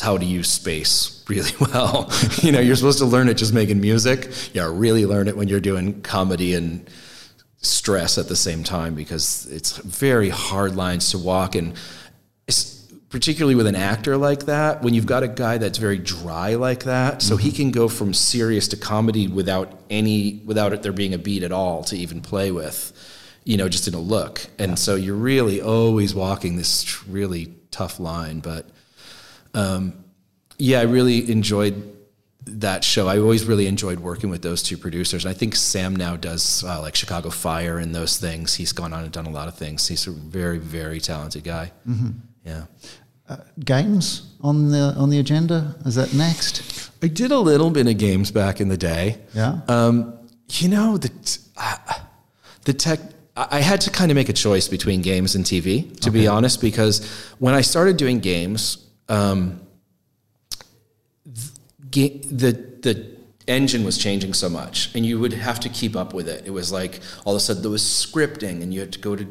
how 0.00 0.18
to 0.18 0.24
use 0.24 0.50
space 0.50 1.24
really 1.28 1.50
well. 1.60 2.10
You 2.42 2.52
know 2.52 2.60
you're 2.60 2.76
supposed 2.76 2.98
to 2.98 3.06
learn 3.06 3.28
it 3.28 3.34
just 3.34 3.52
making 3.52 3.80
music. 3.80 4.26
You 4.26 4.60
gotta 4.60 4.70
really 4.70 5.06
learn 5.06 5.28
it 5.28 5.36
when 5.36 5.48
you're 5.48 5.60
doing 5.60 6.02
comedy 6.02 6.54
and 6.54 6.88
stress 7.60 8.18
at 8.18 8.28
the 8.28 8.36
same 8.36 8.62
time 8.62 8.94
because 8.94 9.46
it's 9.46 9.76
very 9.78 10.28
hard 10.28 10.76
lines 10.76 11.10
to 11.10 11.18
walk. 11.18 11.54
And 11.54 11.74
it's 12.46 12.86
particularly 13.08 13.54
with 13.54 13.66
an 13.66 13.74
actor 13.74 14.16
like 14.16 14.46
that 14.46 14.82
when 14.82 14.94
you've 14.94 15.06
got 15.06 15.22
a 15.22 15.28
guy 15.28 15.58
that's 15.58 15.78
very 15.78 15.98
dry 15.98 16.54
like 16.54 16.84
that 16.84 17.22
so 17.22 17.36
he 17.36 17.48
mm-hmm. 17.48 17.56
can 17.56 17.70
go 17.70 17.88
from 17.88 18.12
serious 18.12 18.68
to 18.68 18.76
comedy 18.76 19.26
without 19.26 19.80
any 19.88 20.42
without 20.44 20.72
it 20.72 20.82
there 20.82 20.92
being 20.92 21.14
a 21.14 21.18
beat 21.18 21.42
at 21.42 21.50
all 21.50 21.82
to 21.82 21.96
even 21.96 22.20
play 22.20 22.52
with 22.52 22.92
you 23.44 23.56
know 23.56 23.68
just 23.68 23.88
in 23.88 23.94
a 23.94 24.00
look. 24.00 24.46
And 24.58 24.78
so 24.78 24.94
you're 24.94 25.16
really 25.16 25.60
always 25.60 26.14
walking 26.14 26.56
this 26.56 27.06
really 27.06 27.54
tough 27.70 27.98
line 27.98 28.40
but 28.40 28.68
um, 29.54 29.92
yeah 30.58 30.80
i 30.80 30.82
really 30.84 31.30
enjoyed 31.30 31.94
that 32.60 32.84
show. 32.84 33.08
I 33.08 33.18
always 33.18 33.44
really 33.44 33.66
enjoyed 33.66 34.00
working 34.00 34.30
with 34.30 34.42
those 34.42 34.62
two 34.62 34.76
producers. 34.76 35.24
And 35.24 35.34
I 35.34 35.36
think 35.36 35.54
Sam 35.54 35.94
now 35.94 36.16
does 36.16 36.64
uh, 36.64 36.80
like 36.80 36.96
Chicago 36.96 37.30
Fire 37.30 37.78
and 37.78 37.94
those 37.94 38.18
things. 38.18 38.54
He's 38.54 38.72
gone 38.72 38.92
on 38.92 39.04
and 39.04 39.12
done 39.12 39.26
a 39.26 39.30
lot 39.30 39.48
of 39.48 39.56
things. 39.56 39.86
He's 39.86 40.06
a 40.06 40.10
very, 40.10 40.58
very 40.58 41.00
talented 41.00 41.44
guy. 41.44 41.72
Yeah. 42.44 42.64
games 43.62 44.34
on 44.40 44.70
the 44.70 44.94
on 44.96 45.10
the 45.10 45.18
agenda 45.18 45.76
is 45.84 45.96
that 45.96 46.14
next? 46.14 46.90
I 47.02 47.08
did 47.08 47.30
a 47.30 47.38
little 47.38 47.70
bit 47.70 47.86
of 47.86 47.98
games 47.98 48.30
back 48.30 48.60
in 48.60 48.68
the 48.68 48.76
day. 48.76 49.18
Yeah. 49.34 49.60
Um, 49.68 50.18
you 50.52 50.68
know, 50.68 50.96
the, 50.96 51.10
t- 51.10 51.40
uh, 51.56 51.76
the 52.64 52.72
tech, 52.72 53.00
I 53.36 53.58
I 53.58 53.60
had 53.60 53.80
to 53.82 53.90
kind 53.90 54.10
of 54.10 54.14
make 54.14 54.30
a 54.30 54.32
choice 54.32 54.66
between 54.66 55.02
games 55.02 55.34
and 55.34 55.44
TV, 55.44 55.98
to 56.00 56.10
be 56.10 56.26
honest, 56.26 56.60
because 56.60 57.06
when 57.38 57.54
I 57.54 57.60
started 57.60 57.98
doing 57.98 58.20
games, 58.20 58.87
um, 59.08 59.60
th- 61.90 62.22
the, 62.30 62.52
the 62.82 63.06
engine 63.46 63.84
was 63.84 63.96
changing 63.98 64.34
so 64.34 64.48
much 64.48 64.94
and 64.94 65.06
you 65.06 65.18
would 65.18 65.32
have 65.32 65.58
to 65.60 65.68
keep 65.68 65.96
up 65.96 66.12
with 66.12 66.28
it. 66.28 66.46
It 66.46 66.50
was 66.50 66.70
like 66.70 67.00
all 67.24 67.34
of 67.34 67.38
a 67.38 67.40
sudden 67.40 67.62
there 67.62 67.70
was 67.70 67.82
scripting 67.82 68.62
and 68.62 68.72
you 68.74 68.80
had 68.80 68.92
to 68.92 68.98
go 68.98 69.16
to 69.16 69.26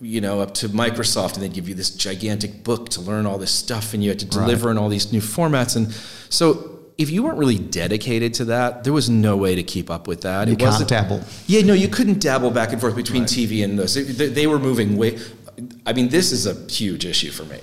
you 0.00 0.20
know 0.20 0.40
up 0.40 0.54
to 0.54 0.68
Microsoft 0.68 1.34
and 1.34 1.42
they'd 1.42 1.52
give 1.52 1.68
you 1.68 1.74
this 1.74 1.90
gigantic 1.90 2.62
book 2.64 2.88
to 2.90 3.00
learn 3.00 3.26
all 3.26 3.36
this 3.36 3.50
stuff 3.52 3.92
and 3.94 4.02
you 4.02 4.08
had 4.10 4.18
to 4.20 4.24
deliver 4.26 4.66
Right. 4.66 4.72
in 4.72 4.78
all 4.78 4.88
these 4.88 5.12
new 5.12 5.20
formats 5.20 5.76
and 5.76 5.92
so 6.30 6.74
if 6.96 7.10
you 7.10 7.22
weren't 7.22 7.38
really 7.38 7.58
dedicated 7.58 8.34
to 8.34 8.44
that, 8.46 8.82
there 8.82 8.92
was 8.92 9.08
no 9.08 9.36
way 9.36 9.54
to 9.54 9.62
keep 9.62 9.88
up 9.88 10.08
with 10.08 10.22
that. 10.22 10.48
You 10.48 10.54
it 10.54 10.58
can't 10.58 10.70
wasn't- 10.72 10.90
dabble. 10.90 11.22
Yeah, 11.46 11.62
no, 11.62 11.72
you 11.72 11.86
couldn't 11.86 12.20
dabble 12.20 12.50
back 12.50 12.72
and 12.72 12.80
forth 12.80 12.96
between 12.96 13.22
TV 13.22 13.62
and 13.62 13.78
this. 13.78 13.94
They, 13.94 14.26
they 14.28 14.46
were 14.48 14.58
moving 14.58 14.96
way. 14.96 15.16
I 15.86 15.92
mean, 15.92 16.08
this 16.08 16.32
is 16.32 16.46
a 16.46 16.54
huge 16.68 17.04
issue 17.06 17.30
for 17.30 17.44
me, 17.44 17.60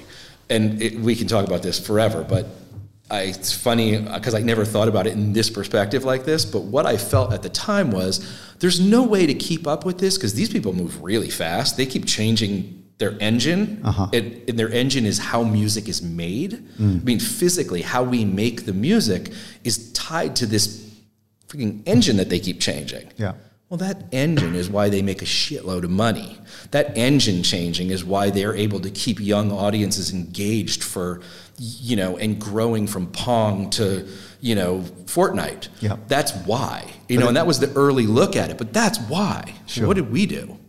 and 0.50 0.82
it, 0.82 1.00
we 1.00 1.16
can 1.16 1.28
talk 1.28 1.46
about 1.48 1.62
this 1.64 1.80
forever. 1.80 2.24
But 2.28 2.48
I, 3.10 3.22
it's 3.24 3.52
funny 3.54 3.98
because 4.00 4.34
I 4.34 4.42
never 4.42 4.66
thought 4.66 4.88
about 4.88 5.08
it 5.08 5.14
in 5.14 5.34
this 5.34 5.50
perspective 5.50 6.04
like 6.04 6.26
this. 6.26 6.46
But 6.46 6.64
what 6.64 6.86
I 6.86 6.98
felt 6.98 7.34
at 7.34 7.42
the 7.44 7.50
time 7.50 7.92
was 7.92 8.26
there's 8.60 8.80
no 8.80 9.04
way 9.04 9.26
to 9.28 9.34
keep 9.34 9.68
up 9.68 9.86
with 9.86 9.98
this 10.00 10.18
because 10.18 10.34
these 10.34 10.50
people 10.50 10.74
move 10.74 11.04
really 11.04 11.30
fast. 11.30 11.78
They 11.78 11.86
keep 11.86 12.06
changing 12.06 12.84
their 12.98 13.18
engine, 13.20 13.82
Uh-huh. 13.84 14.08
and, 14.14 14.42
and 14.48 14.58
their 14.58 14.70
engine 14.70 15.06
is 15.06 15.20
how 15.20 15.44
music 15.44 15.90
is 15.90 16.02
made. 16.02 16.54
I 16.80 16.82
mean, 16.84 17.20
physically, 17.20 17.82
how 17.82 18.04
we 18.04 18.24
make 18.24 18.66
the 18.66 18.72
music 18.74 19.32
is 19.66 19.92
tied 19.92 20.36
to 20.38 20.46
this 20.46 20.90
freaking 21.50 21.84
engine 21.86 22.16
that 22.18 22.30
they 22.30 22.40
keep 22.40 22.62
changing. 22.62 23.12
Yeah. 23.18 23.34
Well, 23.70 23.80
that 23.80 24.06
engine 24.12 24.54
is 24.54 24.70
why 24.70 24.90
they 24.90 25.02
make 25.02 25.24
a 25.24 25.26
shitload 25.26 25.84
of 25.84 25.90
money. 25.90 26.38
That 26.70 26.96
engine 26.96 27.42
changing 27.42 27.90
is 27.90 28.06
why 28.06 28.30
they're 28.30 28.56
able 28.56 28.80
to 28.82 28.92
keep 28.92 29.20
young 29.20 29.52
audiences 29.52 30.14
engaged 30.14 30.84
for, 30.84 31.22
you 31.58 31.96
know, 31.96 32.16
and 32.16 32.40
growing 32.40 32.86
from 32.86 33.08
Pong 33.08 33.72
to, 33.72 34.08
you 34.40 34.54
know, 34.54 34.82
Fortnite. 35.06 35.70
Yeah. 35.80 35.98
That's 36.08 36.32
why. 36.46 36.94
You 37.10 37.20
know, 37.20 37.28
and 37.28 37.38
that 37.38 37.48
was 37.48 37.60
the 37.60 37.74
early 37.74 38.06
look 38.06 38.36
at 38.36 38.52
it, 38.52 38.60
but 38.60 38.72
that's 38.72 39.00
why. 39.00 39.56
Sure. 39.66 39.88
What 39.88 39.96
did 39.96 40.12
we 40.12 40.28
do? 40.28 40.60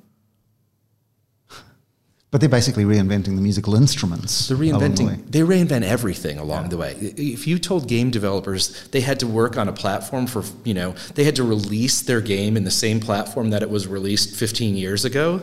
But 2.32 2.40
they're 2.40 2.50
basically 2.50 2.84
reinventing 2.84 3.36
the 3.36 3.40
musical 3.40 3.76
instruments. 3.76 4.48
They're 4.48 4.60
along 4.60 4.80
the 4.80 4.86
reinventing. 4.88 5.30
They 5.30 5.40
reinvent 5.40 5.84
everything 5.84 6.38
along 6.38 6.70
the 6.70 6.76
way. 6.76 6.92
If 7.00 7.46
you 7.46 7.58
told 7.58 7.88
game 7.88 8.10
developers 8.10 8.88
they 8.88 9.00
had 9.00 9.20
to 9.20 9.26
work 9.28 9.56
on 9.56 9.68
a 9.68 9.72
platform 9.72 10.26
for, 10.26 10.42
you 10.64 10.74
know, 10.74 10.92
they 11.14 11.22
had 11.22 11.36
to 11.36 11.44
release 11.44 12.02
their 12.02 12.20
game 12.20 12.56
in 12.56 12.64
the 12.64 12.70
same 12.70 12.98
platform 12.98 13.50
that 13.50 13.62
it 13.62 13.70
was 13.70 13.86
released 13.86 14.34
15 14.36 14.76
years 14.76 15.04
ago, 15.04 15.40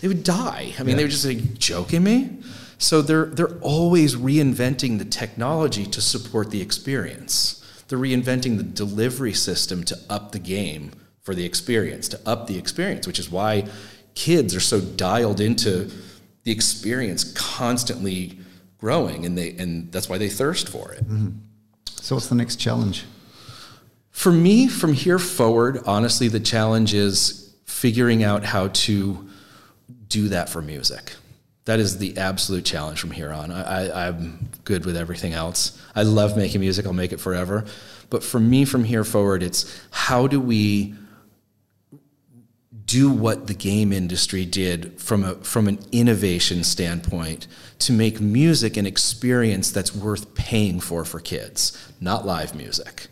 they 0.00 0.08
would 0.08 0.24
die. 0.24 0.74
I 0.78 0.82
mean, 0.82 0.96
they 0.96 1.04
were 1.04 1.10
just 1.10 1.24
like, 1.24 1.54
joking 1.54 2.02
me. 2.02 2.38
So 2.78 3.00
they're 3.00 3.26
they're 3.26 3.58
always 3.60 4.16
reinventing 4.16 4.98
the 4.98 5.04
technology 5.04 5.86
to 5.86 6.00
support 6.00 6.50
the 6.50 6.60
experience. 6.60 7.64
They're 7.88 7.98
reinventing 7.98 8.56
the 8.58 8.64
delivery 8.64 9.32
system 9.32 9.82
to 9.84 9.98
up 10.10 10.32
the 10.32 10.38
game 10.38 10.92
for 11.22 11.34
the 11.34 11.44
experience, 11.44 12.08
to 12.08 12.20
up 12.26 12.48
the 12.48 12.58
experience, 12.58 13.06
which 13.06 13.18
is 13.18 13.30
why 13.30 13.66
kids 14.14 14.54
are 14.54 14.60
so 14.60 14.80
dialed 14.80 15.40
into 15.40 15.90
the 16.48 16.54
experience 16.54 17.30
constantly 17.34 18.38
growing 18.78 19.26
and 19.26 19.36
they 19.36 19.50
and 19.56 19.92
that's 19.92 20.08
why 20.08 20.16
they 20.16 20.30
thirst 20.30 20.66
for 20.66 20.92
it. 20.92 21.04
Mm-hmm. 21.04 21.28
So 21.90 22.14
what's 22.14 22.28
the 22.28 22.34
next 22.34 22.56
challenge? 22.56 23.04
For 24.10 24.32
me, 24.32 24.66
from 24.66 24.94
here 24.94 25.18
forward, 25.18 25.82
honestly, 25.84 26.28
the 26.28 26.40
challenge 26.40 26.94
is 26.94 27.54
figuring 27.66 28.24
out 28.24 28.44
how 28.44 28.68
to 28.68 29.28
do 30.08 30.28
that 30.28 30.48
for 30.48 30.62
music. 30.62 31.12
That 31.66 31.80
is 31.80 31.98
the 31.98 32.16
absolute 32.16 32.64
challenge 32.64 32.98
from 32.98 33.10
here 33.10 33.30
on. 33.30 33.52
I, 33.52 33.88
I, 33.88 34.08
I'm 34.08 34.48
good 34.64 34.86
with 34.86 34.96
everything 34.96 35.34
else. 35.34 35.78
I 35.94 36.02
love 36.02 36.34
making 36.34 36.62
music, 36.62 36.86
I'll 36.86 36.94
make 36.94 37.12
it 37.12 37.20
forever. 37.20 37.66
But 38.08 38.24
for 38.24 38.40
me, 38.40 38.64
from 38.64 38.84
here 38.84 39.04
forward, 39.04 39.42
it's 39.42 39.78
how 39.90 40.26
do 40.26 40.40
we 40.40 40.94
do 42.88 43.10
what 43.10 43.46
the 43.46 43.54
game 43.54 43.92
industry 43.92 44.46
did 44.46 44.98
from 44.98 45.22
a 45.22 45.34
from 45.36 45.68
an 45.68 45.78
innovation 45.92 46.64
standpoint 46.64 47.46
to 47.78 47.92
make 47.92 48.18
music 48.18 48.76
an 48.76 48.86
experience 48.86 49.70
that's 49.70 49.94
worth 49.94 50.34
paying 50.34 50.80
for 50.80 51.04
for 51.04 51.20
kids, 51.20 51.92
not 52.00 52.26
live 52.26 52.54
music. 52.54 53.08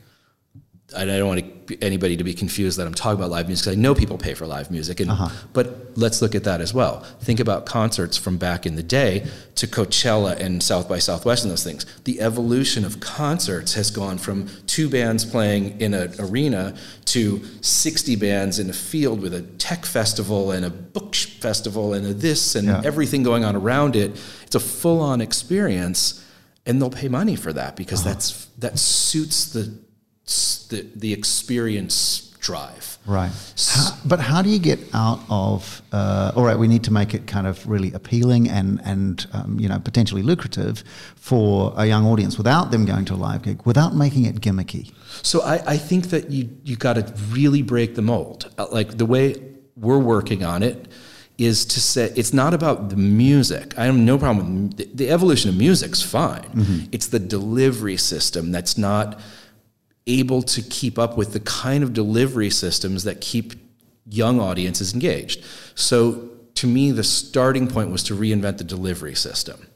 I 0.94 1.05
don't 1.05 1.27
want 1.27 1.44
anybody 1.83 2.16
to 2.16 2.22
be 2.22 2.33
confused 2.33 2.79
that 2.79 2.87
I'm 2.87 2.94
talking 2.94 3.18
about 3.18 3.31
live 3.31 3.49
music. 3.49 3.64
Cause 3.64 3.72
I 3.72 3.77
know 3.77 3.92
people 3.92 4.18
pay 4.18 4.35
for 4.35 4.46
live 4.46 4.70
music, 4.70 5.01
and 5.01 5.11
uh-huh. 5.11 5.31
but 5.53 5.96
let's 5.96 6.22
look 6.22 6.37
at 6.37 6.44
that 6.44 6.61
as 6.61 6.72
well. 6.72 7.01
Think 7.20 7.40
about 7.40 7.66
concerts 7.66 8.16
from 8.16 8.37
back 8.38 8.66
in 8.66 8.77
the 8.77 8.85
day 8.85 9.27
to 9.57 9.66
Coachella 9.66 10.38
and 10.38 10.62
South 10.62 10.88
by 10.88 11.01
Southwest 11.01 11.42
and 11.42 11.51
those 11.51 11.64
things. 11.64 11.87
The 12.05 12.20
evolution 12.20 12.85
of 12.85 13.01
concerts 13.01 13.75
has 13.75 13.90
gone 13.90 14.16
from 14.18 14.49
two 14.68 14.88
bands 14.88 15.25
playing 15.25 15.81
in 15.81 15.92
an 15.92 16.14
arena 16.20 16.77
to 17.07 17.42
60 17.62 18.14
bands 18.16 18.61
in 18.61 18.70
a 18.70 18.72
field 18.72 19.20
with 19.22 19.35
a 19.35 19.42
tech 19.42 19.87
festival 19.87 20.53
and 20.53 20.64
a 20.64 20.70
book 20.70 21.16
festival 21.16 21.94
and 21.94 22.07
a 22.07 22.14
this 22.14 22.55
and 22.55 22.68
Yeah. 22.68 22.83
everything 22.85 23.25
going 23.25 23.44
on 23.44 23.57
around 23.57 23.96
it. 23.96 24.12
It's 24.44 24.55
a 24.55 24.61
full-on 24.61 25.20
experience, 25.20 26.22
and 26.64 26.81
they'll 26.81 26.90
pay 26.90 27.09
money 27.09 27.35
for 27.35 27.53
that 27.53 27.75
because 27.75 28.03
uh-huh. 28.03 28.11
that's 28.11 28.46
that 28.59 28.79
suits 28.79 29.46
the 29.46 29.72
the, 30.26 30.86
the 30.94 31.12
experience 31.12 32.34
drive. 32.40 32.98
Right. 33.06 33.30
How, 33.68 33.96
but 34.04 34.20
how 34.20 34.42
do 34.42 34.48
you 34.50 34.58
get 34.58 34.80
out 34.92 35.20
of? 35.30 35.82
Uh, 35.92 36.32
all 36.34 36.44
right, 36.44 36.58
we 36.58 36.66
need 36.68 36.84
to 36.84 36.92
make 36.92 37.14
it 37.14 37.26
kind 37.26 37.46
of 37.46 37.64
really 37.68 37.92
appealing 37.92 38.48
and 38.48 38.80
and 38.84 39.26
um, 39.32 39.60
you 39.60 39.68
know 39.68 39.78
potentially 39.78 40.22
lucrative 40.22 40.82
for 41.14 41.72
a 41.76 41.86
young 41.86 42.04
audience 42.04 42.36
without 42.36 42.70
them 42.72 42.84
going 42.84 43.04
to 43.04 43.14
a 43.14 43.16
live 43.16 43.42
gig, 43.42 43.62
without 43.64 43.94
making 43.94 44.24
it 44.26 44.40
gimmicky. 44.40 44.92
So 45.22 45.42
I, 45.42 45.74
I 45.74 45.76
think 45.76 46.06
that 46.10 46.30
you 46.30 46.48
you 46.64 46.76
got 46.76 46.94
to 46.94 47.12
really 47.30 47.62
break 47.62 47.94
the 47.94 48.02
mold. 48.02 48.50
Uh, 48.58 48.66
Like 48.72 48.98
the 48.98 49.06
way 49.06 49.36
we're 49.76 49.98
working 50.00 50.44
on 50.44 50.62
it 50.62 50.88
is 51.38 51.64
to 51.66 51.80
say 51.80 52.12
it's 52.16 52.32
not 52.32 52.54
about 52.54 52.88
the 52.88 52.96
music. 52.96 53.78
I 53.78 53.84
have 53.84 53.96
no 53.96 54.18
problem 54.18 54.68
with 54.68 54.76
the, 54.78 54.88
the 54.94 55.10
evolution 55.10 55.50
of 55.50 55.56
music's 55.56 56.02
fine. 56.02 56.88
It's 56.92 57.08
the 57.08 57.18
delivery 57.18 57.98
system 57.98 58.52
that's 58.52 58.78
not 58.78 59.20
able 60.07 60.42
to 60.42 60.62
keep 60.62 60.99
up 60.99 61.16
with 61.16 61.33
the 61.33 61.40
kind 61.40 61.83
of 61.83 61.92
delivery 61.92 62.51
systems 62.51 63.05
that 63.05 63.21
keep 63.21 63.55
young 64.09 64.40
audiences 64.40 64.95
engaged. 64.95 65.45
So 65.75 66.31
to 66.57 66.66
me, 66.66 66.90
the 66.90 67.05
starting 67.05 67.69
point 67.69 67.90
was 67.90 68.03
to 68.05 68.14
reinvent 68.14 68.59
the 68.59 68.64
delivery 68.64 69.14
system. 69.14 69.66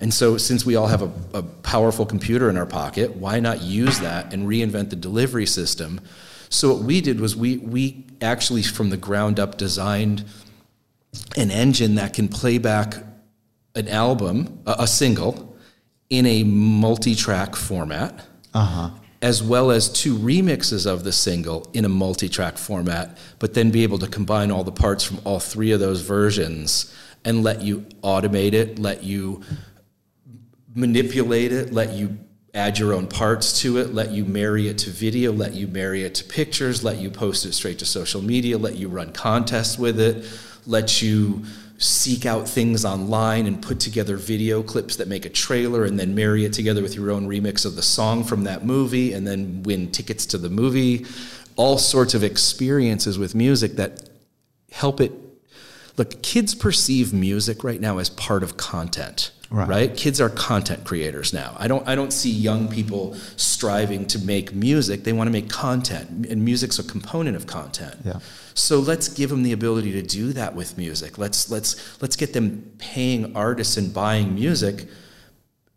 And 0.00 0.12
so, 0.12 0.36
since 0.36 0.66
we 0.66 0.74
all 0.74 0.88
have 0.88 1.02
a, 1.02 1.12
a 1.34 1.42
powerful 1.42 2.04
computer 2.04 2.50
in 2.50 2.56
our 2.56 2.66
pocket, 2.66 3.16
why 3.16 3.38
not 3.38 3.62
use 3.62 4.00
that 4.00 4.34
and 4.34 4.48
reinvent 4.48 4.90
the 4.90 4.96
delivery 4.96 5.46
system? 5.46 6.00
So, 6.48 6.74
what 6.74 6.82
we 6.82 7.00
did 7.00 7.20
was 7.20 7.36
we, 7.36 7.58
we 7.58 8.04
actually, 8.20 8.64
from 8.64 8.90
the 8.90 8.96
ground 8.96 9.38
up, 9.38 9.56
designed 9.56 10.24
an 11.36 11.52
engine 11.52 11.94
that 11.94 12.12
can 12.12 12.26
play 12.26 12.58
back 12.58 12.96
an 13.76 13.86
album, 13.88 14.60
a, 14.66 14.76
a 14.80 14.86
single, 14.88 15.56
in 16.10 16.26
a 16.26 16.42
multi 16.42 17.14
track 17.14 17.54
format 17.54 18.26
uh-huh. 18.52 18.90
As 19.24 19.42
well 19.42 19.70
as 19.70 19.88
two 19.88 20.18
remixes 20.18 20.84
of 20.86 21.02
the 21.02 21.10
single 21.10 21.70
in 21.72 21.86
a 21.86 21.88
multi-track 21.88 22.58
format, 22.58 23.16
but 23.38 23.54
then 23.54 23.70
be 23.70 23.82
able 23.82 23.98
to 23.98 24.06
combine 24.06 24.50
all 24.50 24.62
the 24.62 24.70
parts 24.70 25.02
from 25.02 25.18
all 25.24 25.40
three 25.40 25.70
of 25.70 25.80
those 25.80 26.02
versions 26.02 26.94
and 27.24 27.42
let 27.42 27.62
you 27.62 27.80
automate 28.02 28.52
it, 28.52 28.78
let 28.78 29.02
you 29.02 29.42
manipulate 30.74 31.52
it, 31.52 31.72
let 31.72 31.94
you 31.94 32.18
add 32.52 32.78
your 32.78 32.92
own 32.92 33.06
parts 33.06 33.62
to 33.62 33.78
it, 33.78 33.94
let 33.94 34.10
you 34.10 34.26
marry 34.26 34.68
it 34.68 34.76
to 34.76 34.90
video, 34.90 35.32
let 35.32 35.54
you 35.54 35.66
marry 35.68 36.04
it 36.04 36.14
to 36.14 36.24
pictures, 36.24 36.84
let 36.84 36.98
you 36.98 37.08
post 37.08 37.46
it 37.46 37.54
straight 37.54 37.78
to 37.78 37.86
social 37.86 38.20
media, 38.20 38.58
let 38.58 38.76
you 38.76 38.88
run 38.88 39.10
contests 39.10 39.78
with 39.78 39.98
it, 39.98 40.22
let 40.66 41.00
you 41.00 41.42
seek 41.84 42.24
out 42.24 42.48
things 42.48 42.82
online 42.82 43.46
and 43.46 43.60
put 43.60 43.78
together 43.78 44.16
video 44.16 44.62
clips 44.62 44.96
that 44.96 45.06
make 45.06 45.26
a 45.26 45.28
trailer 45.28 45.84
and 45.84 46.00
then 46.00 46.14
marry 46.14 46.46
it 46.46 46.52
together 46.54 46.80
with 46.80 46.94
your 46.94 47.10
own 47.10 47.28
remix 47.28 47.66
of 47.66 47.76
the 47.76 47.82
song 47.82 48.24
from 48.24 48.44
that 48.44 48.64
movie 48.64 49.12
and 49.12 49.26
then 49.26 49.62
win 49.64 49.90
tickets 49.90 50.24
to 50.24 50.38
the 50.38 50.48
movie. 50.48 51.04
All 51.56 51.76
sorts 51.76 52.14
of 52.14 52.24
experiences 52.24 53.18
with 53.18 53.34
music 53.34 53.72
that 53.72 54.08
help 54.72 54.98
it. 54.98 55.12
Look, 55.98 56.22
kids 56.22 56.54
perceive 56.54 57.12
music 57.12 57.62
right 57.62 57.80
now 57.80 57.98
as 57.98 58.08
part 58.08 58.42
of 58.42 58.56
content. 58.56 59.30
Right. 59.54 59.68
right? 59.68 59.96
Kids 59.96 60.20
are 60.20 60.30
content 60.30 60.82
creators 60.84 61.32
now. 61.32 61.54
I 61.56 61.68
don't 61.68 61.86
I 61.86 61.94
don't 61.94 62.12
see 62.12 62.30
young 62.30 62.66
people 62.66 63.14
striving 63.36 64.04
to 64.06 64.18
make 64.18 64.52
music. 64.52 65.04
They 65.04 65.12
want 65.12 65.28
to 65.28 65.32
make 65.32 65.48
content, 65.48 66.26
and 66.26 66.44
music's 66.44 66.80
a 66.80 66.82
component 66.82 67.36
of 67.36 67.46
content. 67.46 67.94
Yeah. 68.04 68.18
So 68.54 68.80
let's 68.80 69.06
give 69.06 69.30
them 69.30 69.44
the 69.44 69.52
ability 69.52 69.92
to 69.92 70.02
do 70.02 70.32
that 70.32 70.56
with 70.56 70.76
music. 70.76 71.18
Let's 71.18 71.52
let's 71.52 72.02
let's 72.02 72.16
get 72.16 72.32
them 72.32 72.72
paying 72.78 73.36
artists 73.36 73.76
and 73.76 73.94
buying 73.94 74.34
music 74.34 74.88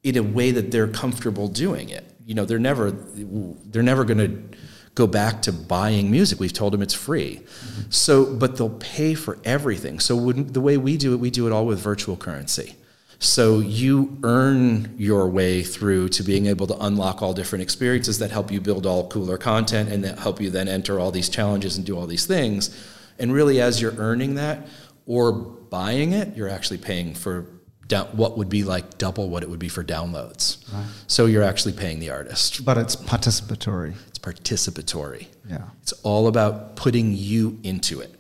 in 0.02 0.18
a 0.18 0.24
way 0.24 0.50
that 0.50 0.72
they're 0.72 0.88
comfortable 0.88 1.48
doing 1.48 1.90
it. 1.90 2.04
You 2.26 2.34
know, 2.34 2.46
they're 2.46 2.58
never 2.58 2.90
they're 2.90 3.84
never 3.84 4.06
going 4.06 4.18
to 4.18 4.58
go 4.96 5.06
back 5.06 5.44
to 5.44 5.54
buying 5.54 6.10
music. 6.10 6.40
We've 6.40 6.52
told 6.52 6.74
them 6.74 6.82
it's 6.82 6.96
free. 6.96 7.42
Mm-hmm. 7.42 7.92
So, 7.92 8.36
but 8.36 8.58
they'll 8.58 8.72
pay 8.72 9.14
for 9.14 9.38
everything. 9.46 10.00
So 10.00 10.16
when, 10.16 10.52
the 10.52 10.62
way 10.62 10.78
we 10.78 10.98
do 10.98 11.14
it, 11.14 11.18
we 11.18 11.30
do 11.30 11.46
it 11.46 11.54
all 11.54 11.68
with 11.68 11.80
virtual 11.80 12.18
currency. 12.18 12.76
So 13.20 13.60
you 13.60 14.18
earn 14.24 14.94
your 14.98 15.28
way 15.28 15.64
through 15.64 16.10
to 16.10 16.24
being 16.24 16.46
able 16.46 16.68
to 16.68 16.78
unlock 16.78 17.22
all 17.22 17.34
different 17.34 17.64
experiences 17.64 18.20
that 18.20 18.30
help 18.30 18.52
you 18.52 18.62
build 18.62 18.86
all 18.86 19.08
cooler 19.08 19.38
content 19.38 19.90
and 19.90 20.04
that 20.04 20.20
help 20.20 20.40
you 20.40 20.50
then 20.52 20.68
enter 20.68 21.00
all 21.00 21.12
these 21.12 21.28
challenges 21.28 21.78
and 21.78 21.86
do 21.86 21.98
all 21.98 22.06
these 22.06 22.26
things. 22.26 22.76
And 23.18 23.34
really, 23.34 23.60
as 23.60 23.82
you're 23.82 23.96
earning 23.98 24.36
that 24.36 24.68
or 25.08 25.32
buying 25.32 26.14
it, 26.14 26.38
you're 26.38 26.50
actually 26.50 26.78
paying 26.78 27.16
for 27.16 27.48
down, 27.88 28.06
what 28.08 28.38
would 28.38 28.50
be 28.50 28.64
like 28.64 28.98
double 28.98 29.30
what 29.30 29.44
it 29.44 29.50
would 29.50 29.60
be 29.60 29.70
for 29.70 29.84
downloads. 29.84 30.72
Right. 30.72 30.86
So 31.08 31.26
you're 31.26 31.44
actually 31.44 31.74
paying 31.74 32.00
the 32.00 32.12
artist. 32.12 32.64
But 32.66 32.78
it's 32.78 32.96
participatory. 32.96 33.96
It's 34.08 34.20
participatory. 34.20 35.28
Yeah. 35.50 35.64
It's 35.82 35.94
all 36.04 36.28
about 36.28 36.76
putting 36.76 37.14
you 37.14 37.60
into 37.64 38.02
it. 38.02 38.17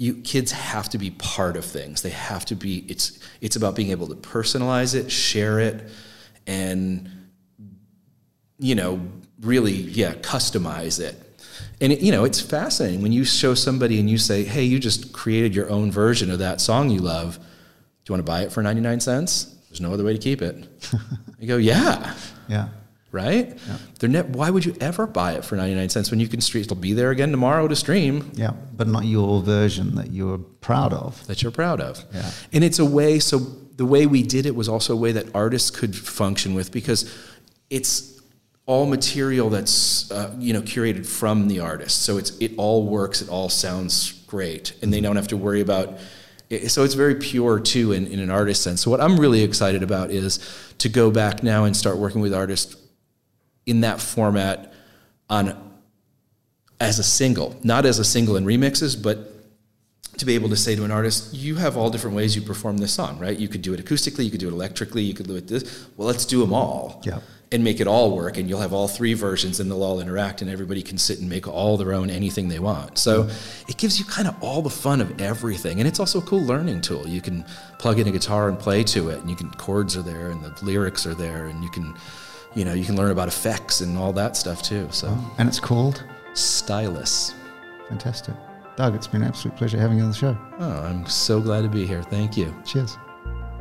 You 0.00 0.14
kids 0.14 0.50
have 0.50 0.88
to 0.90 0.98
be 0.98 1.10
part 1.10 1.58
of 1.58 1.64
things. 1.64 2.00
They 2.00 2.10
have 2.10 2.46
to 2.46 2.54
be 2.54 2.86
it's 2.88 3.18
it's 3.42 3.56
about 3.56 3.74
being 3.74 3.90
able 3.90 4.06
to 4.06 4.14
personalize 4.14 4.94
it, 4.94 5.12
share 5.12 5.60
it 5.60 5.90
and 6.46 7.10
you 8.58 8.74
know, 8.74 8.98
really 9.42 9.72
yeah, 9.72 10.14
customize 10.14 11.00
it. 11.00 11.16
And 11.82 11.92
it, 11.92 12.00
you 12.00 12.12
know, 12.12 12.24
it's 12.24 12.40
fascinating 12.40 13.02
when 13.02 13.12
you 13.12 13.24
show 13.24 13.52
somebody 13.54 14.00
and 14.00 14.08
you 14.08 14.16
say, 14.16 14.42
"Hey, 14.42 14.64
you 14.64 14.78
just 14.78 15.12
created 15.12 15.54
your 15.54 15.68
own 15.68 15.92
version 15.92 16.30
of 16.30 16.38
that 16.38 16.62
song 16.62 16.88
you 16.88 17.00
love." 17.00 17.36
Do 17.36 17.44
you 18.08 18.14
want 18.14 18.26
to 18.26 18.30
buy 18.32 18.40
it 18.40 18.52
for 18.52 18.62
99 18.62 19.00
cents? 19.00 19.54
There's 19.68 19.82
no 19.82 19.92
other 19.92 20.04
way 20.04 20.14
to 20.14 20.18
keep 20.18 20.40
it. 20.40 20.66
you 21.38 21.46
go, 21.46 21.58
yeah. 21.58 22.14
Yeah. 22.48 22.68
Right? 23.12 23.58
Yeah. 23.66 23.76
They're 23.98 24.08
ne- 24.08 24.22
why 24.22 24.50
would 24.50 24.64
you 24.64 24.76
ever 24.80 25.06
buy 25.06 25.32
it 25.32 25.44
for 25.44 25.56
99 25.56 25.88
cents 25.88 26.10
when 26.10 26.20
you 26.20 26.28
can 26.28 26.40
stream? 26.40 26.62
It'll 26.62 26.76
be 26.76 26.92
there 26.92 27.10
again 27.10 27.32
tomorrow 27.32 27.66
to 27.66 27.74
stream. 27.74 28.30
Yeah, 28.34 28.52
but 28.76 28.86
not 28.86 29.04
your 29.04 29.42
version 29.42 29.96
that 29.96 30.12
you're 30.12 30.38
proud 30.38 30.92
of. 30.92 31.26
That 31.26 31.42
you're 31.42 31.52
proud 31.52 31.80
of. 31.80 32.04
Yeah. 32.14 32.30
And 32.52 32.62
it's 32.62 32.78
a 32.78 32.84
way, 32.84 33.18
so 33.18 33.38
the 33.38 33.86
way 33.86 34.06
we 34.06 34.22
did 34.22 34.46
it 34.46 34.54
was 34.54 34.68
also 34.68 34.92
a 34.92 34.96
way 34.96 35.10
that 35.12 35.34
artists 35.34 35.70
could 35.70 35.96
function 35.96 36.54
with 36.54 36.70
because 36.70 37.12
it's 37.68 38.20
all 38.66 38.86
material 38.86 39.50
that's 39.50 40.10
uh, 40.12 40.32
you 40.38 40.52
know 40.52 40.62
curated 40.62 41.04
from 41.04 41.48
the 41.48 41.58
artist. 41.58 42.02
So 42.02 42.16
it's 42.16 42.38
it 42.38 42.52
all 42.58 42.86
works, 42.86 43.22
it 43.22 43.28
all 43.28 43.48
sounds 43.48 44.12
great, 44.28 44.74
and 44.82 44.92
they 44.92 45.00
don't 45.00 45.16
have 45.16 45.28
to 45.28 45.36
worry 45.36 45.60
about 45.60 45.98
so 46.66 46.82
it's 46.82 46.94
very 46.94 47.14
pure 47.14 47.60
too 47.60 47.92
in, 47.92 48.06
in 48.08 48.18
an 48.18 48.30
artist 48.30 48.62
sense. 48.62 48.80
So 48.80 48.90
what 48.90 49.00
I'm 49.00 49.18
really 49.18 49.42
excited 49.42 49.82
about 49.82 50.10
is 50.10 50.40
to 50.78 50.88
go 50.88 51.10
back 51.10 51.42
now 51.42 51.64
and 51.64 51.76
start 51.76 51.96
working 51.96 52.20
with 52.20 52.34
artists 52.34 52.76
in 53.70 53.82
that 53.82 54.00
format 54.00 54.72
on 55.28 55.56
as 56.80 56.98
a 56.98 57.02
single, 57.02 57.56
not 57.62 57.86
as 57.86 57.98
a 57.98 58.04
single 58.04 58.36
in 58.36 58.44
remixes, 58.44 59.00
but 59.00 59.18
to 60.18 60.26
be 60.26 60.34
able 60.34 60.48
to 60.48 60.56
say 60.56 60.74
to 60.74 60.84
an 60.84 60.90
artist, 60.90 61.32
you 61.32 61.54
have 61.54 61.76
all 61.76 61.88
different 61.88 62.16
ways 62.16 62.34
you 62.34 62.42
perform 62.42 62.78
this 62.78 62.92
song, 62.92 63.18
right? 63.18 63.38
You 63.38 63.48
could 63.48 63.62
do 63.62 63.72
it 63.72 63.84
acoustically, 63.84 64.24
you 64.24 64.30
could 64.30 64.40
do 64.40 64.48
it 64.48 64.52
electrically, 64.52 65.02
you 65.02 65.14
could 65.14 65.26
do 65.26 65.36
it 65.36 65.46
this. 65.46 65.86
Well, 65.96 66.08
let's 66.08 66.26
do 66.26 66.40
them 66.40 66.52
all. 66.52 67.00
Yeah 67.04 67.20
and 67.52 67.64
make 67.64 67.80
it 67.80 67.86
all 67.86 68.14
work 68.14 68.36
and 68.36 68.48
you'll 68.48 68.60
have 68.60 68.72
all 68.72 68.86
three 68.86 69.14
versions 69.14 69.58
and 69.58 69.70
they'll 69.70 69.82
all 69.82 70.00
interact 70.00 70.40
and 70.40 70.50
everybody 70.50 70.82
can 70.82 70.96
sit 70.96 71.18
and 71.18 71.28
make 71.28 71.48
all 71.48 71.76
their 71.76 71.92
own 71.92 72.10
anything 72.10 72.48
they 72.48 72.58
want 72.58 72.98
so 72.98 73.28
it 73.68 73.76
gives 73.76 73.98
you 73.98 74.04
kind 74.04 74.28
of 74.28 74.40
all 74.42 74.62
the 74.62 74.70
fun 74.70 75.00
of 75.00 75.20
everything 75.20 75.80
and 75.80 75.88
it's 75.88 75.98
also 75.98 76.18
a 76.18 76.22
cool 76.22 76.42
learning 76.42 76.80
tool 76.80 77.06
you 77.08 77.20
can 77.20 77.44
plug 77.78 77.98
in 77.98 78.06
a 78.06 78.10
guitar 78.10 78.48
and 78.48 78.58
play 78.58 78.84
to 78.84 79.08
it 79.08 79.18
and 79.18 79.28
you 79.28 79.36
can 79.36 79.50
chords 79.52 79.96
are 79.96 80.02
there 80.02 80.30
and 80.30 80.42
the 80.42 80.64
lyrics 80.64 81.06
are 81.06 81.14
there 81.14 81.46
and 81.46 81.62
you 81.62 81.70
can 81.70 81.92
you 82.54 82.64
know 82.64 82.74
you 82.74 82.84
can 82.84 82.96
learn 82.96 83.10
about 83.10 83.28
effects 83.28 83.80
and 83.80 83.96
all 83.96 84.12
that 84.12 84.36
stuff 84.36 84.62
too 84.62 84.88
so. 84.90 85.08
Oh, 85.10 85.34
and 85.38 85.48
it's 85.48 85.60
called? 85.60 86.04
Stylus. 86.34 87.34
Fantastic. 87.88 88.34
Doug 88.76 88.94
it's 88.94 89.06
been 89.06 89.22
an 89.22 89.28
absolute 89.28 89.56
pleasure 89.56 89.78
having 89.78 89.98
you 89.98 90.04
on 90.04 90.10
the 90.10 90.16
show. 90.16 90.36
Oh 90.58 90.82
i'm 90.82 91.06
so 91.06 91.40
glad 91.40 91.62
to 91.62 91.68
be 91.68 91.86
here. 91.86 92.02
Thank 92.02 92.36
you. 92.36 92.54
Cheers. 92.64 92.96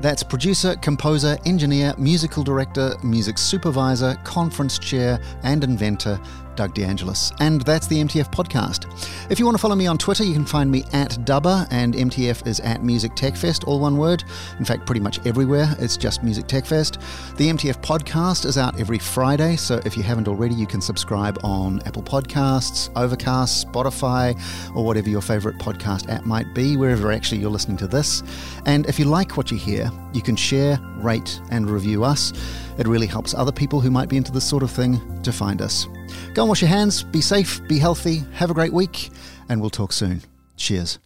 That's 0.01 0.23
producer, 0.23 0.77
composer, 0.77 1.37
engineer, 1.45 1.93
musical 1.97 2.41
director, 2.41 2.95
music 3.03 3.37
supervisor, 3.37 4.15
conference 4.23 4.79
chair, 4.79 5.19
and 5.43 5.61
inventor 5.61 6.17
Doug 6.59 6.75
DeAngelis. 6.75 7.33
And 7.39 7.61
that's 7.61 7.87
the 7.87 8.03
MTF 8.03 8.33
podcast. 8.33 8.85
If 9.31 9.39
you 9.39 9.45
want 9.45 9.55
to 9.55 9.61
follow 9.61 9.75
me 9.75 9.87
on 9.87 9.97
Twitter, 9.97 10.25
you 10.25 10.33
can 10.33 10.43
find 10.43 10.69
me 10.69 10.83
at 10.91 11.11
Dubber, 11.23 11.65
and 11.71 11.93
MTF 11.93 12.45
is 12.45 12.59
at 12.59 12.83
Music 12.83 13.15
Tech 13.15 13.37
Fest, 13.37 13.63
all 13.63 13.79
one 13.79 13.95
word. 13.95 14.25
In 14.57 14.65
fact, 14.65 14.85
pretty 14.85 14.99
much 14.99 15.25
everywhere, 15.25 15.73
it's 15.79 15.95
just 15.95 16.21
Music 16.21 16.47
Tech 16.47 16.65
Fest. 16.65 16.99
The 17.37 17.47
MTF 17.47 17.81
podcast 17.81 18.43
is 18.43 18.57
out 18.57 18.77
every 18.77 18.99
Friday, 18.99 19.55
so 19.55 19.81
if 19.85 19.95
you 19.95 20.03
haven't 20.03 20.27
already, 20.27 20.53
you 20.53 20.67
can 20.67 20.81
subscribe 20.81 21.39
on 21.45 21.81
Apple 21.85 22.03
Podcasts, 22.03 22.89
Overcast, 22.97 23.65
Spotify, 23.65 24.37
or 24.75 24.83
whatever 24.83 25.07
your 25.07 25.21
favorite 25.21 25.59
podcast 25.59 26.09
app 26.09 26.25
might 26.25 26.53
be, 26.53 26.75
wherever 26.75 27.09
actually 27.09 27.39
you're 27.39 27.49
listening 27.49 27.77
to 27.77 27.87
this. 27.87 28.21
And 28.65 28.85
if 28.87 28.99
you 28.99 29.05
like 29.05 29.37
what 29.37 29.49
you 29.49 29.57
hear, 29.57 29.89
you 30.11 30.21
can 30.21 30.35
share, 30.35 30.77
rate, 30.97 31.39
and 31.51 31.69
review 31.69 32.03
us. 32.03 32.33
It 32.77 32.85
really 32.85 33.07
helps 33.07 33.33
other 33.33 33.53
people 33.53 33.79
who 33.79 33.91
might 33.91 34.09
be 34.09 34.17
into 34.17 34.33
this 34.33 34.43
sort 34.43 34.63
of 34.63 34.71
thing 34.71 35.21
to 35.21 35.31
find 35.31 35.61
us. 35.61 35.87
Go 36.33 36.43
and 36.43 36.49
wash 36.49 36.61
your 36.61 36.69
hands, 36.69 37.03
be 37.03 37.21
safe, 37.21 37.61
be 37.67 37.79
healthy, 37.79 38.23
have 38.33 38.51
a 38.51 38.53
great 38.53 38.73
week, 38.73 39.09
and 39.49 39.61
we'll 39.61 39.69
talk 39.69 39.93
soon. 39.93 40.21
Cheers. 40.57 40.99